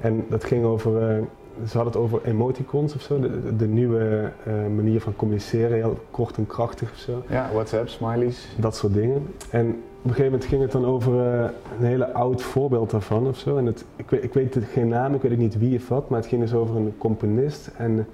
En 0.00 0.24
dat 0.28 0.44
ging 0.44 0.64
over. 0.64 1.20
Eh, 1.62 1.68
ze 1.68 1.76
hadden 1.76 1.92
het 1.92 2.02
over 2.02 2.20
emoticons 2.24 2.94
of 2.94 3.00
zo, 3.02 3.20
de, 3.20 3.56
de- 3.56 3.66
nieuwe 3.66 4.30
eh, 4.44 4.52
manier 4.76 5.00
van 5.00 5.16
communiceren, 5.16 5.72
heel 5.76 5.98
kort 6.10 6.36
en 6.36 6.46
krachtig 6.46 6.90
of 6.90 6.96
zo. 6.98 7.22
Ja, 7.28 7.50
WhatsApp, 7.52 7.88
smileys. 7.88 8.48
Dat 8.56 8.76
soort 8.76 8.94
dingen. 8.94 9.26
En 9.50 9.66
op 9.68 10.08
een 10.08 10.14
gegeven 10.16 10.24
moment 10.24 10.44
ging 10.44 10.62
het 10.62 10.72
dan 10.72 10.84
over 10.84 11.20
eh, 11.34 11.48
een 11.80 11.86
hele 11.86 12.12
oud 12.12 12.42
voorbeeld 12.42 12.90
daarvan 12.90 13.26
of 13.26 13.38
zo. 13.38 13.56
En 13.56 13.66
het, 13.66 13.84
ik, 13.96 14.10
weet, 14.10 14.24
ik 14.24 14.34
weet 14.34 14.54
het 14.54 14.64
geen 14.64 14.88
naam, 14.88 15.14
ik 15.14 15.22
weet 15.22 15.32
ook 15.32 15.38
niet 15.38 15.58
wie 15.58 15.76
of 15.78 15.88
wat, 15.88 16.08
maar 16.08 16.18
het 16.18 16.28
ging 16.28 16.40
dus 16.42 16.54
over 16.54 16.76
een 16.76 16.94
componist 16.98 17.70
en, 17.76 18.06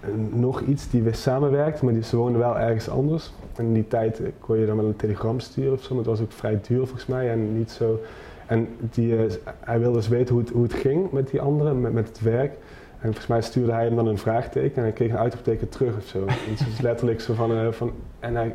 en 0.00 0.30
nog 0.40 0.60
iets 0.60 0.90
die 0.90 1.02
weer 1.02 1.14
samenwerkt, 1.14 1.82
maar 1.82 1.92
die, 1.92 2.02
ze 2.02 2.16
woonden 2.16 2.40
wel 2.40 2.58
ergens 2.58 2.88
anders. 2.88 3.32
En 3.56 3.64
in 3.64 3.72
die 3.72 3.88
tijd 3.88 4.20
eh, 4.20 4.26
kon 4.40 4.58
je 4.58 4.66
dan 4.66 4.76
wel 4.76 4.86
een 4.86 4.96
telegram 4.96 5.40
sturen 5.40 5.72
of 5.72 5.82
zo, 5.82 5.88
maar 5.88 5.98
het 5.98 6.06
was 6.06 6.20
ook 6.20 6.32
vrij 6.32 6.58
duur 6.68 6.78
volgens 6.78 7.06
mij 7.06 7.30
en 7.30 7.56
niet 7.58 7.70
zo. 7.70 8.00
En 8.48 8.68
die, 8.80 9.16
eh, 9.16 9.32
hij 9.60 9.80
wilde 9.80 9.96
dus 9.96 10.08
weten 10.08 10.34
hoe 10.34 10.42
het, 10.42 10.52
hoe 10.52 10.62
het 10.62 10.74
ging 10.74 11.10
met 11.10 11.30
die 11.30 11.40
anderen, 11.40 11.80
met, 11.80 11.92
met 11.92 12.08
het 12.08 12.20
werk. 12.20 12.52
En 13.00 13.04
volgens 13.04 13.26
mij 13.26 13.42
stuurde 13.42 13.72
hij 13.72 13.84
hem 13.84 13.96
dan 13.96 14.06
een 14.06 14.18
vraagteken 14.18 14.76
en 14.76 14.82
hij 14.82 14.92
kreeg 14.92 15.10
een 15.10 15.18
uitroepteken 15.18 15.68
terug 15.68 15.96
of 15.96 16.04
zo. 16.04 16.24
Het 16.26 16.60
is 16.60 16.80
letterlijk 16.80 17.20
zo 17.20 17.34
van, 17.34 17.52
eh, 17.52 17.72
van 17.72 17.92
en 18.18 18.34
hij, 18.34 18.54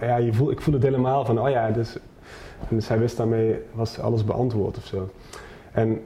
ja, 0.00 0.16
je 0.16 0.32
voel, 0.32 0.50
ik 0.50 0.60
voel 0.60 0.74
het 0.74 0.82
helemaal 0.82 1.24
van, 1.24 1.40
oh 1.40 1.50
ja, 1.50 1.70
dus, 1.70 1.96
en 2.68 2.76
dus 2.76 2.88
hij 2.88 2.98
wist 2.98 3.16
daarmee, 3.16 3.58
was 3.72 3.98
alles 3.98 4.24
beantwoord 4.24 4.76
of 4.76 4.84
zo. 4.84 5.08
En 5.72 6.00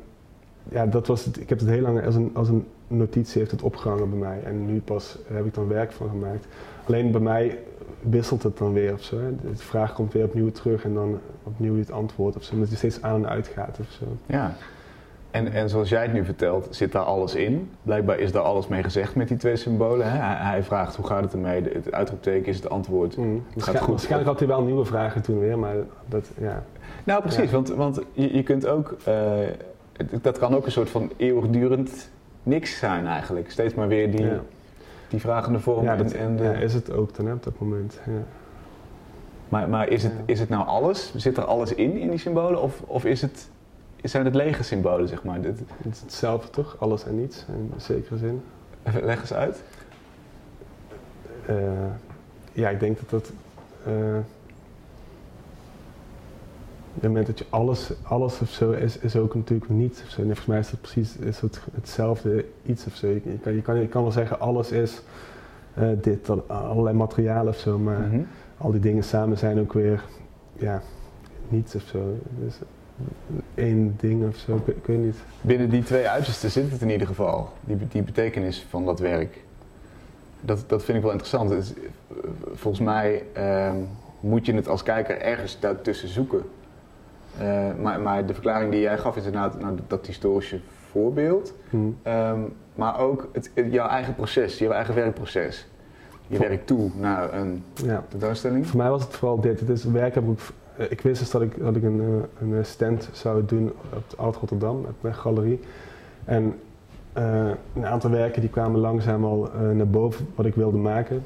ja, 0.69 0.87
dat 0.87 1.07
was 1.07 1.25
het, 1.25 1.41
ik 1.41 1.49
heb 1.49 1.59
het 1.59 1.69
heel 1.69 1.81
lang 1.81 2.05
als 2.05 2.15
een, 2.15 2.31
als 2.35 2.49
een 2.49 2.67
notitie 2.87 3.39
heeft 3.39 3.51
het 3.51 3.63
opgehangen 3.63 4.11
bij 4.11 4.19
mij. 4.19 4.43
En 4.45 4.67
nu 4.67 4.81
pas 4.81 5.19
heb 5.27 5.47
ik 5.47 5.55
dan 5.55 5.69
werk 5.69 5.93
van 5.93 6.09
gemaakt. 6.09 6.47
Alleen 6.87 7.11
bij 7.11 7.21
mij 7.21 7.59
wisselt 8.01 8.43
het 8.43 8.59
dan 8.59 8.73
weer 8.73 8.93
of 8.93 9.03
zo. 9.03 9.17
hè. 9.19 9.37
De 9.51 9.57
vraag 9.57 9.93
komt 9.95 10.13
weer 10.13 10.25
opnieuw 10.25 10.51
terug 10.51 10.85
en 10.85 10.95
dan 10.95 11.19
opnieuw 11.43 11.79
het 11.79 11.91
antwoord 11.91 12.37
of 12.37 12.43
zo. 12.43 12.55
Omdat 12.55 12.71
je 12.71 12.77
steeds 12.77 13.03
aan 13.03 13.15
en 13.25 13.29
uit 13.29 13.47
gaat 13.47 13.79
of 13.81 13.91
zo. 13.91 14.05
Ja. 14.27 14.55
En, 15.31 15.53
en 15.53 15.69
zoals 15.69 15.89
jij 15.89 16.03
het 16.03 16.13
nu 16.13 16.25
vertelt, 16.25 16.67
zit 16.71 16.93
daar 16.93 17.03
alles 17.03 17.35
in. 17.35 17.71
Blijkbaar 17.83 18.19
is 18.19 18.33
daar 18.33 18.43
alles 18.43 18.69
mee 18.69 18.83
gezegd 18.83 19.15
met 19.15 19.29
die 19.29 19.37
twee 19.37 19.57
symbolen. 19.57 20.11
Hè? 20.11 20.19
Hij, 20.19 20.37
hij 20.51 20.63
vraagt 20.63 20.97
hoe 20.97 21.07
gaat 21.07 21.23
het 21.23 21.33
ermee, 21.33 21.63
De- 21.63 21.71
het 21.73 21.93
uitroepteken 21.93 22.47
is 22.47 22.57
het 22.57 22.69
antwoord. 22.71 23.17
Mm. 23.17 23.43
Waarschijn- 23.55 23.79
goed. 23.79 23.89
Waarschijnlijk 23.89 24.31
had 24.31 24.39
hij 24.39 24.49
wel 24.49 24.63
nieuwe 24.63 24.85
vragen 24.85 25.23
toen 25.23 25.39
weer, 25.39 25.59
maar 25.59 25.75
dat, 26.07 26.31
ja. 26.41 26.63
Nou, 27.05 27.21
precies, 27.23 27.45
Ja. 27.45 27.51
want, 27.51 27.69
want 27.69 28.01
je, 28.13 28.37
je 28.37 28.43
kunt 28.43 28.67
ook, 28.67 28.97
eh, 29.05 29.15
het- 29.97 30.23
dat 30.25 30.39
kan 30.39 30.55
ook 30.55 30.67
een 30.67 30.73
soort 30.73 30.91
van 30.91 31.11
eeuwigdurend 31.17 32.11
niks 32.43 32.79
zijn 32.79 33.07
eigenlijk. 33.07 33.51
Steeds 33.51 33.75
maar 33.75 33.89
weer 33.89 34.11
die, 34.11 34.25
ja. 34.25 34.41
Die 35.09 35.21
vragende 35.21 35.59
vorm. 35.61 35.85
Ja, 35.85 35.93
en, 35.93 35.99
dat 35.99 36.13
en 36.13 36.37
de- 36.37 36.43
ja, 36.45 36.53
is 36.53 36.75
het 36.75 36.93
ook 36.93 37.17
dan 37.17 37.33
op 37.33 37.43
dat 37.43 37.59
moment. 37.59 38.01
Ja. 38.07 38.13
maar 39.49 39.69
maar 39.69 39.89
is, 39.89 40.03
het, 40.03 40.13
is 40.25 40.41
het 40.41 40.49
nou 40.49 40.67
alles? 40.67 41.13
Zit 41.17 41.37
er 41.37 41.45
alles 41.45 41.75
in, 41.75 41.97
in 41.99 42.11
die 42.11 42.19
symbolen? 42.19 42.63
Of, 42.63 42.83
of 42.87 43.05
is 43.05 43.23
het, 43.23 43.49
zijn 44.03 44.25
het 44.25 44.35
lege 44.35 44.63
symbolen, 44.63 45.09
zeg 45.09 45.25
maar? 45.25 45.41
Dit- 45.41 45.59
Het 45.83 45.95
is 45.95 46.01
hetzelfde 46.01 46.51
toch? 46.51 46.77
Alles 46.79 47.05
en 47.05 47.21
niets, 47.21 47.45
in 47.49 47.73
zekere 47.77 48.17
zin. 48.17 48.43
even- 48.83 49.05
Leg 49.05 49.21
eens 49.21 49.33
uit. 49.33 49.63
Eh, 51.47 51.57
ja, 52.53 52.69
ik 52.69 52.81
denk 52.81 52.99
dat 52.99 53.11
dat. 53.11 53.33
eh, 53.87 53.93
het 56.95 57.03
moment 57.03 57.27
dat 57.27 57.39
je 57.39 57.45
alles, 57.51 57.91
alles 58.03 58.41
of 58.41 58.51
zo 58.51 58.71
is, 58.71 58.99
is 58.99 59.17
ook 59.17 59.35
natuurlijk 59.35 59.71
niets 59.71 60.03
of 60.03 60.09
zo. 60.09 60.17
En 60.21 60.27
volgens 60.27 60.47
mij 60.47 60.59
is 60.59 60.71
dat 60.71 60.81
precies 60.81 61.17
is 61.17 61.41
het, 61.41 61.61
hetzelfde 61.75 62.45
iets 62.67 62.87
of 62.87 62.95
zo. 62.95 63.07
Je, 63.07 63.21
je 63.25 63.39
kan, 63.43 63.55
je, 63.55 63.63
kan, 63.63 63.81
je 63.81 63.89
kan 63.89 64.03
wel 64.03 64.13
zeggen 64.13 64.41
alles 64.41 64.71
is 64.71 65.03
eh, 65.75 65.89
dit, 66.03 66.29
allerlei 66.47 66.97
materialen 66.97 67.53
of 67.53 67.59
zo, 67.59 67.79
maar 67.79 68.01
Mhm. 68.01 68.21
al 68.59 68.71
die 68.71 68.81
dingen 68.81 69.05
samen 69.05 69.39
zijn 69.39 69.61
ook 69.61 69.73
weer 69.73 70.05
ja, 70.53 70.83
niets 71.49 71.75
of 71.75 71.83
zo. 71.83 72.17
Dus 72.45 72.55
één 73.55 73.95
ding 74.01 74.29
of 74.29 74.37
zo, 74.37 74.57
ik, 74.57 74.77
ik 74.77 74.87
weet 74.87 74.99
niet. 74.99 75.17
Binnen 75.41 75.71
die 75.71 75.83
twee 75.83 76.09
uitersten 76.09 76.51
zit 76.51 76.71
het 76.71 76.81
in 76.83 76.91
ieder 76.91 77.07
geval, 77.07 77.49
die, 77.65 77.77
die 77.89 78.03
betekenis 78.03 78.67
van 78.69 78.85
dat 78.85 78.99
werk. 79.01 79.45
Dat, 80.41 80.65
dat 80.67 80.85
vind 80.85 80.97
ik 80.97 81.03
wel 81.03 81.13
interessant. 81.13 81.51
Is, 81.51 81.73
eh, 81.75 82.17
volgens 82.53 82.85
mij 82.85 83.23
ehm, 83.33 83.77
moet 84.21 84.47
je 84.47 84.55
het 84.55 84.69
als 84.69 84.83
kijker 84.83 85.21
ergens 85.21 85.61
daartussen 85.61 86.09
zoeken. 86.09 86.43
Eh, 87.39 87.67
maar, 87.83 88.01
maar 88.01 88.27
de 88.27 88.33
verklaring 88.35 88.71
die 88.71 88.81
jij 88.81 88.99
gaf 88.99 89.17
is 89.17 89.25
inderdaad 89.25 89.61
nou, 89.61 89.79
dat 89.87 90.07
historische 90.07 90.61
voorbeeld. 90.91 91.55
Hm. 91.71 91.77
Ehm, 92.03 92.41
maar 92.75 92.99
ook 93.01 93.29
het, 93.33 93.51
jouw 93.71 93.89
eigen 93.89 94.15
proces, 94.15 94.59
jouw 94.59 94.71
eigen 94.73 94.95
werkproces. 94.95 95.67
Je 96.27 96.37
Vol- 96.37 96.47
werkt 96.49 96.67
toe 96.67 96.91
naar 96.97 97.35
een 97.35 97.63
Ja. 97.75 98.05
tentoonstelling. 98.09 98.67
Voor 98.67 98.77
mij 98.79 98.91
was 98.91 99.03
het 99.03 99.13
vooral 99.17 99.41
dit. 99.41 99.61
Het 99.61 99.69
is 99.69 99.85
werk 99.85 100.15
heb 100.15 100.25
ik, 100.29 100.39
eh, 100.77 100.91
ik 100.91 101.01
wist 101.01 101.21
dus 101.21 101.31
dat 101.31 101.43
ik, 101.43 101.59
dat 101.59 101.77
ik 101.77 101.83
een, 101.83 102.29
eh, 102.41 102.49
een 102.49 102.65
stand 102.65 103.09
zou 103.13 103.45
doen 103.45 103.73
op 103.95 104.03
het 104.09 104.19
Oud 104.19 104.37
Rotterdam, 104.37 104.81
met 104.81 104.93
mijn 105.01 105.15
galerie. 105.15 105.61
En 106.25 106.61
een 107.75 107.87
aantal 107.87 108.11
werken 108.11 108.41
die 108.41 108.51
kwamen 108.51 108.81
langzaam 108.81 109.25
al 109.25 109.51
naar 109.73 109.89
boven 109.89 110.29
wat 110.35 110.47
ik 110.47 110.55
wilde 110.55 110.77
maken. 110.77 111.23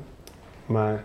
Maar 0.66 1.03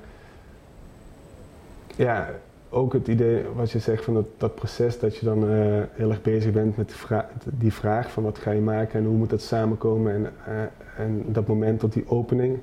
ja, 1.96 2.30
ook 2.69 2.93
het 2.93 3.08
idee 3.08 3.43
wat 3.56 3.71
je 3.71 3.80
zegt 3.80 4.03
van 4.03 4.25
dat, 4.38 4.56
proces 4.56 4.99
dat 4.99 5.17
je 5.17 5.25
dan 5.25 5.49
eh, 5.49 5.58
heel 5.91 6.10
erg 6.10 6.21
bezig 6.21 6.51
bent 6.51 6.77
met 6.77 6.88
die, 6.88 6.97
vra- 6.97 7.30
die 7.43 7.73
vraag 7.73 8.12
van 8.12 8.23
wat 8.23 8.38
ga 8.38 8.51
je 8.51 8.62
maken 8.62 8.99
en 8.99 9.06
hoe 9.06 9.17
moet 9.17 9.30
dat 9.30 9.41
samenkomen 9.41 10.13
en, 10.13 10.32
eh, 10.45 11.03
en 11.06 11.23
dat 11.27 11.47
moment 11.47 11.80
tot 11.80 11.93
die 11.93 12.03
opening. 12.08 12.60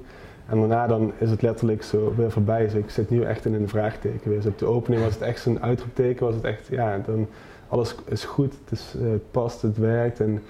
En 0.46 0.58
daarna 0.58 0.86
dan 0.86 1.12
is 1.18 1.30
het 1.30 1.42
letterlijk 1.42 1.82
zo 1.82 2.14
weer 2.16 2.30
voorbij. 2.30 2.64
Dus 2.64 2.74
ik 2.74 2.90
zit 2.90 3.10
nu 3.10 3.22
echt 3.22 3.44
in 3.44 3.54
een 3.54 3.68
vraagteken 3.68 4.28
weer. 4.30 4.36
Dus 4.40 4.46
op 4.46 4.58
de 4.58 4.66
opening 4.66 5.02
was 5.02 5.12
het 5.14 5.22
echt 5.22 5.40
zo'n 5.40 5.62
uitroepteken. 5.62 6.26
Was 6.26 6.34
het 6.34 6.44
echt, 6.44 6.66
ja, 6.66 6.98
dan 7.06 7.26
alles 7.68 7.94
is 8.04 8.24
goed. 8.24 8.54
Het, 8.64 8.78
is, 8.78 8.94
eh, 9.00 9.10
het 9.10 9.30
past, 9.30 9.62
het 9.62 9.76
werkt. 9.78 10.20
En 10.20 10.42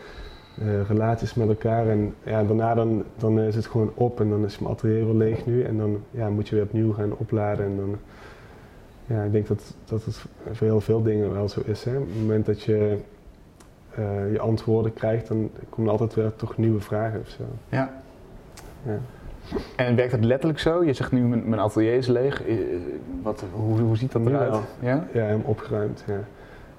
eh, 0.58 0.66
relaties 0.88 1.34
met 1.34 1.48
elkaar. 1.48 1.88
En 1.88 2.14
ja, 2.22 2.44
daarna 2.44 2.74
dan, 2.74 3.04
dan 3.16 3.40
is 3.40 3.54
het 3.54 3.66
gewoon 3.66 3.90
op 3.94 4.20
en 4.20 4.28
dan 4.30 4.44
is 4.44 4.58
mijn 4.58 4.72
atelier 4.72 5.04
weer 5.04 5.14
leeg 5.14 5.46
nu. 5.46 5.62
En 5.62 5.76
dan 5.76 6.00
ja, 6.10 6.28
moet 6.28 6.48
je 6.48 6.54
weer 6.54 6.64
opnieuw 6.64 6.92
gaan 6.92 7.12
opladen. 7.16 7.64
En 7.64 7.76
dan, 7.76 7.96
ja, 9.06 9.22
ik 9.22 9.32
denk 9.32 9.46
dat, 9.46 9.74
dat 9.84 10.04
het 10.04 10.24
voor 10.52 10.66
heel 10.66 10.80
veel 10.80 11.02
dingen 11.02 11.32
wel 11.32 11.48
zo 11.48 11.60
is. 11.64 11.84
Hè. 11.84 11.96
Op 11.98 12.06
het 12.06 12.20
moment 12.20 12.46
dat 12.46 12.62
je 12.62 12.96
eh, 13.94 14.32
je 14.32 14.40
antwoorden 14.40 14.92
krijgt, 14.94 15.28
dan 15.28 15.50
komen 15.68 15.86
er 15.86 15.98
altijd 15.98 16.14
weer 16.14 16.32
toch 16.36 16.56
nieuwe 16.56 16.80
vragen 16.80 17.20
of 17.20 17.28
zo. 17.28 17.42
Ja. 17.68 18.02
Ja. 18.82 18.98
En 19.76 19.96
werkt 19.96 20.12
het 20.12 20.24
letterlijk 20.24 20.58
zo? 20.60 20.84
Je 20.84 20.92
zegt 20.92 21.12
nu 21.12 21.20
mijn, 21.20 21.48
mijn 21.48 21.60
atelier 21.60 21.94
is 21.94 22.06
leeg. 22.06 22.46
Eh, 22.46 22.56
Wat, 23.22 23.44
hoe, 23.52 23.80
hoe 23.80 23.96
ziet 23.96 24.12
dat 24.12 24.22
Nu 24.22 24.28
eruit? 24.28 24.50
wel. 24.50 24.60
Ja? 24.80 25.06
Ja, 25.12 25.22
hem 25.24 25.42
opgeruimd. 25.44 26.04
Ja, 26.06 26.18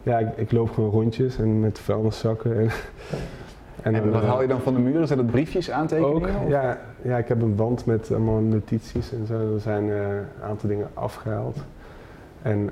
ja 0.04 0.20
ik, 0.20 0.28
ik 0.38 0.52
loop 0.52 0.70
gewoon 0.72 0.90
rondjes 0.90 1.38
en 1.38 1.60
met 1.60 1.80
vuilniszakken. 1.80 2.58
En, 2.58 2.70
En, 3.82 3.94
dan, 3.94 4.12
wat 4.12 4.22
eh, 4.22 4.28
haal 4.28 4.42
je 4.42 4.48
dan 4.48 4.62
van 4.62 4.74
de 4.74 4.80
muren? 4.80 5.08
Zijn 5.08 5.20
dat 5.20 5.32
briefjes, 5.32 5.72
aantekeningen? 5.72 6.16
Ook, 6.16 6.44
of- 6.44 6.50
ja, 6.50 6.78
ja, 7.02 7.18
ik 7.18 7.28
heb 7.28 7.42
een 7.42 7.56
wand 7.56 7.86
met 7.86 8.12
allemaal 8.12 8.40
notities 8.42 9.12
en 9.14 9.26
zo. 9.26 9.54
Er 9.54 9.60
zijn 9.60 9.88
een 9.90 10.26
aantal 10.44 10.70
dingen 10.70 10.88
afgehaald. 10.94 11.58
En 12.46 12.70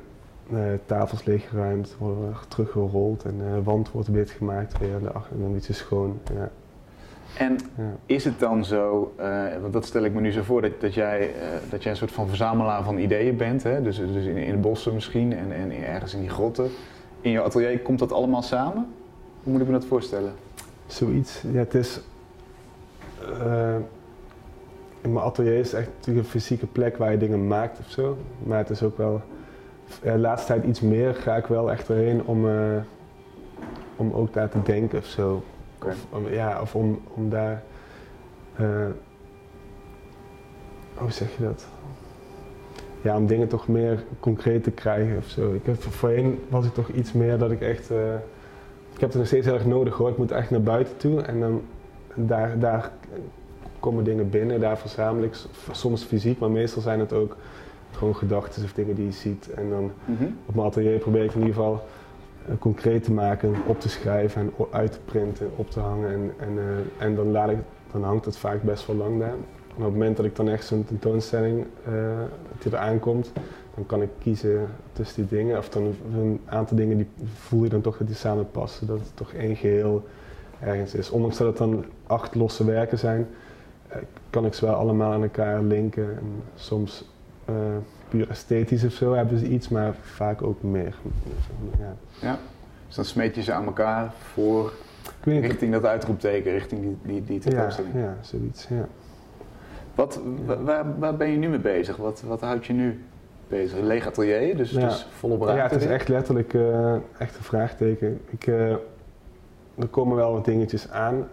eh, 0.53 0.59
tafels 0.85 1.25
leeggeruimd, 1.25 1.95
worden 1.99 2.33
teruggerold 2.47 3.23
en 3.23 3.37
de 3.37 3.63
wand 3.63 3.91
wordt 3.91 4.07
wit 4.07 4.29
gemaakt 4.29 4.77
weer. 4.77 4.99
De 5.01 5.11
ach- 5.11 5.29
en 5.31 5.39
dan 5.41 5.55
iets 5.55 5.69
is 5.69 5.77
schoon. 5.77 6.19
Ja, 6.33 6.49
En 7.37 7.57
ja. 7.77 7.83
is 8.05 8.25
het 8.25 8.39
dan 8.39 8.65
zo, 8.65 9.13
eh, 9.17 9.43
want 9.61 9.73
dat 9.73 9.85
stel 9.85 10.03
ik 10.03 10.13
me 10.13 10.21
nu 10.21 10.31
zo 10.31 10.41
voor, 10.41 10.61
dat, 10.61 10.71
dat, 10.81 10.93
jij, 10.93 11.19
eh, 11.33 11.47
dat 11.69 11.83
jij 11.83 11.91
een 11.91 11.97
soort 11.97 12.11
van 12.11 12.27
verzamelaar 12.27 12.83
van 12.83 12.97
ideeën 12.97 13.37
bent. 13.37 13.63
Hè? 13.63 13.81
Dus, 13.81 13.97
dus 13.97 14.25
in, 14.25 14.37
in 14.37 14.51
de 14.51 14.57
bossen 14.57 14.93
misschien 14.93 15.33
en, 15.37 15.51
en 15.51 15.71
ergens 15.71 16.13
in 16.13 16.19
die 16.19 16.29
grotten. 16.29 16.69
In 17.21 17.31
je 17.31 17.41
atelier 17.41 17.79
komt 17.79 17.99
dat 17.99 18.11
allemaal 18.11 18.41
samen? 18.41 18.87
Hoe 19.43 19.51
moet 19.51 19.61
ik 19.61 19.67
me 19.67 19.73
dat 19.73 19.85
voorstellen? 19.85 20.33
Zoiets. 20.85 21.41
Ja, 21.51 21.59
het 21.59 21.73
is. 21.73 21.99
eh, 23.41 23.75
in 25.01 25.13
mijn 25.13 25.25
atelier 25.25 25.59
is 25.59 25.73
echt 25.73 25.89
natuurlijk 25.97 26.25
een 26.25 26.31
fysieke 26.31 26.65
plek 26.67 26.97
waar 26.97 27.11
je 27.11 27.17
dingen 27.17 27.47
maakt 27.47 27.79
of 27.79 27.89
zo. 27.89 28.17
Maar 28.43 28.57
het 28.57 28.69
is 28.69 28.83
ook 28.83 28.97
wel. 28.97 29.21
Ja, 30.03 30.11
de 30.13 30.19
laatste 30.19 30.47
tijd 30.47 30.63
iets 30.65 30.81
meer 30.81 31.15
ga 31.15 31.35
ik 31.35 31.45
wel 31.45 31.71
echt 31.71 31.89
erheen 31.89 32.25
om, 32.25 32.49
eh, 32.49 32.55
om 33.95 34.11
ook 34.13 34.33
daar 34.33 34.49
te 34.49 34.61
denken 34.63 34.99
of 34.99 35.05
zo. 35.05 35.43
Of, 35.85 36.05
om, 36.09 36.29
ja, 36.29 36.61
of 36.61 36.75
om, 36.75 37.01
om 37.13 37.29
daar. 37.29 37.63
eh, 38.55 38.65
hoe 40.93 41.11
zeg 41.11 41.37
je 41.37 41.43
dat? 41.43 41.65
Ja, 43.01 43.17
om 43.17 43.25
dingen 43.27 43.47
toch 43.47 43.67
meer 43.67 44.03
concreet 44.19 44.63
te 44.63 44.71
krijgen 44.71 45.17
of 45.17 45.25
zo. 45.25 45.53
Ik 45.53 45.65
heb, 45.65 45.81
voorheen 45.83 46.39
was 46.49 46.65
ik 46.65 46.73
toch 46.73 46.89
iets 46.89 47.11
meer 47.11 47.37
dat 47.37 47.51
ik 47.51 47.61
echt. 47.61 47.91
eh, 47.91 48.13
ik 48.93 48.99
heb 48.99 49.09
het 49.09 49.17
nog 49.17 49.27
steeds 49.27 49.45
heel 49.45 49.55
erg 49.55 49.65
nodig 49.65 49.93
hoor. 49.95 50.09
Ik 50.09 50.17
moet 50.17 50.31
echt 50.31 50.49
naar 50.49 50.61
buiten 50.61 50.97
toe 50.97 51.21
en 51.21 51.39
dan 51.39 51.61
daar, 52.15 52.59
daar 52.59 52.91
komen 53.79 54.03
dingen 54.03 54.29
binnen, 54.29 54.59
daar 54.59 54.77
verzamel 54.77 55.23
ik 55.23 55.35
soms 55.71 56.03
fysiek, 56.03 56.39
maar 56.39 56.51
meestal 56.51 56.81
zijn 56.81 56.99
het 56.99 57.13
ook 57.13 57.35
gewoon 57.95 58.15
gedachten 58.15 58.63
of 58.63 58.73
dingen 58.73 58.95
die 58.95 59.05
je 59.05 59.11
ziet. 59.11 59.49
En 59.55 59.69
dan 59.69 59.91
Mhm. 60.05 60.23
op 60.45 60.55
mijn 60.55 60.67
atelier 60.67 60.97
probeer 60.99 61.23
ik 61.23 61.31
in 61.33 61.39
ieder 61.39 61.53
geval 61.55 61.83
eh, 62.47 62.55
concreet 62.59 63.03
te 63.03 63.11
maken, 63.11 63.53
op 63.67 63.79
te 63.79 63.89
schrijven 63.89 64.41
en 64.41 64.65
uit 64.71 64.91
te 64.91 64.99
printen, 65.05 65.51
op 65.55 65.69
te 65.71 65.79
hangen. 65.79 66.09
En, 66.11 66.31
en, 66.37 66.57
eh, 66.57 67.05
en 67.05 67.15
dan, 67.15 67.31
laat 67.31 67.49
ik, 67.49 67.57
dan 67.91 68.03
hangt 68.03 68.25
het 68.25 68.37
vaak 68.37 68.61
best 68.63 68.87
wel 68.87 68.95
lang 68.95 69.19
daar. 69.19 69.27
Maar 69.77 69.87
op 69.87 69.93
het 69.93 69.93
moment 69.93 70.17
dat 70.17 70.25
ik 70.25 70.35
dan 70.35 70.49
echt 70.49 70.65
zo'n 70.65 70.85
tentoonstelling 70.85 71.65
eh, 71.85 71.93
dat 72.51 72.61
die 72.63 72.71
eraan 72.71 72.99
komt, 72.99 73.31
dan 73.75 73.85
kan 73.85 74.01
ik 74.01 74.09
kiezen 74.19 74.67
tussen 74.93 75.27
die 75.27 75.37
dingen. 75.39 75.57
Of 75.57 75.69
dan 75.69 75.93
een 76.15 76.39
aantal 76.45 76.77
dingen 76.77 76.97
die 76.97 77.07
voel 77.33 77.63
je 77.63 77.69
dan 77.69 77.81
toch 77.81 77.97
dat 77.97 78.07
die 78.07 78.15
samen 78.15 78.51
passen. 78.51 78.87
Dat 78.87 78.99
het 78.99 79.11
toch 79.15 79.33
één 79.33 79.55
geheel 79.55 80.03
ergens 80.59 80.93
is. 80.95 81.09
Ondanks 81.09 81.37
dat 81.37 81.47
het 81.47 81.57
dan 81.57 81.85
acht 82.07 82.35
losse 82.35 82.65
werken 82.65 82.99
zijn, 82.99 83.27
eh, 83.87 83.97
kan 84.29 84.45
ik 84.45 84.53
ze 84.53 84.65
wel 84.65 84.75
allemaal 84.75 85.11
aan 85.11 85.23
elkaar 85.23 85.61
linken. 85.61 86.03
En 86.17 86.43
soms 86.55 87.11
eh, 87.45 87.53
puur 88.09 88.29
esthetisch 88.29 88.83
of 88.83 88.91
zo 88.91 89.13
hebben 89.13 89.37
ze 89.37 89.47
iets, 89.47 89.69
maar 89.69 89.95
vaak 90.01 90.41
ook 90.41 90.61
meer. 90.63 90.95
Ja. 91.79 91.95
Ja. 92.21 92.37
Dus 92.87 92.95
dan 92.95 93.05
smeet 93.05 93.35
je 93.35 93.41
ze 93.43 93.51
aan 93.53 93.65
elkaar 93.65 94.11
voor 94.33 94.73
niet, 95.23 95.45
richting 95.45 95.71
dat 95.71 95.85
uitroepteken, 95.85 96.51
richting 96.51 96.81
die, 96.81 96.97
die, 97.03 97.23
die 97.23 97.35
ja, 97.35 97.41
tentoonstelling. 97.41 97.93
ja, 97.95 98.15
zoiets. 98.21 98.67
Ja. 98.69 98.87
Wat, 99.95 100.19
wa- 100.45 100.61
waar, 100.63 100.99
waar 100.99 101.15
ben 101.17 101.29
je 101.29 101.37
nu 101.37 101.47
mee 101.49 101.59
bezig? 101.59 101.97
Wat, 101.97 102.21
wat 102.27 102.41
houdt 102.41 102.65
je 102.65 102.73
nu 102.73 103.03
bezig? 103.47 103.79
Een 103.79 103.87
leeg 103.87 104.07
atelier, 104.07 104.57
dus, 104.57 104.71
Ja. 104.71 104.87
dus 104.87 105.07
volop 105.17 105.41
ruimte. 105.41 105.57
Ja, 105.63 105.69
het 105.69 105.81
is 105.81 105.87
echt 105.87 106.07
letterlijk 106.07 106.53
eh, 106.53 106.93
echt 107.17 107.37
een 107.37 107.43
vraagteken. 107.43 108.19
Ik, 108.29 108.47
eh, 108.47 108.71
er 109.75 109.87
komen 109.89 110.15
wel 110.15 110.33
wat 110.33 110.45
dingetjes 110.45 110.89
aan, 110.89 111.27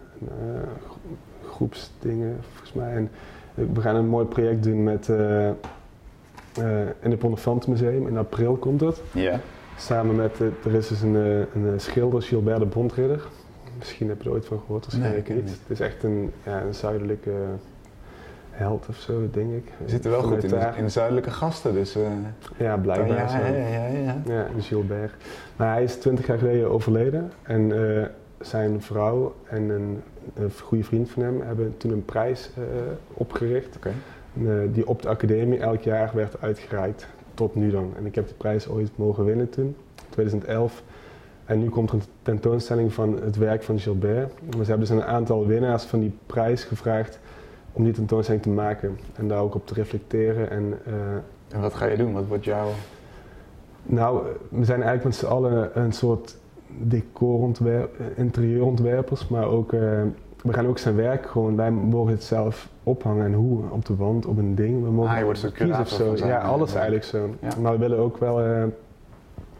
gro- 0.85 1.49
groepsdingen 1.49 2.37
volgens 2.49 2.73
mij. 2.73 2.93
En 2.95 3.09
we 3.73 3.81
gaan 3.81 3.95
een 3.95 4.07
mooi 4.07 4.25
project 4.25 4.63
doen 4.63 4.83
met, 4.83 5.09
in 6.99 7.11
het 7.11 7.19
Bonnefantenmuseum. 7.19 8.07
In 8.07 8.17
april 8.17 8.55
komt 8.55 8.79
dat. 8.79 9.01
Ja. 9.11 9.39
Samen 9.77 10.15
met, 10.15 10.41
eh, 10.41 10.47
er 10.71 10.73
is 10.77 10.87
dus 10.87 11.01
een, 11.01 11.15
eh, 11.15 11.37
een 11.39 11.73
eh, 11.73 11.77
schilder, 11.77 12.21
Gilbert 12.21 12.59
de 12.59 12.65
Bondridder. 12.65 13.21
Misschien 13.77 14.07
heb 14.09 14.21
je 14.21 14.29
er 14.29 14.35
ooit 14.35 14.45
van 14.45 14.59
gehoord, 14.59 14.85
waarschijnlijk 14.85 15.27
Nee, 15.27 15.37
niet. 15.37 15.45
niet. 15.45 15.59
Het 15.67 15.79
is 15.79 15.79
echt 15.79 16.03
een, 16.03 16.31
ja, 16.45 16.61
een 16.61 16.73
zuidelijke 16.73 17.31
held 18.51 18.85
of 18.89 18.95
zo, 18.95 19.29
denk 19.31 19.53
ik. 19.53 19.71
We 19.83 19.89
zitten 19.89 20.11
wel 20.11 20.21
goed 20.23 20.43
in 20.43 20.49
de, 20.49 20.69
in 20.77 20.83
de 20.83 20.89
zuidelijke 20.89 21.31
gasten, 21.31 21.73
dus... 21.73 21.95
eh, 21.95 22.01
Ja, 22.57 22.77
blijkbaar. 22.77 23.17
ja, 23.17 23.27
zo. 23.27 23.37
ja, 23.37 23.47
ja, 23.67 23.85
ja. 23.87 24.15
Ja, 24.25 24.47
de 24.55 24.61
Gilbert. 24.61 25.13
Maar 25.55 25.73
hij 25.73 25.83
is 25.83 25.95
twintig 25.95 26.27
jaar 26.27 26.37
geleden 26.37 26.69
overleden. 26.71 27.31
En 27.41 27.95
eh, 27.99 28.05
zijn 28.39 28.81
vrouw 28.81 29.35
en 29.47 29.69
een, 29.69 30.01
een 30.33 30.51
goede 30.63 30.83
vriend 30.83 31.09
van 31.09 31.23
hem 31.23 31.41
hebben 31.41 31.73
toen 31.77 31.91
een 31.91 32.05
prijs 32.05 32.49
eh, 32.57 32.63
opgericht. 33.13 33.75
Oké. 33.77 33.91
Eh, 34.33 34.51
die 34.71 34.87
op 34.87 35.01
de 35.01 35.09
academie 35.09 35.59
elk 35.59 35.81
jaar 35.81 36.11
werd 36.13 36.41
uitgereikt. 36.41 37.07
Tot 37.33 37.55
nu 37.55 37.71
dan. 37.71 37.93
En 37.97 38.05
ik 38.05 38.15
heb 38.15 38.25
die 38.25 38.35
prijs 38.35 38.67
ooit 38.67 38.89
mogen 38.95 39.25
winnen 39.25 39.49
toen, 39.49 39.75
2011. 40.09 40.83
En 41.45 41.59
nu 41.59 41.69
komt 41.69 41.89
er 41.89 41.95
een 41.95 42.01
tentoonstelling 42.21 42.93
van 42.93 43.21
het 43.21 43.35
werk 43.35 43.63
van 43.63 43.79
Gilbert. 43.79 44.33
Maar 44.41 44.65
ze 44.65 44.69
hebben 44.69 44.79
dus 44.79 44.89
een 44.89 45.03
aantal 45.03 45.47
winnaars 45.47 45.83
van 45.83 45.99
die 45.99 46.13
prijs 46.25 46.63
gevraagd 46.63 47.19
om 47.71 47.83
die 47.83 47.93
tentoonstelling 47.93 48.43
te 48.43 48.49
maken. 48.49 48.97
En 49.15 49.27
daar 49.27 49.39
ook 49.39 49.55
op 49.55 49.67
te 49.67 49.73
reflecteren. 49.73 50.49
En, 50.49 50.79
eh, 50.85 50.93
En 51.55 51.61
wat 51.61 51.73
ga 51.73 51.85
je 51.85 51.97
doen? 51.97 52.13
Wat 52.13 52.27
wordt 52.27 52.45
jouw... 52.45 52.69
nou, 53.83 54.25
we 54.49 54.65
zijn 54.65 54.81
eigenlijk 54.81 55.03
met 55.03 55.15
z'n 55.15 55.25
allen 55.25 55.79
een 55.79 55.91
soort 55.91 56.37
decorontwerp, 56.79 57.99
interieurontwerpers, 58.15 59.27
maar 59.27 59.45
ook, 59.45 59.73
eh, 59.73 60.01
we 60.43 60.53
gaan 60.53 60.67
ook 60.67 60.77
zijn 60.77 60.95
werk 60.95 61.25
gewoon, 61.25 61.55
wij 61.55 61.71
mogen 61.71 62.11
het 62.11 62.23
zelf 62.23 62.69
ophangen 62.83 63.25
en 63.25 63.33
hoe, 63.33 63.63
op 63.69 63.85
de 63.85 63.95
wand, 63.95 64.25
op 64.25 64.37
een 64.37 64.55
ding. 64.55 64.83
We 64.83 64.91
mogen 64.91 65.11
Ah, 65.11 65.17
je 65.17 65.23
wordt 65.23 65.39
soort 65.39 65.53
kiezen 65.53 65.79
of 65.79 65.89
zo. 65.89 66.15
Ja, 66.15 66.41
alles 66.41 66.73
eigenlijk 66.73 67.03
zo. 67.03 67.29
Ja. 67.39 67.49
Maar 67.61 67.71
we 67.71 67.77
willen 67.77 67.97
ook 67.97 68.17
wel, 68.17 68.41
eh, 68.41 68.63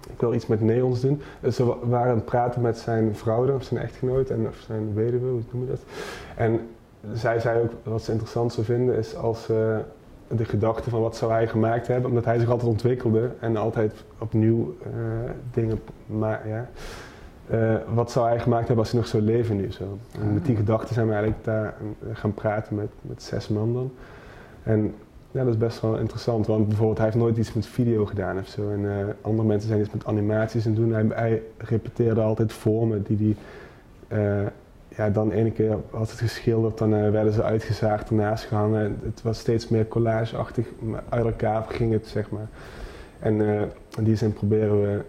ik 0.10 0.20
wil 0.20 0.34
iets 0.34 0.48
met 0.48 0.62
neons 0.62 1.02
doen. 1.02 1.22
Dus 1.39 1.58
we 1.58 1.76
waren 1.84 2.10
aan 2.10 2.15
het 2.15 2.26
praten 2.26 2.62
met 2.62 2.78
zijn 2.78 3.15
vrouw, 3.15 3.46
dan, 3.46 3.56
of 3.56 3.63
zijn 3.63 3.80
echtgenoot 3.80 4.30
en 4.30 4.48
of 4.48 4.56
zijn 4.56 4.94
weduwe, 4.94 5.30
hoe 5.30 5.41
noem 5.52 5.62
je 5.62 5.70
dat? 5.70 5.82
En 6.36 6.60
zij 7.13 7.39
zei 7.39 7.62
ook, 7.62 7.72
wat 7.84 8.02
ze 8.02 8.12
interessant 8.12 8.54
zou 8.54 8.65
vinden, 8.65 8.96
is 8.96 9.15
als 9.15 9.50
de 10.36 10.46
gedachte 10.46 10.89
van 10.89 11.02
wat 11.02 11.15
zou 11.15 11.32
hij 11.32 11.48
gemaakt 11.48 11.88
hebben, 11.88 12.10
omdat 12.10 12.26
hij 12.26 12.39
zich 12.39 12.50
altijd 12.50 12.70
ontwikkelde 12.70 13.30
en 13.39 13.58
altijd 13.58 13.94
opnieuw 14.20 14.76
eh, 14.84 14.91
dingen 15.54 15.80
maar 16.06 16.48
ja. 16.48 16.70
Eh, 17.52 17.76
wat 17.94 18.12
zou 18.12 18.28
hij 18.28 18.40
gemaakt 18.40 18.68
hebben 18.68 18.78
als 18.78 18.92
hij 18.92 19.00
nog 19.00 19.10
zou 19.10 19.24
leven 19.24 19.56
nu 19.56 19.72
zo? 19.72 19.98
En 20.22 20.34
met 20.34 20.46
die 20.46 20.56
gedachten 20.56 20.94
zijn 20.94 21.08
we 21.08 21.14
eigenlijk 21.14 21.44
daar 21.44 21.66
eh, 21.66 22.16
gaan 22.16 22.34
praten 22.34 22.76
met, 22.76 22.90
met 23.02 23.24
zes 23.24 23.48
man 23.48 23.74
dan. 23.74 23.92
En 24.64 24.94
ja, 25.32 25.44
dat 25.44 25.54
is 25.54 25.60
best 25.60 25.82
wel 25.82 25.98
interessant, 25.98 26.48
want 26.48 26.68
bijvoorbeeld 26.68 26.98
hij 26.98 27.06
heeft 27.06 27.18
nooit 27.18 27.38
iets 27.38 27.54
met 27.54 27.66
video 27.66 28.06
gedaan 28.06 28.38
of 28.38 28.48
zo. 28.48 28.72
En 28.72 28.92
eh, 28.92 29.06
andere 29.22 29.48
mensen 29.48 29.68
zijn 29.68 29.82
iets 29.82 29.92
met 29.92 30.06
animaties 30.06 30.66
en 30.66 30.74
doen. 30.74 30.94
Hij, 30.94 31.06
hij 31.14 31.42
repeteerde 31.58 32.22
altijd 32.22 32.54
vormen 32.54 33.04
die 33.04 33.36
hij, 34.08 34.42
eh, 34.42 34.48
ja, 34.88 35.10
dan 35.10 35.32
ene 35.32 35.52
keer 35.52 35.78
had 35.90 36.10
het 36.10 36.20
geschilderd, 36.20 36.78
dan 36.78 37.12
werden 37.12 37.34
ze 37.34 37.44
uitgezaagd, 37.44 38.10
ernaast 38.10 38.44
gehangen. 38.44 39.00
Het 39.04 39.22
was 39.22 39.40
steeds 39.40 39.68
meer 39.68 39.88
collageachtig, 39.88 40.68
uit 41.10 41.26
elkaar 41.26 41.66
ging 41.70 41.92
het, 41.92 42.08
zeg 42.08 42.30
maar. 42.30 42.48
En 43.20 43.42
in 43.98 44.04
die 44.04 44.16
zin 44.16 44.34
proberen 44.34 44.82
we 44.82 45.02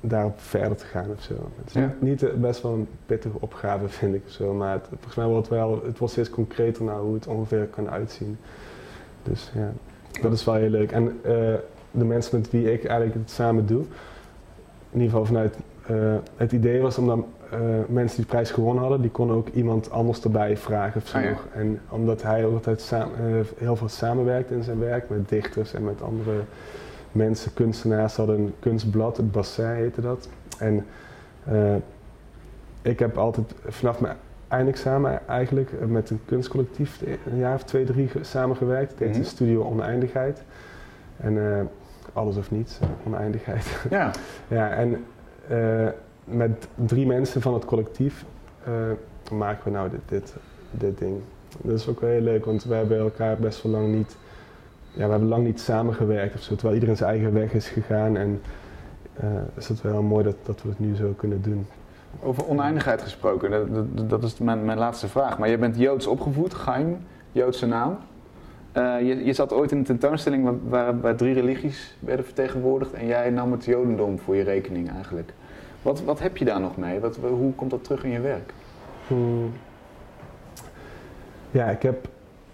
daarop 0.00 0.40
verder 0.40 0.76
te 0.76 0.84
gaan 0.84 1.10
of 1.16 1.22
zo. 1.22 1.34
Het 1.58 1.66
is 1.66 1.72
Ja. 1.72 1.94
niet, 1.98 2.22
eh, 2.22 2.32
best 2.34 2.62
wel 2.62 2.72
een 2.72 2.88
pittige 3.06 3.36
opgave, 3.40 3.88
vind 3.98 4.14
ik 4.14 4.22
of 4.26 4.32
zo, 4.32 4.52
maar 4.54 4.72
het, 4.72 4.86
volgens 4.88 5.14
mij 5.14 5.26
wordt 5.26 5.48
het 5.48 5.56
wel, 5.58 5.82
het 5.84 5.98
wordt 5.98 6.12
steeds 6.12 6.30
concreter 6.30 6.84
naar 6.84 6.98
hoe 6.98 7.14
het 7.14 7.26
ongeveer 7.26 7.66
kan 7.66 7.90
uitzien. 7.90 8.38
Dus 9.22 9.50
ja, 9.54 9.72
dat 10.20 10.32
is 10.32 10.44
wel 10.44 10.54
heel 10.54 10.68
leuk. 10.68 10.92
En 10.92 11.18
eh, 11.22 11.54
de 11.90 12.04
mensen 12.04 12.38
met 12.40 12.50
wie 12.50 12.72
ik 12.72 12.84
eigenlijk 12.84 13.18
het 13.18 13.30
samen 13.30 13.66
doe, 13.66 13.80
in 14.90 15.00
ieder 15.00 15.08
geval 15.10 15.24
vanuit 15.24 15.56
eh, 15.86 16.14
het 16.36 16.52
idee 16.52 16.80
was 16.80 16.98
omdat 16.98 17.18
eh, 17.50 17.58
mensen 17.88 18.16
die 18.16 18.24
de 18.24 18.30
prijs 18.30 18.50
gewonnen 18.50 18.82
hadden, 18.82 19.00
die 19.00 19.10
konden 19.10 19.36
ook 19.36 19.48
iemand 19.48 19.90
anders 19.90 20.22
erbij 20.22 20.56
vragen 20.56 21.00
of 21.00 21.08
zo 21.08 21.16
Ah, 21.16 21.24
ja. 21.24 21.36
En 21.54 21.80
omdat 21.88 22.22
hij 22.22 22.44
ook 22.44 22.52
altijd 22.54 22.92
heel 23.56 23.76
veel 23.76 23.88
samenwerkt 23.88 24.50
in 24.50 24.62
zijn 24.62 24.78
werk 24.78 25.08
met 25.08 25.28
dichters 25.28 25.74
en 25.74 25.84
met 25.84 26.02
andere 26.02 26.40
mensen, 27.12 27.54
kunstenaars, 27.54 28.16
hadden 28.16 28.38
een 28.38 28.54
kunstblad, 28.60 29.16
het 29.16 29.32
Bassin 29.32 29.64
heette 29.66 30.00
dat. 30.00 30.28
En 30.58 30.86
eh, 31.44 31.74
ik 32.82 32.98
heb 32.98 33.16
altijd 33.18 33.54
vanaf 33.66 34.00
mijn 34.00 34.16
eindexamen 34.48 35.28
eigenlijk 35.28 35.70
met 35.88 36.10
een 36.10 36.20
kunstcollectief 36.24 37.00
een 37.26 37.38
jaar 37.38 37.54
of 37.54 37.64
twee, 37.64 37.84
drie 37.84 38.08
ge- 38.08 38.24
samengewerkt. 38.24 38.98
Het 38.98 39.14
de 39.14 39.24
Studio 39.24 39.62
Oneindigheid. 39.64 40.42
En 41.16 41.52
eh, 41.56 41.60
alles 42.12 42.36
of 42.36 42.50
niets, 42.50 42.78
oneindigheid. 43.06 43.84
Ja, 43.90 44.10
ja, 44.48 44.70
en 44.70 45.04
eh, 45.48 45.88
met 46.24 46.68
drie 46.74 47.06
mensen 47.06 47.40
van 47.40 47.54
het 47.54 47.64
collectief 47.64 48.24
maken 49.32 49.64
we 49.64 49.70
nou 49.70 49.90
dit, 49.90 50.00
dit, 50.06 50.34
dit 50.70 50.98
ding. 50.98 51.20
Dat 51.62 51.78
is 51.78 51.88
ook 51.88 52.00
wel 52.00 52.10
heel 52.10 52.20
leuk, 52.20 52.44
want 52.44 52.64
we 52.64 52.74
hebben 52.74 52.98
elkaar 52.98 53.36
best 53.36 53.62
wel 53.62 53.72
lang 53.72 53.94
niet, 53.94 54.16
ja, 54.92 55.04
we 55.04 55.10
hebben 55.10 55.28
lang 55.28 55.44
niet 55.44 55.60
samengewerkt 55.60 56.34
of 56.34 56.40
zo, 56.40 56.54
terwijl 56.54 56.74
iedereen 56.74 56.96
zijn 56.96 57.10
eigen 57.10 57.32
weg 57.32 57.52
is 57.52 57.68
gegaan. 57.68 58.16
En 58.16 58.40
eh, 59.14 59.28
is 59.54 59.68
het 59.68 59.80
wel 59.80 60.02
mooi 60.02 60.24
dat, 60.24 60.36
dat 60.42 60.62
we 60.62 60.68
het 60.68 60.78
nu 60.78 60.94
zo 60.94 61.14
kunnen 61.16 61.42
doen. 61.42 61.66
over 62.22 62.46
oneindigheid 62.46 63.02
gesproken, 63.02 63.50
dat, 63.50 63.96
dat, 63.96 64.10
dat 64.10 64.22
is 64.22 64.38
mijn, 64.38 64.64
mijn 64.64 64.78
laatste 64.78 65.08
vraag. 65.08 65.38
Maar 65.38 65.48
je 65.48 65.58
bent 65.58 65.76
Joods 65.76 66.06
opgevoed, 66.06 66.52
Chaim, 66.52 66.98
Joodse 67.32 67.66
naam. 67.66 67.98
Eh, 68.72 69.00
je, 69.00 69.24
je 69.24 69.32
zat 69.32 69.52
ooit 69.52 69.70
in 69.70 69.78
een 69.78 69.84
tentoonstelling 69.84 70.44
waar, 70.44 70.54
waar, 70.68 71.00
waar 71.00 71.16
drie 71.16 71.34
religies 71.34 71.96
werden 71.98 72.24
vertegenwoordigd 72.24 72.92
en 72.92 73.06
jij 73.06 73.30
nam 73.30 73.52
het 73.52 73.64
Jodendom 73.64 74.18
voor 74.18 74.36
je 74.36 74.42
rekening 74.42 74.90
eigenlijk. 74.90 75.32
Wat, 75.82 76.02
wat 76.02 76.20
heb 76.20 76.36
je 76.36 76.44
daar 76.44 76.60
nog 76.60 76.76
mee? 76.76 77.00
Wat, 77.00 77.16
hoe 77.16 77.54
komt 77.54 77.70
dat 77.70 77.84
terug 77.84 78.04
in 78.04 78.10
je 78.10 78.20
werk? 78.20 78.52
Hmm. 79.06 79.52
Ja, 81.50 81.66
ik 81.66 81.82
heb. 81.82 82.08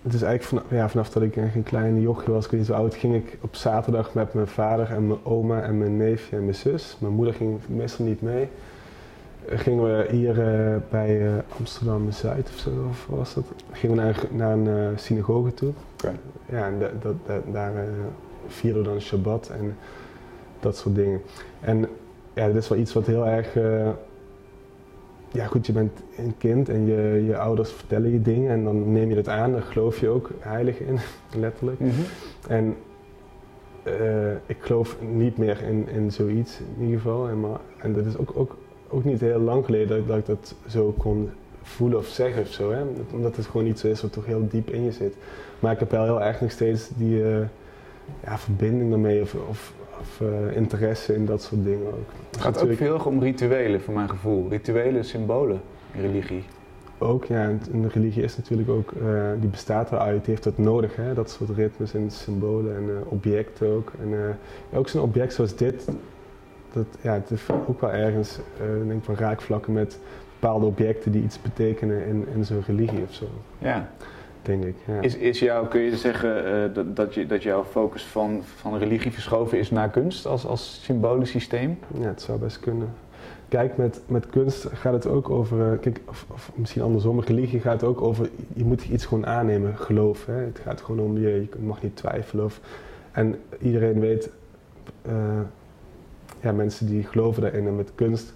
Het 0.07 0.15
is 0.15 0.23
eigenlijk 0.23 0.63
vanaf, 0.65 0.81
ja, 0.81 0.89
vanaf 0.89 1.11
dat 1.11 1.23
ik 1.23 1.37
een 1.37 1.63
klein 1.63 2.01
jochje 2.01 2.31
was, 2.33 2.45
ik 2.45 2.51
weet 2.51 2.61
niet 2.61 2.69
zo 2.69 2.75
oud, 2.75 2.95
ging 2.95 3.15
ik 3.15 3.39
op 3.41 3.55
zaterdag 3.55 4.15
met 4.15 4.35
mijn 4.35 4.47
vader 4.47 4.91
en 4.91 5.07
mijn 5.07 5.19
oma 5.23 5.63
en 5.63 5.79
mijn 5.79 5.97
neefje 5.97 6.37
en 6.37 6.43
mijn 6.43 6.55
zus. 6.55 6.97
Mijn 7.01 7.13
moeder 7.13 7.35
ging 7.35 7.59
meestal 7.69 8.05
niet 8.07 8.23
mee. 8.23 8.49
Eh, 9.49 9.59
Gingen 9.59 9.85
we 9.85 10.07
hier 10.11 10.41
eh, 10.41 10.77
bij 10.91 11.27
eh, 11.27 11.33
Amsterdam 11.59 12.11
Zuid 12.11 12.49
of 12.55 12.59
zo, 12.59 12.71
of 12.89 13.07
was 13.11 13.35
dat? 13.35 13.45
Gingen 13.73 13.97
we 13.97 14.03
naar, 14.03 14.23
naar 14.31 14.53
een 14.53 14.69
eh, 14.69 14.99
synagoge 14.99 15.55
toe. 15.55 15.73
Ja, 16.49 16.67
en 16.67 16.79
da- 16.79 16.91
dat, 17.03 17.15
dat, 17.27 17.43
daar 17.53 17.73
vierden 18.47 18.83
we 18.83 18.89
dan 18.89 19.01
Shabbat 19.01 19.49
en 19.49 19.77
dat 20.61 20.77
soort 20.77 20.95
dingen. 20.95 21.21
En 21.61 21.87
ja, 22.35 22.47
dat 22.47 22.57
is 22.57 22.69
wel 22.69 22.79
iets 22.79 22.93
wat 22.93 23.07
heel 23.07 23.27
erg. 23.27 23.57
Ja, 25.37 25.47
goed, 25.47 25.67
je 25.67 25.73
bent 25.73 25.93
een 26.19 26.35
kind 26.39 26.69
en 26.69 26.87
je, 26.87 27.23
je 27.27 27.37
ouders 27.37 27.71
vertellen 27.73 28.11
je 28.13 28.23
dingen 28.23 28.51
en 28.51 28.65
dan 28.65 28.93
neem 28.93 29.09
je 29.09 29.15
dat 29.15 29.29
aan, 29.29 29.53
daar 29.53 29.63
geloof 29.63 30.01
je 30.01 30.09
ook 30.09 30.31
heilig 30.39 30.79
in, 30.79 30.99
letterlijk. 31.41 31.81
En 32.49 32.77
eh, 33.83 34.33
ik 34.47 34.57
geloof 34.61 34.97
niet 35.01 35.39
meer 35.39 35.63
in, 35.63 35.89
in 35.89 36.13
zoiets 36.13 36.61
in 36.79 36.85
ieder 36.85 37.01
geval. 37.01 37.29
En, 37.29 37.41
maar, 37.41 37.59
en 37.79 37.93
dat 37.95 38.07
is 38.07 38.17
ook, 38.19 38.31
ook, 38.35 38.57
ook 38.89 39.05
niet 39.05 39.21
heel 39.21 39.41
lang 39.41 39.65
geleden 39.65 39.89
dat, 39.89 39.99
ik- 39.99 40.07
dat 40.07 40.19
ik 40.19 40.27
dat 40.27 40.55
zo 40.67 40.95
kon 40.99 41.31
voelen 41.63 41.99
of 41.99 42.07
zeggen 42.07 42.43
of 42.43 42.49
zo. 42.49 42.71
Hè? 42.73 42.83
Omdat 43.13 43.37
het 43.37 43.47
gewoon 43.47 43.67
iets 43.67 43.85
is 43.85 44.03
wat 44.03 44.13
toch 44.13 44.27
heel 44.27 44.47
diep 44.51 44.71
in 44.71 44.85
je 44.85 44.93
zit. 44.93 45.15
Maar 45.61 45.73
ik 45.73 45.79
heb 45.79 45.91
wel 45.91 46.05
heel 46.05 46.23
erg 46.23 46.41
nog 46.41 46.51
steeds 46.51 46.89
die 46.97 47.25
eh, 47.25 47.39
ja, 48.25 48.39
verbinding 48.39 48.91
daarmee 48.91 49.21
of, 49.23 49.35
of, 49.49 49.73
of 50.01 50.21
eh, 50.21 50.57
interesse 50.57 51.15
in 51.15 51.27
dat 51.27 51.43
soort 51.43 51.65
dingen 51.65 51.87
ook. 51.87 52.11
Het 52.31 52.41
gaat 52.41 52.63
ook 52.63 52.75
veel 52.75 53.01
om 53.05 53.21
rituelen, 53.23 53.81
voor 53.81 53.95
mijn 53.95 54.11
gevoel. 54.11 54.49
Rituelen, 54.49 55.05
symbolen 55.05 55.61
in 55.93 56.01
religie. 56.01 56.45
Ook, 56.99 57.25
ja, 57.25 57.43
en 57.43 57.61
een 57.73 57.91
religie 57.91 58.23
is 58.23 58.37
natuurlijk 58.37 58.69
ook, 58.69 58.93
eh, 58.93 59.31
die 59.41 59.49
bestaat 59.49 59.93
eruit, 59.93 60.25
die 60.25 60.31
heeft 60.31 60.45
dat 60.45 60.59
nodig, 60.59 60.97
hè? 60.97 61.15
dat 61.15 61.31
soort 61.31 61.51
ritmes 61.51 61.95
en 61.95 62.11
symbolen 62.11 62.77
en 62.77 62.83
eh, 62.83 63.13
objecten 63.13 63.69
ook. 63.69 63.93
En 64.01 64.39
ook 64.73 64.89
zo'n 64.89 65.03
object 65.03 65.33
zoals 65.33 65.57
dit, 65.57 65.89
dat, 66.73 66.87
ja, 67.01 67.13
het 67.13 67.29
heeft 67.29 67.51
ook 67.69 67.81
wel 67.81 67.93
ergens, 67.93 68.39
denk 68.87 68.99
ik, 68.99 69.05
van 69.05 69.15
raakvlakken 69.15 69.73
met 69.73 69.99
bepaalde 70.41 70.67
objecten 70.67 71.13
die 71.13 71.23
iets 71.23 71.43
betekenen 71.43 72.07
in, 72.07 72.27
in 72.35 72.45
zo'n 72.45 72.63
religie 72.67 73.03
of 73.03 73.15
zo, 73.15 73.25
Ja. 73.59 73.91
Denk 74.47 74.65
ik. 74.65 74.75
Ja. 74.87 75.01
Is, 75.01 75.17
is 75.17 75.39
jou, 75.39 75.67
kun 75.67 75.81
je 75.81 75.97
zeggen 75.97 76.45
eh, 76.45 76.75
dat, 76.75 76.97
dat, 76.97 77.15
je, 77.15 77.27
dat 77.27 77.43
jouw 77.43 77.65
focus 77.65 78.05
van, 78.05 78.43
van 78.45 78.79
religie 78.79 79.13
verschoven 79.13 79.59
is 79.59 79.71
naar 79.71 79.91
kunst 79.91 80.27
als, 80.27 80.47
als 80.47 80.81
symbolisch 80.83 81.31
systeem? 81.31 81.79
Ja, 81.99 82.07
het 82.07 82.23
zou 82.23 82.39
best 82.39 82.61
kunnen. 82.61 82.89
Kijk, 83.49 83.77
met, 83.77 84.01
met 84.07 84.27
kunst 84.27 84.67
gaat 84.73 84.93
het 84.93 85.07
ook 85.07 85.31
over, 85.31 85.73
eh, 85.73 85.79
kijk, 85.81 86.01
of, 86.09 86.27
of 86.33 86.51
misschien 86.55 86.83
andersom, 86.83 87.21
religie 87.21 87.61
gaat 87.61 87.85
ook 87.85 88.01
over, 88.01 88.31
je 88.55 88.65
moet 88.65 88.85
iets 88.85 89.07
gewoon 89.07 89.27
aannemen, 89.27 89.77
geloof. 89.77 90.27
Hè? 90.27 90.35
Het 90.35 90.59
gaat 90.59 90.81
gewoon 90.81 91.01
om, 91.01 91.19
je, 91.19 91.29
je 91.29 91.49
mag 91.59 91.83
niet 91.83 91.97
twijfelen. 91.97 92.45
Of, 92.45 92.61
en 93.13 93.39
iedereen 93.61 94.01
weet, 94.01 94.31
eh, 95.03 95.41
ja, 96.41 96.53
mensen 96.53 96.87
die 96.87 97.03
geloven 97.03 97.43
daarin. 97.43 97.67
En 97.67 97.77
met 97.77 97.91
kunst 97.95 98.33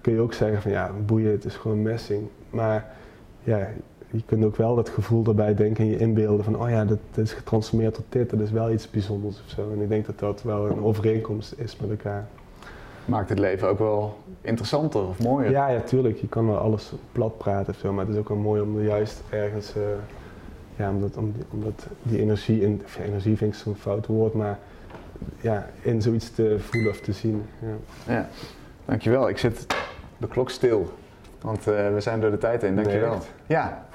kun 0.00 0.12
je 0.12 0.20
ook 0.20 0.32
zeggen 0.32 0.62
van, 0.62 0.70
ja, 0.70 0.90
boeien, 1.06 1.30
het 1.30 1.44
is 1.44 1.56
gewoon 1.56 1.82
messing. 1.82 2.28
Maar 2.50 2.94
ja, 3.42 3.68
je 4.12 4.22
kunt 4.26 4.44
ook 4.44 4.56
wel 4.56 4.74
dat 4.74 4.88
gevoel 4.88 5.24
erbij 5.26 5.54
denken 5.54 5.84
en 5.84 5.90
je 5.90 5.98
inbeelden 5.98 6.44
van, 6.44 6.62
oh 6.62 6.70
ja, 6.70 6.84
dat, 6.84 6.98
dat 7.10 7.24
is 7.24 7.32
getransformeerd 7.32 7.94
tot 7.94 8.04
dit, 8.08 8.30
dat 8.30 8.40
is 8.40 8.50
wel 8.50 8.72
iets 8.72 8.90
bijzonders 8.90 9.42
of 9.44 9.50
zo. 9.50 9.70
En 9.72 9.80
ik 9.82 9.88
denk 9.88 10.06
dat 10.06 10.18
dat 10.18 10.42
wel 10.42 10.66
een 10.70 10.82
overeenkomst 10.82 11.54
is 11.56 11.76
met 11.76 11.90
elkaar. 11.90 12.26
Maakt 13.04 13.28
het 13.28 13.38
leven 13.38 13.68
ook 13.68 13.78
wel 13.78 14.18
interessanter 14.40 15.06
of 15.06 15.18
mooier? 15.22 15.50
Ja, 15.50 15.68
ja, 15.68 15.80
tuurlijk. 15.80 16.18
Je 16.20 16.28
kan 16.28 16.46
wel 16.46 16.56
alles 16.58 16.92
plat 17.12 17.38
praten 17.38 17.72
of 17.74 17.78
zo, 17.80 17.92
maar 17.92 18.04
het 18.04 18.14
is 18.14 18.20
ook 18.20 18.28
wel 18.28 18.38
mooi 18.38 18.60
om 18.62 18.78
er 18.78 18.84
juist 18.84 19.22
ergens, 19.30 19.74
eh, 19.76 19.82
ja, 20.76 20.90
omdat, 20.90 21.16
om, 21.16 21.32
die- 21.32 21.44
omdat 21.50 21.86
die 22.02 22.18
energie, 22.20 22.60
in, 22.62 22.82
ja, 22.98 23.04
energie 23.04 23.36
vind 23.36 23.52
ik 23.54 23.58
zo'n 23.60 23.74
fout 23.74 24.06
woord, 24.06 24.34
maar 24.34 24.58
ja, 25.40 25.66
in 25.80 26.02
zoiets 26.02 26.30
te 26.30 26.56
voelen 26.58 26.90
of 26.90 27.00
te 27.00 27.12
zien. 27.12 27.42
Ja. 27.60 28.12
Ja. 28.14 28.28
Dankjewel. 28.84 29.28
Ik 29.28 29.38
zet 29.38 29.66
de 30.18 30.26
klok 30.28 30.50
stil, 30.50 30.92
want 31.42 31.66
eh, 31.66 31.92
we 31.92 32.00
zijn 32.00 32.20
door 32.20 32.30
de 32.30 32.38
tijd 32.38 32.62
heen. 32.62 32.74
Dankjewel. 32.74 33.10
Nee? 33.10 33.20
Ja, 33.46 33.86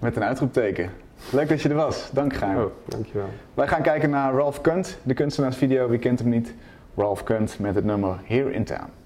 met 0.00 0.16
een 0.16 0.24
uitroepteken. 0.24 0.90
Leuk 1.30 1.48
dat 1.48 1.62
je 1.62 1.68
er 1.68 1.74
was. 1.74 2.10
Dank. 2.12 2.32
Oh, 2.42 2.64
dankjewel. 2.84 3.28
Wij 3.54 3.68
gaan 3.68 3.82
kijken 3.82 4.10
naar 4.10 4.32
Ralph 4.32 4.60
Kunt, 4.60 4.98
de 5.02 5.14
kunstenaarsvideo. 5.14 5.88
Wie 5.88 5.98
kent 5.98 6.18
hem 6.18 6.28
niet? 6.28 6.54
Ralph 6.96 7.22
Kunt 7.22 7.58
met 7.58 7.74
het 7.74 7.84
nummer 7.84 8.18
Here 8.24 8.52
in 8.52 8.64
Town. 8.64 8.97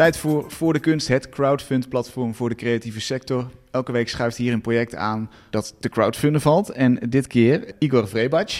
Tijd 0.00 0.16
voor 0.16 0.50
Voor 0.50 0.72
de 0.72 0.78
Kunst, 0.78 1.08
het 1.08 1.28
crowdfund-platform 1.28 2.34
voor 2.34 2.48
de 2.48 2.54
creatieve 2.54 3.00
sector. 3.00 3.50
Elke 3.70 3.92
week 3.92 4.08
schuift 4.08 4.36
hier 4.36 4.52
een 4.52 4.60
project 4.60 4.94
aan 4.94 5.30
dat 5.50 5.74
te 5.80 5.88
crowdfunden 5.88 6.40
valt. 6.40 6.70
En 6.70 6.94
dit 7.08 7.26
keer 7.26 7.72
Igor 7.78 8.08
Vrebac. 8.08 8.50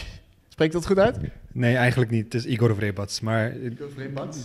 Spreekt 0.49 0.73
dat 0.73 0.87
goed 0.87 0.99
uit? 0.99 1.17
Nee, 1.53 1.77
eigenlijk 1.77 2.11
niet. 2.11 2.25
Het 2.25 2.35
is 2.35 2.45
Igor 2.45 2.75
Vrebats, 2.75 3.21
maar 3.21 3.53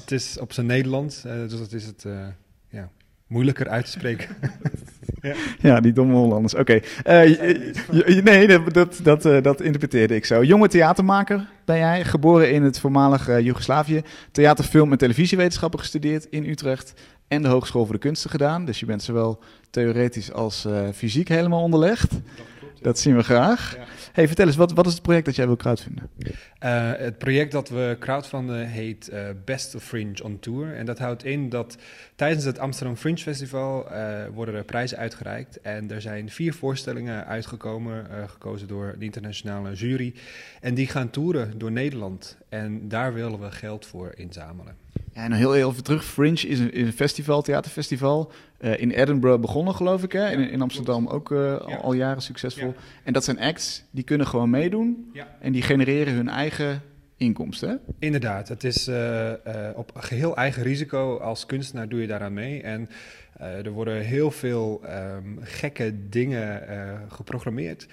het 0.02 0.12
is 0.12 0.40
op 0.40 0.54
zijn 0.54 0.66
Nederlands, 0.66 1.26
uh, 1.26 1.34
dus 1.34 1.60
dat 1.60 1.72
is 1.72 1.86
het 1.86 2.04
uh, 2.08 2.28
ja, 2.70 2.90
moeilijker 3.28 3.70
uit 3.70 3.86
te 3.86 3.92
spreken. 3.92 4.36
ja. 5.22 5.34
ja. 5.60 5.80
die 5.80 5.94
domme 5.94 6.14
Hollanders. 6.14 6.56
Oké. 6.56 6.80
Uh, 7.08 8.22
nee, 8.22 8.48
dat, 8.48 9.00
dat, 9.04 9.44
dat 9.44 9.62
interpreteerde 9.62 10.16
ik 10.16 10.26
zo. 10.26 10.44
Jonge 10.44 10.68
theatermaker 10.68 11.48
ben 11.66 11.78
jij, 11.78 12.04
geboren 12.04 12.52
in 12.52 12.64
het 12.64 12.80
voormalige 12.80 13.44
Joegoslavië. 13.44 14.02
Theater, 14.32 14.64
film 14.64 14.92
en 14.92 14.98
televisiewetenschappen 14.98 15.80
gestudeerd 15.80 16.28
in 16.30 16.50
Utrecht. 16.50 16.94
En 17.28 17.42
de 17.42 17.48
Hogeschool 17.48 17.86
voor 17.86 17.94
de 17.94 18.00
Kunsten 18.00 18.30
gedaan. 18.30 18.66
Dus 18.66 18.80
je 18.80 18.86
bent 18.86 19.04
zowel 19.04 19.40
theoretisch 19.70 20.32
als 20.32 20.68
fysiek 20.94 21.28
helemaal 21.28 21.62
onderlegd. 21.62 22.12
Dat 22.82 23.00
zien 23.00 23.16
we 23.16 23.24
graag. 23.24 23.78
Hey, 24.12 24.28
vertel 24.28 24.46
eens, 24.46 24.56
wat, 24.56 24.74
wat 24.74 24.86
is 24.86 24.94
het 24.94 25.02
project 25.02 25.26
dat 25.26 25.36
jij 25.36 25.46
wil 25.46 25.56
crowdfunden? 25.56 26.10
Uh, 26.18 26.92
het 26.98 27.18
project 27.18 27.52
dat 27.52 27.70
we 27.70 27.98
crowdfunden 28.00 28.68
heet 28.68 29.10
uh, 29.14 29.20
Best 29.46 29.76
of 29.76 29.84
Fringe 29.84 30.24
on 30.24 30.40
Tour. 30.40 30.76
En 30.76 30.86
dat 30.86 31.00
houdt 31.00 31.24
in 31.24 31.50
dat 31.50 31.78
tijdens 32.16 32.44
het 32.44 32.60
Amsterdam 32.60 32.96
Fringe 32.96 33.18
Festival 33.18 33.92
uh, 33.92 34.26
worden 34.34 34.56
er 34.56 34.64
prijzen 34.64 34.98
uitgereikt. 34.98 35.62
En 35.62 35.92
er 35.92 36.02
zijn 36.02 36.30
vier 36.30 36.54
voorstellingen 36.54 37.26
uitgekomen, 37.26 38.08
gekozen 38.28 38.68
door 38.68 38.96
de 39.00 39.06
internationale 39.06 39.74
jury. 39.74 40.14
En 40.62 40.74
die 40.74 40.88
gaan 40.88 41.10
toeren 41.10 41.58
door 41.58 41.72
Nederland. 41.72 42.38
En 42.56 42.88
daar 42.88 43.14
willen 43.14 43.40
we 43.40 43.52
geld 43.52 43.86
voor 43.86 44.14
inzamelen. 44.16 44.76
Ja, 45.14 45.24
en 45.24 45.32
heel 45.32 45.56
even 45.56 45.84
terug. 45.84 46.06
Fringe 46.06 46.48
is 46.48 46.60
een, 46.60 46.74
is 46.74 46.86
een 46.86 46.94
festival, 46.94 47.42
theaterfestival. 47.42 48.32
Uh, 48.60 48.82
in 48.82 48.92
Edinburgh 48.92 49.42
begonnen, 49.42 49.76
geloof 49.76 50.04
ik. 50.04 50.12
Hè? 50.12 50.32
in, 50.32 50.50
in, 50.50 50.62
Amsterdam 50.62 51.08
ook 51.08 51.30
uh, 51.30 51.58
al, 51.58 51.76
al, 51.76 51.94
jaren 51.94 52.22
succesvol. 52.22 52.68
Ja. 52.68 52.74
En 53.04 53.14
dat 53.14 53.24
zijn 53.24 53.40
acts 53.40 53.84
die 53.92 54.04
kunnen 54.04 54.28
gewoon 54.28 54.50
meedoen. 54.50 55.14
En 55.40 55.52
die 55.52 55.62
genereren 55.62 56.14
hun 56.14 56.30
eigen 56.30 56.82
inkomsten. 57.18 57.70
Hè? 57.70 57.76
Inderdaad. 58.00 58.48
Het 58.48 58.64
is 58.64 58.88
uh, 58.88 59.32
op 59.76 59.92
geheel 59.96 60.36
eigen 60.36 60.64
risico. 60.64 61.18
Als 61.18 61.46
kunstenaar 61.46 61.90
doe 61.90 62.02
je 62.02 62.08
daaraan 62.08 62.34
mee. 62.34 62.62
En 62.62 62.90
er 63.40 63.72
worden 63.72 64.02
heel 64.02 64.32
veel 64.32 64.82
um, 65.16 65.40
gekke 65.42 66.10
dingen 66.10 66.64
geprogrammeerd. 67.10 67.88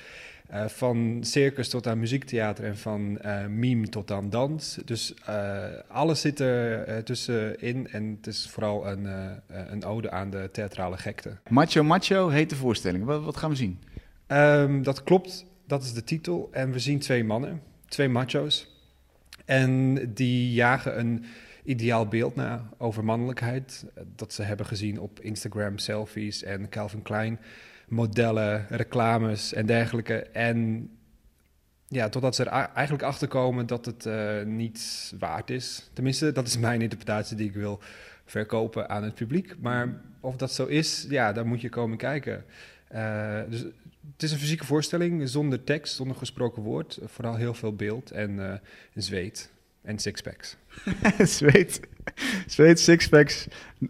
Uh, 0.52 0.68
van 0.68 1.18
circus 1.20 1.68
tot 1.68 1.86
aan 1.86 1.98
muziektheater 1.98 2.64
en 2.64 2.78
van 2.78 3.18
uh, 3.24 3.46
meme 3.46 3.88
tot 3.88 4.10
aan 4.10 4.30
dans. 4.30 4.78
Dus 4.84 5.14
uh, 5.28 5.64
alles 5.88 6.20
zit 6.20 6.40
er 6.40 7.04
tussenin 7.04 7.88
en 7.88 8.16
het 8.16 8.26
is 8.26 8.48
vooral 8.50 8.88
een, 8.88 9.08
een 9.46 9.84
ode 9.84 10.10
aan 10.10 10.30
de 10.30 10.48
theatrale 10.52 10.96
gekte. 10.96 11.36
Macho 11.48 11.82
Macho 11.82 12.28
heet 12.28 12.50
de 12.50 12.56
voorstelling. 12.56 13.04
Wat, 13.04 13.22
wat 13.22 13.36
gaan 13.36 13.50
we 13.50 13.56
zien? 13.56 13.80
Um, 14.28 14.82
dat 14.82 15.02
klopt, 15.02 15.44
dat 15.66 15.82
is 15.82 15.92
de 15.92 16.04
titel. 16.04 16.48
En 16.52 16.72
we 16.72 16.78
zien 16.78 16.98
twee 16.98 17.24
mannen, 17.24 17.62
twee 17.88 18.08
macho's. 18.08 18.70
En 19.44 19.94
die 20.14 20.52
jagen 20.52 20.98
een 20.98 21.24
ideaal 21.64 22.06
beeld 22.06 22.34
na 22.34 22.68
over 22.78 23.04
mannelijkheid. 23.04 23.84
Dat 24.16 24.32
ze 24.32 24.42
hebben 24.42 24.66
gezien 24.66 25.00
op 25.00 25.20
Instagram, 25.20 25.78
selfies 25.78 26.42
en 26.42 26.68
Calvin 26.68 27.02
Klein 27.02 27.38
modellen, 27.92 28.66
reclames 28.68 29.52
en 29.52 29.66
dergelijke. 29.66 30.14
En 30.22 30.90
ja, 31.88 32.08
totdat 32.08 32.34
ze 32.34 32.44
er 32.44 32.70
eigenlijk 32.74 33.02
achter 33.02 33.28
komen 33.28 33.66
dat 33.66 33.86
het 33.86 34.06
uh, 34.06 34.42
niet 34.42 35.12
waard 35.18 35.50
is. 35.50 35.90
Tenminste, 35.92 36.32
dat 36.32 36.46
is 36.46 36.58
mijn 36.58 36.82
interpretatie 36.82 37.36
die 37.36 37.48
ik 37.48 37.54
wil 37.54 37.80
verkopen 38.24 38.88
aan 38.88 39.02
het 39.02 39.14
publiek. 39.14 39.54
Maar 39.60 40.00
of 40.20 40.36
dat 40.36 40.52
zo 40.52 40.66
is, 40.66 41.06
ja, 41.08 41.32
daar 41.32 41.46
moet 41.46 41.60
je 41.60 41.68
komen 41.68 41.96
kijken. 41.96 42.44
Uh, 42.94 43.40
dus 43.48 43.60
het 44.12 44.22
is 44.22 44.32
een 44.32 44.38
fysieke 44.38 44.66
voorstelling 44.66 45.28
zonder 45.28 45.64
tekst, 45.64 45.94
zonder 45.94 46.16
gesproken 46.16 46.62
woord. 46.62 46.98
Vooral 47.04 47.34
heel 47.34 47.54
veel 47.54 47.74
beeld 47.74 48.10
en 48.10 48.30
uh, 48.30 48.52
zweet 48.94 49.50
en 49.82 49.98
sixpacks. 49.98 50.56
zweet, 51.38 51.80
zweet, 52.46 52.80
sixpacks, 52.80 53.46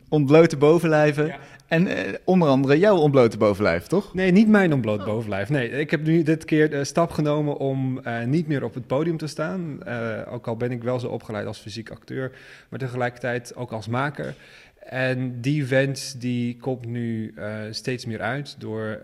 ontblote 0.09 0.57
bovenlijven. 0.57 1.27
Ja. 1.27 1.39
En 1.73 1.87
uh, 1.87 2.15
onder 2.25 2.49
andere 2.49 2.79
jouw 2.79 2.97
ontblote 2.97 3.37
bovenlijf, 3.37 3.87
toch? 3.87 4.15
Nee, 4.15 4.31
niet 4.31 4.49
mijn 4.49 4.73
ontbloot 4.73 5.05
bovenlijf. 5.05 5.49
Nee, 5.49 5.71
ik 5.71 5.91
heb 5.91 6.03
nu 6.03 6.23
dit 6.23 6.45
keer 6.45 6.71
de 6.71 6.85
stap 6.85 7.11
genomen 7.11 7.57
om 7.57 8.01
uh, 8.07 8.25
niet 8.25 8.47
meer 8.47 8.65
op 8.65 8.75
het 8.75 8.87
podium 8.87 9.17
te 9.17 9.27
staan. 9.27 9.81
Uh, 9.87 10.21
ook 10.29 10.47
al 10.47 10.57
ben 10.57 10.71
ik 10.71 10.83
wel 10.83 11.01
zo 11.01 11.09
opgeleid 11.09 11.47
als 11.47 11.59
fysiek 11.59 11.91
acteur, 11.91 12.33
maar 12.69 12.79
tegelijkertijd 12.79 13.57
ook 13.57 13.73
als 13.73 13.89
maker. 13.89 14.35
En 14.79 15.41
die 15.41 15.67
wens 15.67 16.15
die 16.19 16.57
komt 16.57 16.87
nu 16.87 17.35
steeds 17.71 18.07
meer 18.07 18.21
uit 18.21 18.57
door 18.59 19.01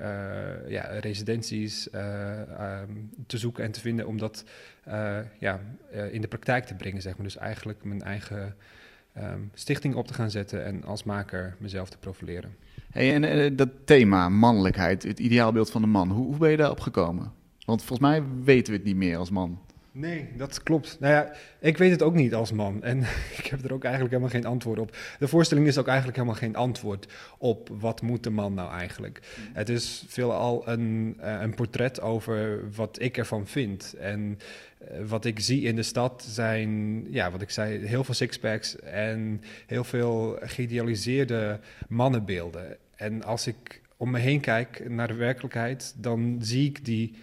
ja, 0.67 0.83
residenties 1.01 1.89
um, 1.95 3.11
te 3.27 3.39
zoeken 3.39 3.65
en 3.65 3.71
te 3.71 3.81
vinden 3.81 4.07
om 4.07 4.19
dat 4.19 4.45
ja, 5.39 5.61
in 6.11 6.21
de 6.21 6.29
praktijk 6.29 6.65
te 6.65 6.75
brengen, 6.75 7.03
zeg 7.03 7.17
maar. 7.17 7.27
Dus 7.27 7.37
eigenlijk 7.37 7.85
mijn 7.85 8.03
eigen 8.03 8.55
um, 9.23 9.51
stichting 9.55 9.95
op 9.95 10.07
te 10.07 10.15
gaan 10.15 10.31
zetten 10.31 10.65
en 10.65 10.85
als 10.85 11.05
maker 11.05 11.57
mezelf 11.59 11.89
te 11.91 11.99
profileren. 11.99 12.57
Hey, 12.91 13.15
en 13.15 13.23
uh, 13.23 13.57
dat 13.57 13.69
thema, 13.85 14.29
mannelijkheid, 14.29 15.03
het 15.03 15.19
ideaalbeeld 15.19 15.71
van 15.71 15.81
de 15.81 15.89
man, 15.89 16.11
hoe, 16.11 16.27
hoe 16.27 16.37
ben 16.37 16.51
je 16.51 16.57
daarop 16.57 16.81
gekomen? 16.81 17.33
Want 17.65 17.83
volgens 17.83 18.09
mij 18.09 18.23
weten 18.45 18.73
we 18.73 18.79
het 18.79 18.87
niet 18.87 18.97
meer 18.97 19.17
als 19.17 19.31
man. 19.31 19.59
Nee, 19.99 20.29
dat 20.37 20.63
klopt. 20.63 20.97
Nou 21.01 21.13
ja, 21.13 21.33
ik 21.59 21.79
weet 21.79 21.91
het 21.91 22.03
ook 22.03 22.15
niet 22.15 22.35
als 22.35 22.53
man. 22.53 22.83
En 22.91 23.01
ik 23.39 23.47
heb 23.47 23.65
er 23.65 23.73
ook 23.73 23.85
eigenlijk 23.85 24.15
helemaal 24.15 24.41
geen 24.41 24.51
antwoord 24.51 24.79
op. 24.79 24.97
De 25.19 25.29
voorstelling 25.29 25.67
is 25.67 25.79
ook 25.79 25.87
eigenlijk 25.87 26.17
helemaal 26.17 26.39
geen 26.39 26.57
antwoord 26.57 27.13
op 27.39 27.69
wat 27.81 28.03
moet 28.03 28.23
de 28.23 28.31
man 28.31 28.55
nou 28.55 28.73
eigenlijk. 28.73 29.21
Mm. 29.21 29.55
Het 29.55 29.69
is 29.69 30.05
veelal 30.09 30.69
een, 30.69 31.17
uh, 31.21 31.41
een 31.41 31.55
portret 31.55 32.01
over 32.01 32.61
wat 32.75 33.01
ik 33.01 33.17
ervan 33.17 33.47
vind. 33.47 33.95
En 34.01 34.39
uh, 34.83 35.09
wat 35.09 35.25
ik 35.25 35.41
zie 35.41 35.63
in 35.63 35.77
de 35.77 35.83
stad 35.83 36.27
zijn, 36.29 37.05
ja, 37.13 37.31
wat 37.31 37.43
ik 37.43 37.51
zei, 37.51 37.87
heel 37.87 38.05
veel 38.05 38.15
sixpacks 38.15 38.79
en 38.81 39.43
heel 39.67 39.85
veel 39.85 40.39
geïdealiseerde 40.41 41.61
mannenbeelden. 41.89 42.77
En 42.97 43.25
als 43.25 43.47
ik 43.47 43.81
om 43.97 44.11
me 44.11 44.19
heen 44.19 44.41
kijk 44.41 44.91
naar 44.91 45.09
de 45.09 45.15
werkelijkheid, 45.15 45.95
dan 45.97 46.37
zie 46.41 46.69
ik 46.69 46.85
die 46.85 47.15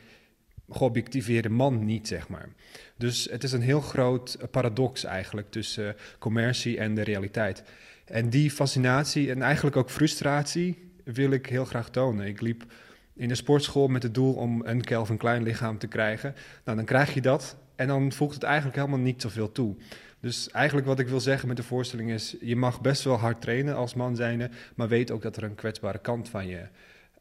geobjectiveerde 0.69 1.49
man 1.49 1.85
niet, 1.85 2.07
zeg 2.07 2.27
maar. 2.27 2.49
Dus 2.97 3.27
het 3.31 3.43
is 3.43 3.51
een 3.51 3.61
heel 3.61 3.81
groot 3.81 4.37
paradox 4.51 5.03
eigenlijk 5.03 5.51
tussen 5.51 5.95
commercie 6.19 6.77
en 6.77 6.95
de 6.95 7.01
realiteit. 7.01 7.63
En 8.05 8.29
die 8.29 8.51
fascinatie 8.51 9.31
en 9.31 9.41
eigenlijk 9.41 9.75
ook 9.75 9.89
frustratie 9.89 10.91
wil 11.03 11.31
ik 11.31 11.45
heel 11.45 11.65
graag 11.65 11.89
tonen. 11.89 12.27
Ik 12.27 12.41
liep 12.41 12.65
in 13.13 13.27
de 13.27 13.35
sportschool 13.35 13.87
met 13.87 14.03
het 14.03 14.13
doel 14.13 14.33
om 14.33 14.61
een 14.65 14.83
Kelvin 14.83 15.17
Klein 15.17 15.43
lichaam 15.43 15.77
te 15.77 15.87
krijgen. 15.87 16.35
Nou, 16.63 16.77
dan 16.77 16.85
krijg 16.85 17.13
je 17.13 17.21
dat 17.21 17.57
en 17.75 17.87
dan 17.87 18.11
voegt 18.11 18.33
het 18.33 18.43
eigenlijk 18.43 18.75
helemaal 18.75 18.99
niet 18.99 19.21
zoveel 19.21 19.51
toe. 19.51 19.75
Dus 20.19 20.49
eigenlijk 20.49 20.87
wat 20.87 20.99
ik 20.99 21.07
wil 21.07 21.19
zeggen 21.19 21.47
met 21.47 21.57
de 21.57 21.63
voorstelling 21.63 22.11
is... 22.11 22.35
je 22.41 22.55
mag 22.55 22.81
best 22.81 23.03
wel 23.03 23.17
hard 23.17 23.41
trainen 23.41 23.75
als 23.75 23.93
man 23.93 24.15
zijnde... 24.15 24.49
maar 24.75 24.87
weet 24.87 25.11
ook 25.11 25.21
dat 25.21 25.37
er 25.37 25.43
een 25.43 25.55
kwetsbare 25.55 25.99
kant 25.99 26.29
van 26.29 26.47
je 26.47 26.67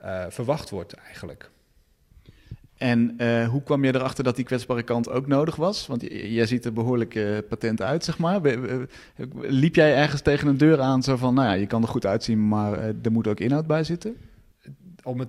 uh, 0.03 0.25
verwacht 0.29 0.71
wordt 0.71 0.95
eigenlijk. 0.95 1.51
En 2.77 3.15
uh, 3.19 3.49
hoe 3.49 3.63
kwam 3.63 3.85
je 3.85 3.95
erachter 3.95 4.25
dat 4.25 4.37
die 4.37 4.45
kwetsbare 4.45 4.83
kant 4.83 5.11
ook 5.11 5.27
nodig 5.27 5.57
was? 5.57 5.87
Want 5.87 6.03
jij 6.11 6.47
ziet 6.47 6.65
er 6.65 6.73
behoorlijk 6.73 7.15
uh, 7.15 7.39
patent 7.49 7.83
uit, 7.83 8.05
zeg 8.05 8.19
maar. 8.19 8.41
Liep 9.41 9.75
jij 9.75 9.97
ergens 9.97 10.21
tegen 10.21 10.49
een 10.49 10.59
deur 10.59 10.81
aan, 10.81 11.03
zo 11.03 11.17
van, 11.17 11.35
nou 11.35 11.49
ja, 11.49 11.55
je 11.55 11.67
kan 11.67 11.83
er 11.83 11.89
goed 11.89 12.07
uitzien, 12.07 12.49
maar 12.49 12.79
er 13.03 13.13
moet 13.13 13.27
ook 13.27 13.41
inhoud 13.41 13.67
bij 13.67 13.85
zitten? 13.85 14.17
Om 15.03 15.19
het 15.19 15.29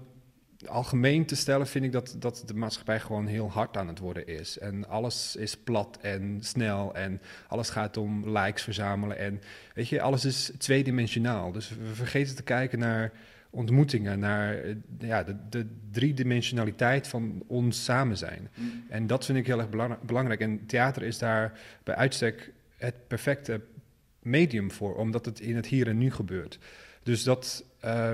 algemeen 0.67 1.25
te 1.25 1.35
stellen, 1.35 1.67
vind 1.67 1.85
ik 1.85 1.91
dat, 1.91 2.15
dat 2.19 2.43
de 2.45 2.53
maatschappij 2.53 2.99
gewoon 2.99 3.25
heel 3.25 3.51
hard 3.51 3.77
aan 3.77 3.87
het 3.87 3.99
worden 3.99 4.27
is. 4.27 4.57
En 4.57 4.87
alles 4.87 5.35
is 5.35 5.57
plat 5.57 5.97
en 6.01 6.37
snel 6.41 6.95
en 6.95 7.21
alles 7.47 7.69
gaat 7.69 7.97
om 7.97 8.37
likes 8.37 8.63
verzamelen. 8.63 9.17
En 9.17 9.41
weet 9.73 9.87
je, 9.87 10.01
alles 10.01 10.25
is 10.25 10.51
tweedimensionaal. 10.57 11.51
Dus 11.51 11.69
we 11.69 11.93
vergeten 11.95 12.35
te 12.35 12.43
kijken 12.43 12.79
naar 12.79 13.11
ontmoetingen, 13.55 14.19
naar 14.19 14.57
eh, 14.57 14.75
ja, 14.99 15.23
de, 15.23 15.35
de 15.49 15.65
driedimensionaliteit 15.91 17.07
van 17.07 17.43
ons 17.47 17.83
samen 17.83 18.17
zijn. 18.17 18.49
Mm. 18.55 18.83
En 18.89 19.07
dat 19.07 19.25
vind 19.25 19.37
ik 19.37 19.47
heel 19.47 19.59
erg 19.59 19.99
belangrijk. 20.01 20.39
En 20.39 20.65
theater 20.65 21.03
is 21.03 21.17
daar 21.17 21.59
bij 21.83 21.95
uitstek 21.95 22.51
het 22.77 23.07
perfecte 23.07 23.61
medium 24.19 24.71
voor, 24.71 24.95
omdat 24.95 25.25
het 25.25 25.39
in 25.39 25.55
het 25.55 25.65
hier 25.65 25.87
en 25.87 25.97
nu 25.97 26.11
gebeurt. 26.11 26.59
Dus 27.03 27.23
dat 27.23 27.63
uh, 27.85 28.11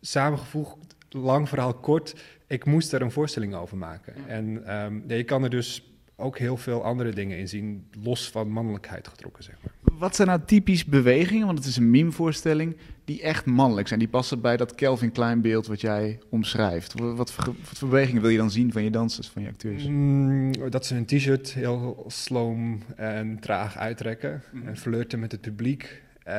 samengevoegd, 0.00 0.76
lang 1.08 1.48
verhaal 1.48 1.74
kort, 1.74 2.14
ik 2.46 2.64
moest 2.64 2.92
er 2.92 3.02
een 3.02 3.10
voorstelling 3.10 3.54
over 3.54 3.76
maken. 3.76 4.14
En 4.26 4.74
um, 4.74 5.04
ja, 5.06 5.14
je 5.14 5.24
kan 5.24 5.44
er 5.44 5.50
dus 5.50 5.92
ook 6.16 6.38
heel 6.38 6.56
veel 6.56 6.84
andere 6.84 7.10
dingen 7.10 7.38
in 7.38 7.48
zien, 7.48 7.88
los 8.02 8.30
van 8.30 8.48
mannelijkheid 8.48 9.08
getrokken, 9.08 9.44
zeg 9.44 9.56
maar. 9.62 9.72
Wat 9.98 10.16
zijn 10.16 10.28
nou 10.28 10.40
typisch 10.46 10.84
bewegingen, 10.84 11.46
want 11.46 11.58
het 11.58 11.66
is 11.66 11.76
een 11.76 11.90
meme-voorstelling, 11.90 12.76
die 13.04 13.22
echt 13.22 13.44
mannelijk 13.46 13.88
zijn? 13.88 13.98
Die 14.00 14.08
passen 14.08 14.40
bij 14.40 14.56
dat 14.56 14.74
Kelvin 14.74 15.12
Klein 15.12 15.40
beeld 15.40 15.66
wat 15.66 15.80
jij 15.80 16.18
omschrijft. 16.30 16.92
Wat, 17.00 17.16
wat, 17.16 17.32
voor, 17.32 17.44
wat 17.44 17.78
voor 17.78 17.88
bewegingen 17.88 18.22
wil 18.22 18.30
je 18.30 18.38
dan 18.38 18.50
zien 18.50 18.72
van 18.72 18.82
je 18.84 18.90
dansers, 18.90 19.28
van 19.28 19.42
je 19.42 19.48
acteurs? 19.48 19.86
Mm, 19.86 20.70
dat 20.70 20.86
ze 20.86 20.94
een 20.94 21.06
t-shirt 21.06 21.52
heel 21.54 22.04
sloom 22.06 22.78
en 22.96 23.38
traag 23.40 23.76
uittrekken. 23.76 24.42
Mm. 24.52 24.66
En 24.66 24.76
flirten 24.76 25.20
met 25.20 25.32
het 25.32 25.40
publiek. 25.40 26.02
eh, 26.24 26.34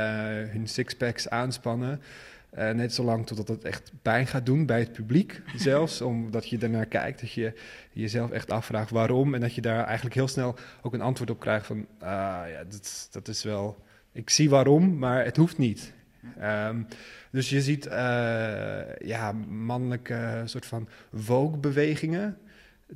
hun 0.51 0.67
sixpacks 0.67 1.29
aanspannen. 1.29 2.01
Eh, 2.49 2.71
net 2.71 2.93
zolang 2.93 3.25
totdat 3.25 3.47
het 3.47 3.63
echt 3.63 3.91
pijn 4.01 4.27
gaat 4.27 4.45
doen 4.45 4.65
bij 4.65 4.79
het 4.79 4.91
publiek 4.91 5.41
zelfs. 5.55 6.01
omdat 6.01 6.49
je 6.49 6.57
ernaar 6.57 6.85
kijkt, 6.85 7.19
dat 7.19 7.31
je 7.31 7.53
jezelf 7.91 8.31
echt 8.31 8.51
afvraagt 8.51 8.89
waarom. 8.89 9.33
En 9.33 9.41
dat 9.41 9.55
je 9.55 9.61
daar 9.61 9.85
eigenlijk 9.85 10.15
heel 10.15 10.27
snel 10.27 10.55
ook 10.81 10.93
een 10.93 11.01
antwoord 11.01 11.29
op 11.29 11.39
krijgt 11.39 11.65
van... 11.65 11.87
ah 11.99 12.43
ja, 12.47 12.63
dat, 12.69 13.07
dat 13.11 13.27
is 13.27 13.43
wel... 13.43 13.83
Ik 14.11 14.29
zie 14.29 14.49
waarom, 14.49 14.97
maar 14.97 15.25
het 15.25 15.37
hoeft 15.37 15.57
niet. 15.57 15.93
Ehm, 16.39 16.81
dus 17.31 17.49
je 17.49 17.61
ziet 17.61 17.85
eh, 17.85 18.95
ja, 18.97 19.31
mannelijke 19.49 20.41
soort 20.45 20.65
van 20.65 20.87
Vogue-bewegingen... 21.13 22.37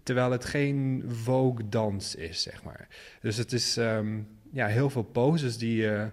terwijl 0.03 0.31
het 0.31 0.45
geen 0.45 1.03
Vogue-dans 1.07 2.15
is, 2.15 2.41
zeg 2.41 2.63
maar. 2.63 2.87
Dus 3.21 3.37
het 3.37 3.51
is 3.51 3.77
ehm, 3.77 4.21
ja, 4.51 4.67
heel 4.67 4.89
veel 4.89 5.03
poses 5.03 5.57
die 5.57 5.75
je 5.75 6.09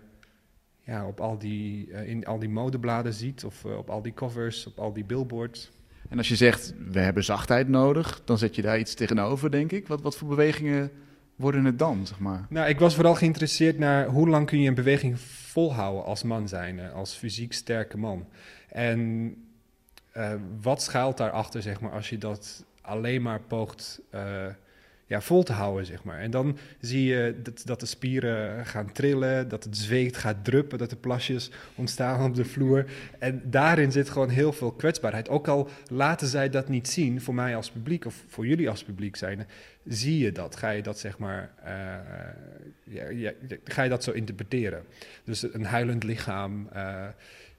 ja, 0.85 1.07
op 1.07 1.21
al 1.21 1.39
die, 1.39 1.93
eh, 1.93 2.09
in 2.09 2.27
al 2.27 2.39
die 2.39 2.49
modebladen 2.49 3.13
ziet... 3.13 3.45
of 3.45 3.65
eh, 3.65 3.77
op 3.77 3.91
al 3.91 4.03
die 4.03 4.15
covers, 4.15 4.67
op 4.67 4.79
al 4.79 4.93
die 4.93 5.05
billboards... 5.05 5.71
En 6.09 6.19
als 6.19 6.29
je 6.29 6.37
zegt, 6.37 6.75
we 6.91 7.01
hebben 7.01 7.25
zachtheid 7.25 7.69
nodig, 7.69 8.23
dan 8.25 8.39
zet 8.39 8.55
je 8.55 8.63
daar 8.63 8.79
iets 8.79 8.95
tegenover, 8.95 9.51
denk 9.51 9.73
ik. 9.73 9.89
Wat, 9.89 10.01
wat 10.01 10.17
voor 10.17 10.29
bewegingen 10.29 10.91
worden 11.37 11.65
het 11.65 11.79
dan, 11.79 12.07
zeg 12.07 12.19
maar? 12.19 12.47
Nou, 12.49 12.69
ik 12.69 12.79
was 12.79 12.95
vooral 12.95 13.15
geïnteresseerd 13.15 13.79
naar 13.79 14.07
hoe 14.07 14.29
lang 14.29 14.47
kun 14.47 14.61
je 14.61 14.69
een 14.69 14.75
beweging 14.75 15.21
volhouden 15.21 16.05
als 16.05 16.23
man 16.23 16.49
zijn, 16.49 16.93
als 16.93 17.15
fysiek 17.15 17.53
sterke 17.53 17.99
man. 17.99 18.27
En 18.69 19.35
eh, 20.13 20.33
wat 20.61 20.83
schuilt 20.83 21.17
daarachter, 21.17 21.63
zeg 21.63 21.81
maar, 21.81 21.93
als 21.93 22.11
je 22.11 22.19
dat 22.19 22.65
alleen 22.81 23.23
maar 23.23 23.41
poogt 23.41 24.01
ja, 25.11 25.21
vol 25.21 25.43
te 25.43 25.53
houden, 25.53 25.87
zeg 25.87 26.05
maar. 26.05 26.19
En 26.19 26.31
dan 26.31 26.59
zie 26.81 27.05
je 27.05 27.41
dat, 27.43 27.63
dat 27.65 27.81
de 27.81 27.87
spieren 27.87 28.67
gaan 28.67 28.93
trillen, 28.93 29.49
dat 29.49 29.65
het 29.65 29.77
zweet 29.77 30.17
gaat 30.17 30.45
druppen, 30.45 30.79
dat 30.79 30.91
er 30.91 30.97
plasjes 30.97 31.51
ontstaan 31.75 32.25
op 32.25 32.35
de 32.35 32.45
vloer. 32.45 32.85
En 33.19 33.43
daarin 33.45 33.93
zit 33.93 34.11
gewoon 34.11 34.29
heel 34.29 34.53
veel 34.53 34.73
kwetsbaarheid. 34.73 35.29
Ook 35.29 35.49
al 35.49 35.69
laten 35.89 36.27
zij 36.27 36.51
dat 36.51 36.69
niet 36.69 36.89
zien, 36.89 37.21
voor 37.21 37.35
mij 37.35 37.57
als 37.57 37.71
publiek 37.71 38.05
of 38.05 38.25
voor 38.27 38.47
jullie 38.47 38.71
als 38.71 38.85
publiek 38.85 39.17
zijn, 39.17 39.47
zie 39.85 40.19
je 40.19 40.33
dat? 40.33 40.57
Ga 40.57 40.71
je 40.71 40.83
dat 40.83 40.99
zeg 40.99 41.19
maar, 41.19 41.53
eh, 41.65 43.13
ja, 43.21 43.33
ga 43.65 43.83
je 43.83 43.91
dat 43.91 44.05
zo 44.05 44.11
interpreteren? 44.11 44.85
Dus 45.25 45.53
een 45.53 45.65
huilend 45.65 46.03
lichaam, 46.03 46.69
eh, 46.73 47.07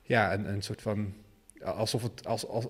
ja, 0.02 0.34
een, 0.34 0.50
een 0.50 0.62
soort 0.62 0.82
van 0.82 1.14
alsof 1.64 2.04
het, 2.04 2.28
als, 2.28 2.48
als, 2.48 2.68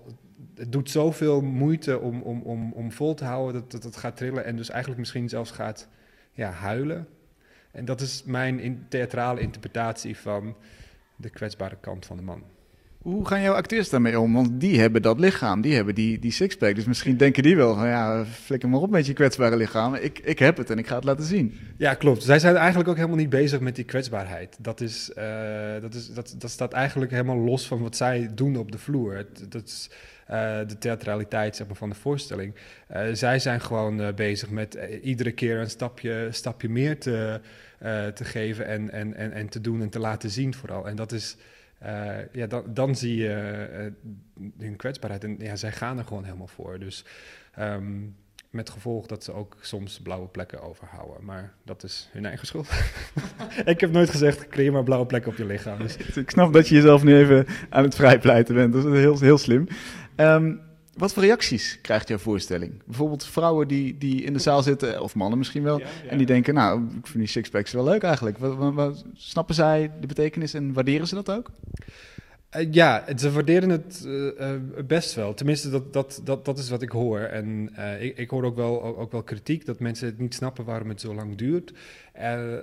het 0.54 0.72
doet 0.72 0.90
zoveel 0.90 1.40
moeite 1.40 1.98
om, 1.98 2.22
om, 2.22 2.42
om, 2.42 2.72
om 2.72 2.92
vol 2.92 3.14
te 3.14 3.24
houden 3.24 3.60
dat, 3.60 3.70
dat 3.70 3.82
het 3.82 3.96
gaat 3.96 4.16
trillen 4.16 4.44
en 4.44 4.56
dus 4.56 4.70
eigenlijk 4.70 5.00
misschien 5.00 5.28
zelfs 5.28 5.50
gaat 5.50 5.88
ja, 6.32 6.50
huilen. 6.50 7.06
En 7.70 7.84
dat 7.84 8.00
is 8.00 8.22
mijn 8.26 8.60
in, 8.60 8.84
theatrale 8.88 9.40
interpretatie 9.40 10.16
van 10.16 10.56
de 11.16 11.30
kwetsbare 11.30 11.76
kant 11.80 12.06
van 12.06 12.16
de 12.16 12.22
man. 12.22 12.42
Hoe 13.02 13.26
gaan 13.26 13.42
jouw 13.42 13.54
acteurs 13.54 13.90
daarmee 13.90 14.20
om? 14.20 14.32
Want 14.32 14.60
die 14.60 14.80
hebben 14.80 15.02
dat 15.02 15.20
lichaam, 15.20 15.60
die 15.60 15.74
hebben 15.74 15.94
die, 15.94 16.18
die 16.18 16.30
sixpack. 16.30 16.74
Dus 16.74 16.84
misschien 16.84 17.16
denken 17.16 17.42
die 17.42 17.56
wel 17.56 17.74
van 17.74 17.86
ja, 17.86 18.24
flikker 18.24 18.68
maar 18.68 18.80
op 18.80 18.90
met 18.90 19.06
je 19.06 19.12
kwetsbare 19.12 19.56
lichaam. 19.56 19.94
Ik, 19.94 20.18
ik 20.18 20.38
heb 20.38 20.56
het 20.56 20.70
en 20.70 20.78
ik 20.78 20.86
ga 20.86 20.94
het 20.94 21.04
laten 21.04 21.24
zien. 21.24 21.54
Ja, 21.76 21.94
klopt. 21.94 22.22
Zij 22.22 22.38
zijn 22.38 22.56
eigenlijk 22.56 22.88
ook 22.88 22.96
helemaal 22.96 23.16
niet 23.16 23.28
bezig 23.28 23.60
met 23.60 23.76
die 23.76 23.84
kwetsbaarheid. 23.84 24.56
Dat, 24.60 24.80
is, 24.80 25.10
uh, 25.18 25.24
dat, 25.80 25.94
is, 25.94 26.06
dat, 26.06 26.34
dat 26.38 26.50
staat 26.50 26.72
eigenlijk 26.72 27.10
helemaal 27.10 27.38
los 27.38 27.66
van 27.66 27.82
wat 27.82 27.96
zij 27.96 28.30
doen 28.34 28.56
op 28.56 28.72
de 28.72 28.78
vloer. 28.78 29.16
Het, 29.16 29.46
dat 29.48 29.64
is 29.64 29.90
de 30.66 30.76
theatraliteit 30.78 31.64
van 31.72 31.88
de 31.88 31.94
voorstelling. 31.94 32.54
Uh, 32.92 33.02
zij 33.12 33.38
zijn 33.38 33.60
gewoon 33.60 34.14
bezig 34.14 34.50
met 34.50 34.74
iedere 35.02 35.32
keer 35.32 35.58
een 35.58 35.70
stapje, 35.70 36.28
stapje 36.30 36.68
meer 36.68 36.98
te, 36.98 37.40
te 38.14 38.24
geven 38.24 38.66
en, 38.66 38.90
en, 38.90 39.14
en, 39.14 39.32
en 39.32 39.48
te 39.48 39.60
doen 39.60 39.82
en 39.82 39.90
te 39.90 39.98
laten 39.98 40.30
zien 40.30 40.54
vooral. 40.54 40.88
En 40.88 40.96
dat 40.96 41.12
is... 41.12 41.36
Ja, 42.32 42.46
dan, 42.46 42.64
dan 42.66 42.96
zie 42.96 43.16
je 43.16 43.92
hun 44.58 44.76
kwetsbaarheid. 44.76 45.24
En 45.24 45.36
ja, 45.38 45.56
zij 45.56 45.72
gaan 45.72 45.98
er 45.98 46.04
gewoon 46.04 46.24
helemaal 46.24 46.46
voor. 46.46 46.78
Dus 46.78 47.04
um, 47.58 48.16
met 48.52 48.70
gevolg 48.70 49.06
dat 49.06 49.24
ze 49.24 49.32
ook 49.32 49.56
soms 49.60 50.00
blauwe 50.02 50.28
plekken 50.28 50.62
overhouden. 50.62 51.24
Maar 51.24 51.52
dat 51.64 51.82
is 51.82 52.08
hun 52.12 52.26
eigen 52.26 52.46
schuld. 52.46 52.68
ik 53.64 53.80
heb 53.80 53.90
nooit 53.90 54.10
gezegd, 54.10 54.48
creëer 54.48 54.72
maar 54.72 54.82
blauwe 54.82 55.06
plekken 55.06 55.30
op 55.30 55.36
je 55.36 55.44
lichaam. 55.44 55.78
Dus. 55.78 55.96
ik 55.96 56.30
snap 56.30 56.52
dat 56.52 56.68
je 56.68 56.74
jezelf 56.74 57.02
nu 57.02 57.16
even 57.16 57.46
aan 57.68 57.82
het 57.84 57.94
vrijpleiten 57.94 58.54
bent. 58.54 58.72
Dat 58.72 58.84
is 58.84 59.00
heel, 59.00 59.18
heel 59.18 59.38
slim. 59.38 59.68
Um, 60.16 60.60
wat 60.96 61.12
voor 61.12 61.22
reacties 61.22 61.78
krijgt 61.80 62.08
jouw 62.08 62.18
voorstelling? 62.18 62.82
Bijvoorbeeld 62.84 63.26
vrouwen 63.26 63.68
die, 63.68 63.98
die 63.98 64.22
in 64.22 64.32
de 64.32 64.38
zaal 64.38 64.62
zitten, 64.62 65.02
of 65.02 65.14
mannen 65.14 65.38
misschien 65.38 65.62
wel, 65.62 65.78
ja, 65.78 65.86
ja. 66.04 66.10
en 66.10 66.16
die 66.16 66.26
denken, 66.26 66.54
nou, 66.54 66.82
ik 66.82 67.06
vind 67.06 67.18
die 67.18 67.26
sixpacks 67.26 67.72
wel 67.72 67.84
leuk 67.84 68.02
eigenlijk. 68.02 68.38
Wat, 68.38 68.56
wat, 68.56 68.74
wat, 68.74 69.04
snappen 69.14 69.54
zij 69.54 69.90
de 70.00 70.06
betekenis 70.06 70.54
en 70.54 70.72
waarderen 70.72 71.06
ze 71.06 71.14
dat 71.14 71.30
ook? 71.30 71.50
Uh, 72.56 72.72
ja, 72.72 73.04
ze 73.16 73.32
waarderen 73.32 73.70
het 73.70 74.02
uh, 74.06 74.26
uh, 74.40 74.50
best 74.86 75.14
wel. 75.14 75.34
Tenminste, 75.34 75.70
dat, 75.70 75.92
dat, 75.92 76.20
dat, 76.24 76.44
dat 76.44 76.58
is 76.58 76.70
wat 76.70 76.82
ik 76.82 76.90
hoor. 76.90 77.20
En 77.20 77.72
ik, 78.00 78.18
ik 78.18 78.30
hoor 78.30 78.44
ook 78.44 78.56
wel, 78.56 78.82
ook, 78.82 78.98
ook, 78.98 79.12
wel 79.12 79.22
kritiek 79.22 79.66
dat 79.66 79.80
mensen 79.80 80.06
het 80.06 80.18
niet 80.18 80.34
snappen 80.34 80.64
waarom 80.64 80.88
het 80.88 81.00
zo 81.00 81.14
lang 81.14 81.36
duurt. 81.36 81.72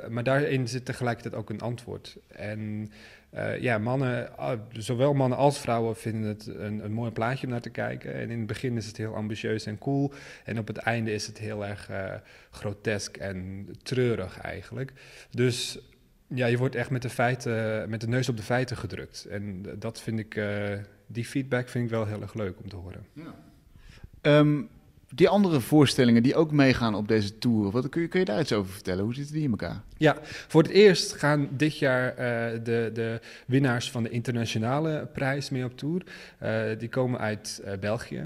maar 0.09 0.23
daarin 0.23 0.67
zit 0.67 0.85
tegelijkertijd 0.85 1.35
ook 1.35 1.49
een 1.49 1.61
antwoord. 1.61 2.17
En 2.27 2.91
uh, 3.33 3.61
ja, 3.61 3.77
mannen, 3.77 4.29
zowel 4.71 5.13
mannen 5.13 5.37
als 5.37 5.59
vrouwen 5.59 5.95
vinden 5.95 6.29
het 6.29 6.47
een, 6.47 6.85
een 6.85 6.91
mooi 6.91 7.11
plaatje 7.11 7.45
om 7.45 7.51
naar 7.51 7.61
te 7.61 7.69
kijken. 7.69 8.13
En 8.13 8.29
in 8.29 8.37
het 8.37 8.47
begin 8.47 8.77
is 8.77 8.85
het 8.85 8.97
heel 8.97 9.15
ambitieus 9.15 9.65
en 9.65 9.77
cool. 9.77 10.13
En 10.45 10.59
op 10.59 10.67
het 10.67 10.77
einde 10.77 11.11
is 11.11 11.27
het 11.27 11.37
heel 11.37 11.65
erg 11.65 11.89
uh, 11.89 12.13
grotesk 12.51 13.17
en 13.17 13.67
treurig 13.83 14.41
eigenlijk. 14.41 14.93
Dus 15.31 15.79
ja, 16.27 16.45
je 16.45 16.57
wordt 16.57 16.75
echt 16.75 16.89
met 16.89 17.01
de 17.01 17.09
feiten, 17.09 17.89
met 17.89 18.01
de 18.01 18.07
neus 18.07 18.29
op 18.29 18.37
de 18.37 18.43
feiten 18.43 18.77
gedrukt. 18.77 19.25
En 19.25 19.65
dat 19.79 20.01
vind 20.01 20.19
ik, 20.19 20.35
uh, 20.35 20.77
die 21.07 21.25
feedback 21.25 21.69
vind 21.69 21.83
ik 21.83 21.89
wel 21.89 22.05
heel 22.05 22.21
erg 22.21 22.33
leuk 22.33 22.59
om 22.63 22.69
te 22.69 22.75
horen. 22.75 23.05
Ja. 23.13 23.33
Um, 24.21 24.69
die 25.15 25.29
andere 25.29 25.59
voorstellingen 25.59 26.23
die 26.23 26.35
ook 26.35 26.51
meegaan 26.51 26.95
op 26.95 27.07
deze 27.07 27.37
tour, 27.37 27.71
wat, 27.71 27.89
kun, 27.89 28.01
je, 28.01 28.07
kun 28.07 28.19
je 28.19 28.25
daar 28.25 28.39
iets 28.39 28.53
over 28.53 28.71
vertellen? 28.71 29.03
Hoe 29.03 29.13
zitten 29.13 29.33
die 29.33 29.43
in 29.43 29.49
elkaar? 29.49 29.81
Ja, 29.97 30.17
voor 30.23 30.63
het 30.63 30.71
eerst 30.71 31.13
gaan 31.13 31.47
dit 31.51 31.77
jaar 31.77 32.09
uh, 32.09 32.59
de, 32.63 32.89
de 32.93 33.19
winnaars 33.45 33.91
van 33.91 34.03
de 34.03 34.09
internationale 34.09 35.07
prijs 35.13 35.49
mee 35.49 35.63
op 35.63 35.77
tour. 35.77 36.03
Uh, 36.43 36.61
die 36.77 36.89
komen 36.89 37.19
uit 37.19 37.61
uh, 37.65 37.71
België, 37.79 38.23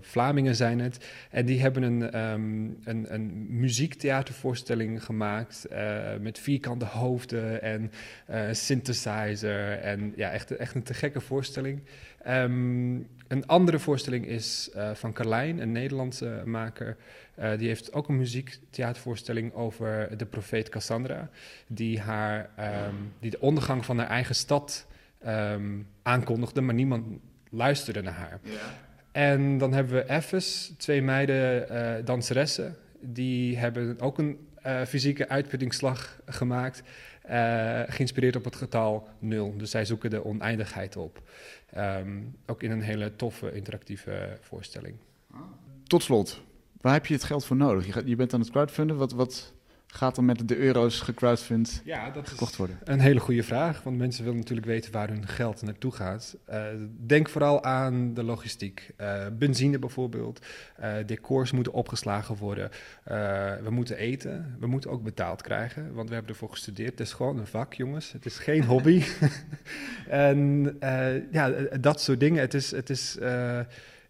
Vlamingen 0.00 0.56
zijn 0.56 0.80
het. 0.80 1.06
En 1.30 1.46
die 1.46 1.60
hebben 1.60 1.82
een, 1.82 2.20
um, 2.20 2.78
een, 2.84 3.14
een 3.14 3.46
muziektheatervoorstelling 3.60 5.04
gemaakt 5.04 5.66
met 6.20 6.38
vierkante 6.38 6.84
hoofden 6.84 7.62
en 7.62 7.90
synthesizer. 8.52 9.78
En 9.78 10.12
ja, 10.16 10.30
echt, 10.30 10.56
echt 10.56 10.74
een 10.74 10.82
te 10.82 10.94
gekke 10.94 11.20
voorstelling. 11.20 11.80
Um, 12.28 13.06
een 13.32 13.46
andere 13.46 13.78
voorstelling 13.78 14.26
is 14.26 14.70
uh, 14.76 14.90
van 14.94 15.12
Carlijn, 15.12 15.58
een 15.58 15.72
Nederlandse 15.72 16.42
maker. 16.44 16.96
Uh, 17.38 17.58
die 17.58 17.68
heeft 17.68 17.92
ook 17.92 18.08
een 18.08 18.16
muziektheatervoorstelling 18.16 19.54
over 19.54 20.18
de 20.18 20.26
profeet 20.26 20.68
Cassandra. 20.68 21.30
Die, 21.66 22.00
haar, 22.00 22.50
um, 22.88 23.12
die 23.20 23.30
de 23.30 23.40
ondergang 23.40 23.84
van 23.84 23.98
haar 23.98 24.08
eigen 24.08 24.34
stad 24.34 24.86
um, 25.26 25.86
aankondigde, 26.02 26.60
maar 26.60 26.74
niemand 26.74 27.06
luisterde 27.50 28.02
naar 28.02 28.12
haar. 28.12 28.40
Yeah. 28.42 28.56
En 29.12 29.58
dan 29.58 29.72
hebben 29.72 29.94
we 29.94 30.02
Effes, 30.02 30.74
twee 30.76 31.02
meiden 31.02 31.66
uh, 31.70 32.04
danseressen. 32.04 32.76
Die 33.00 33.58
hebben 33.58 34.00
ook 34.00 34.18
een 34.18 34.38
fysieke 34.86 35.28
uitputtingsslag 35.28 36.20
gemaakt. 36.26 36.82
Geïnspireerd 37.88 38.36
op 38.36 38.44
het 38.44 38.56
getal 38.56 39.08
nul. 39.18 39.56
Dus 39.56 39.70
zij 39.70 39.84
zoeken 39.84 40.10
de 40.10 40.24
oneindigheid 40.24 40.96
op. 40.96 41.22
Um, 41.76 42.36
ook 42.46 42.62
in 42.62 42.70
een 42.70 42.82
hele 42.82 43.16
toffe, 43.16 43.52
interactieve 43.52 44.38
voorstelling. 44.40 44.94
Tot 45.86 46.02
slot, 46.02 46.42
waar 46.80 46.92
heb 46.92 47.06
je 47.06 47.14
het 47.14 47.24
geld 47.24 47.44
voor 47.44 47.56
nodig? 47.56 47.94
Je, 47.94 48.02
je 48.08 48.16
bent 48.16 48.34
aan 48.34 48.40
het 48.40 48.50
crowdfunden. 48.50 48.96
Wat, 48.96 49.12
wat 49.12 49.52
gaat 49.94 50.16
er 50.16 50.24
met 50.24 50.48
de 50.48 50.56
euro's 50.56 51.00
gecrowdfund 51.00 51.82
ja, 51.84 52.10
dat 52.10 52.28
gekocht 52.28 52.56
worden? 52.56 52.78
Een 52.84 53.00
hele 53.00 53.20
goede 53.20 53.42
vraag, 53.42 53.82
want 53.82 53.98
mensen 53.98 54.24
willen 54.24 54.38
natuurlijk 54.38 54.66
weten 54.66 54.92
waar 54.92 55.08
hun 55.08 55.26
geld 55.26 55.62
naartoe 55.62 55.92
gaat. 55.92 56.36
Uh, 56.50 56.64
denk 57.06 57.28
vooral 57.28 57.64
aan 57.64 58.14
de 58.14 58.22
logistiek. 58.22 58.90
Uh, 59.00 59.26
benzine 59.32 59.78
bijvoorbeeld, 59.78 60.46
uh, 60.80 60.92
decors 61.06 61.52
moeten 61.52 61.72
opgeslagen 61.72 62.36
worden. 62.36 62.70
we 63.62 63.70
moeten 63.70 63.96
eten, 63.96 64.56
we 64.60 64.66
moeten 64.66 64.90
ook 64.90 65.02
betaald 65.02 65.42
krijgen, 65.42 65.94
want 65.94 66.08
we 66.08 66.14
hebben 66.14 66.32
ervoor 66.32 66.50
gestudeerd. 66.50 66.90
Het 66.90 67.00
is 67.00 67.12
gewoon 67.12 67.38
een 67.38 67.46
vak, 67.46 67.74
jongens. 67.74 68.12
Het 68.12 68.26
is 68.26 68.38
geen 68.38 68.64
hobby. 68.64 69.02
en 70.08 70.76
ja, 71.30 71.50
dat 71.80 72.00
soort 72.00 72.20
dingen. 72.20 72.40
Het 72.40 72.54
is... 72.54 72.70
Het 72.70 72.90
is 72.90 73.18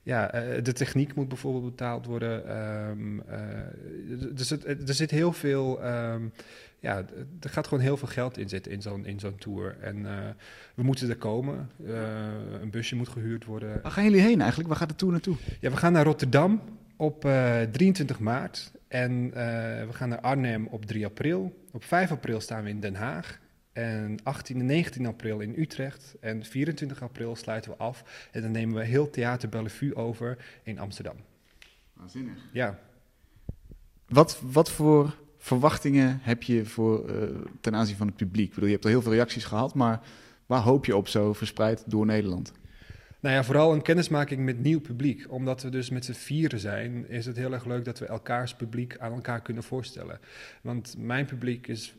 ja, 0.02 0.34
uh, 0.34 0.62
de 0.62 0.72
techniek 0.72 1.14
moet 1.14 1.28
bijvoorbeeld 1.28 1.64
betaald 1.64 2.06
worden. 2.06 2.58
Um, 2.88 3.22
uh, 3.30 4.34
dus 4.34 4.50
het, 4.50 4.88
er 4.88 4.94
zit 4.94 5.10
heel 5.10 5.32
veel. 5.32 5.84
Um, 5.84 6.32
ja, 6.78 6.96
er 7.40 7.50
gaat 7.50 7.66
gewoon 7.66 7.82
heel 7.82 7.96
veel 7.96 8.08
geld 8.08 8.38
in 8.38 8.48
zitten 8.48 8.72
in 8.72 8.82
zo'n, 8.82 9.06
in 9.06 9.20
zo'n 9.20 9.36
tour. 9.38 9.76
En 9.80 9.96
uh, 9.96 10.10
we 10.74 10.82
moeten 10.82 11.08
er 11.08 11.16
komen. 11.16 11.70
een 12.60 12.70
busje 12.70 12.96
moet 12.96 13.08
gehuurd 13.08 13.44
worden. 13.44 13.82
Waar 13.82 13.92
gaan 13.92 14.04
jullie 14.04 14.20
heen 14.20 14.40
eigenlijk? 14.40 14.68
Waar 14.68 14.78
gaat 14.78 14.88
de 14.88 14.94
tour 14.94 15.12
naartoe? 15.12 15.36
Ja, 15.60 15.70
we 15.70 15.76
gaan 15.76 15.92
naar 15.92 16.04
Rotterdam 16.04 16.60
op 16.96 17.20
23 17.70 18.18
maart. 18.18 18.72
En 18.88 19.30
we 19.86 19.92
gaan 19.92 20.08
naar 20.08 20.20
Arnhem 20.20 20.66
op 20.66 20.86
3 20.86 21.04
april. 21.04 21.66
Op 21.72 21.84
5 21.84 22.10
april 22.10 22.40
staan 22.40 22.64
we 22.64 22.68
in 22.68 22.80
Den 22.80 22.94
Haag. 22.94 23.40
En 23.72 24.18
18 24.22 24.60
en 24.60 24.66
19 24.66 25.06
april 25.06 25.40
in 25.40 25.54
Utrecht. 25.56 26.14
En 26.20 26.44
24 26.44 27.02
april 27.02 27.36
sluiten 27.36 27.70
we 27.70 27.76
af. 27.76 28.28
En 28.30 28.42
dan 28.42 28.50
nemen 28.50 28.74
we 28.74 28.84
heel 28.84 29.10
Theater 29.10 29.48
Bellevue 29.48 29.94
over 29.94 30.36
in 30.62 30.78
Amsterdam. 30.78 31.16
Waanzinnig. 31.92 32.38
Ja, 32.52 32.78
Wat, 34.08 34.40
wat 34.44 34.70
voor 34.70 35.16
verwachtingen 35.38 36.18
heb 36.22 36.42
je 36.42 36.64
voor, 36.64 37.08
eh, 37.08 37.28
ten 37.60 37.74
aanzien 37.74 37.96
van 37.96 38.06
het 38.06 38.16
publiek? 38.16 38.48
Ik 38.48 38.54
bedoel, 38.54 38.68
je 38.68 38.74
hebt 38.74 38.84
al 38.84 38.90
heel 38.90 39.02
veel 39.02 39.12
reacties 39.12 39.44
gehad, 39.44 39.74
maar 39.74 40.00
waar 40.46 40.60
hoop 40.60 40.84
je 40.84 40.96
op 40.96 41.08
zo 41.08 41.32
verspreid 41.32 41.84
door 41.86 42.06
Nederland? 42.06 42.52
Nou 43.20 43.34
ja, 43.34 43.44
vooral 43.44 43.72
een 43.72 43.82
kennismaking 43.82 44.44
met 44.44 44.58
nieuw 44.58 44.80
publiek. 44.80 45.26
Omdat 45.28 45.62
we 45.62 45.68
dus 45.68 45.90
met 45.90 46.04
z'n 46.04 46.12
vieren 46.12 46.60
zijn, 46.60 47.08
is 47.08 47.26
het 47.26 47.36
heel 47.36 47.52
erg 47.52 47.64
leuk 47.64 47.84
dat 47.84 47.98
we 47.98 48.06
elkaars 48.06 48.54
publiek 48.54 48.98
aan 48.98 49.12
elkaar 49.12 49.42
kunnen 49.42 49.62
voorstellen. 49.62 50.20
Want 50.62 50.94
mijn 50.98 51.26
publiek 51.26 51.66
is 51.66 51.94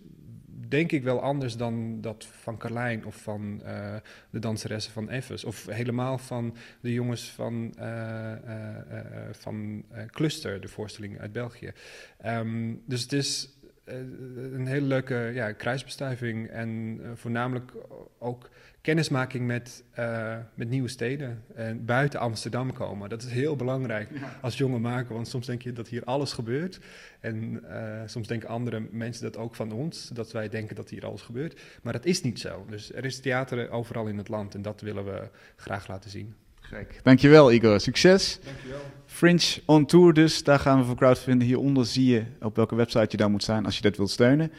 denk 0.67 0.91
ik 0.91 1.03
wel 1.03 1.21
anders 1.21 1.57
dan 1.57 2.01
dat 2.01 2.25
van 2.25 2.57
Carlijn 2.57 3.05
of 3.05 3.15
van 3.15 3.61
eh, 3.63 3.95
de 4.29 4.39
danseressen 4.39 4.93
van 4.93 5.09
Effes. 5.09 5.43
Of 5.43 5.65
helemaal 5.65 6.17
van 6.17 6.55
de 6.79 6.93
jongens 6.93 7.29
van, 7.29 7.73
eh, 7.77 8.31
eh, 8.31 9.05
van 9.31 9.85
Cluster, 10.07 10.61
de 10.61 10.67
voorstelling 10.67 11.19
uit 11.19 11.31
België. 11.31 11.71
Ehm, 12.17 12.73
dus 12.85 13.01
het 13.01 13.13
is 13.13 13.49
een 13.85 14.67
hele 14.67 14.85
leuke 14.85 15.31
ja, 15.33 15.51
kruisbestuiving 15.51 16.47
en 16.47 16.99
voornamelijk 17.13 17.71
ook 18.19 18.49
kennismaking 18.83 19.47
met, 19.47 19.83
eh, 19.91 20.35
met 20.53 20.69
nieuwe 20.69 20.87
steden 20.87 21.43
en 21.55 21.85
buiten 21.85 22.19
Amsterdam 22.19 22.73
komen. 22.73 23.09
Dat 23.09 23.23
is 23.23 23.31
heel 23.31 23.55
belangrijk 23.55 24.09
als 24.41 24.57
jonge 24.57 24.79
maker, 24.79 25.13
want 25.13 25.27
soms 25.27 25.45
denk 25.45 25.61
je 25.61 25.73
dat 25.73 25.87
hier 25.87 26.03
alles 26.03 26.33
gebeurt. 26.33 26.79
En 27.19 27.63
eh, 27.69 28.01
soms 28.05 28.27
denken 28.27 28.49
andere 28.49 28.87
mensen 28.91 29.23
dat 29.23 29.37
ook 29.37 29.55
van 29.55 29.71
ons, 29.71 30.09
dat 30.13 30.31
wij 30.31 30.49
denken 30.49 30.75
dat 30.75 30.89
hier 30.89 31.05
alles 31.05 31.21
gebeurt. 31.21 31.61
Maar 31.81 31.93
dat 31.93 32.05
is 32.05 32.21
niet 32.21 32.39
zo. 32.39 32.65
Dus 32.69 32.93
er 32.93 33.05
is 33.05 33.19
theater 33.19 33.69
overal 33.69 34.07
in 34.07 34.17
het 34.17 34.27
land 34.27 34.55
en 34.55 34.61
dat 34.61 34.81
willen 34.81 35.05
we 35.05 35.29
graag 35.55 35.87
laten 35.87 36.09
zien. 36.09 36.35
Gek. 36.59 36.99
Dankjewel 37.03 37.51
Igor, 37.51 37.79
succes. 37.79 38.39
Dankjewel. 38.43 38.81
Fringe 39.05 39.61
on 39.65 39.85
Tour 39.85 40.13
dus, 40.13 40.43
daar 40.43 40.59
gaan 40.59 40.79
we 40.79 40.85
voor 40.85 40.95
crowdfunden. 40.95 41.47
Hieronder 41.47 41.85
zie 41.85 42.05
je 42.05 42.23
op 42.41 42.55
welke 42.55 42.75
website 42.75 43.07
je 43.09 43.17
daar 43.17 43.29
moet 43.29 43.43
zijn 43.43 43.65
als 43.65 43.75
je 43.75 43.81
dat 43.81 43.97
wilt 43.97 44.09
steunen. 44.09 44.51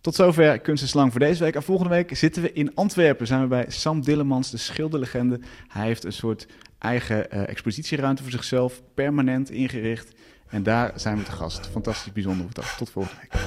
Tot 0.00 0.14
zover 0.14 0.58
Kunst 0.58 0.82
is 0.82 0.94
Lang 0.94 1.10
voor 1.10 1.20
deze 1.20 1.44
week. 1.44 1.54
En 1.54 1.62
volgende 1.62 1.90
week 1.90 2.16
zitten 2.16 2.42
we 2.42 2.52
in 2.52 2.74
Antwerpen. 2.74 3.26
Zijn 3.26 3.40
we 3.40 3.46
bij 3.46 3.64
Sam 3.68 4.00
Dillemans, 4.00 4.50
de 4.50 4.56
schilderlegende. 4.56 5.40
Hij 5.68 5.86
heeft 5.86 6.04
een 6.04 6.12
soort 6.12 6.46
eigen 6.78 7.30
eh, 7.30 7.48
expositieruimte 7.48 8.22
voor 8.22 8.32
zichzelf, 8.32 8.82
permanent 8.94 9.50
ingericht. 9.50 10.12
En 10.48 10.62
daar 10.62 10.92
zijn 10.94 11.16
we 11.16 11.22
te 11.22 11.30
gast. 11.30 11.66
Fantastisch 11.66 12.12
bijzonder. 12.12 12.46
Tot 12.76 12.90
volgende 12.90 13.20
week. 13.20 13.40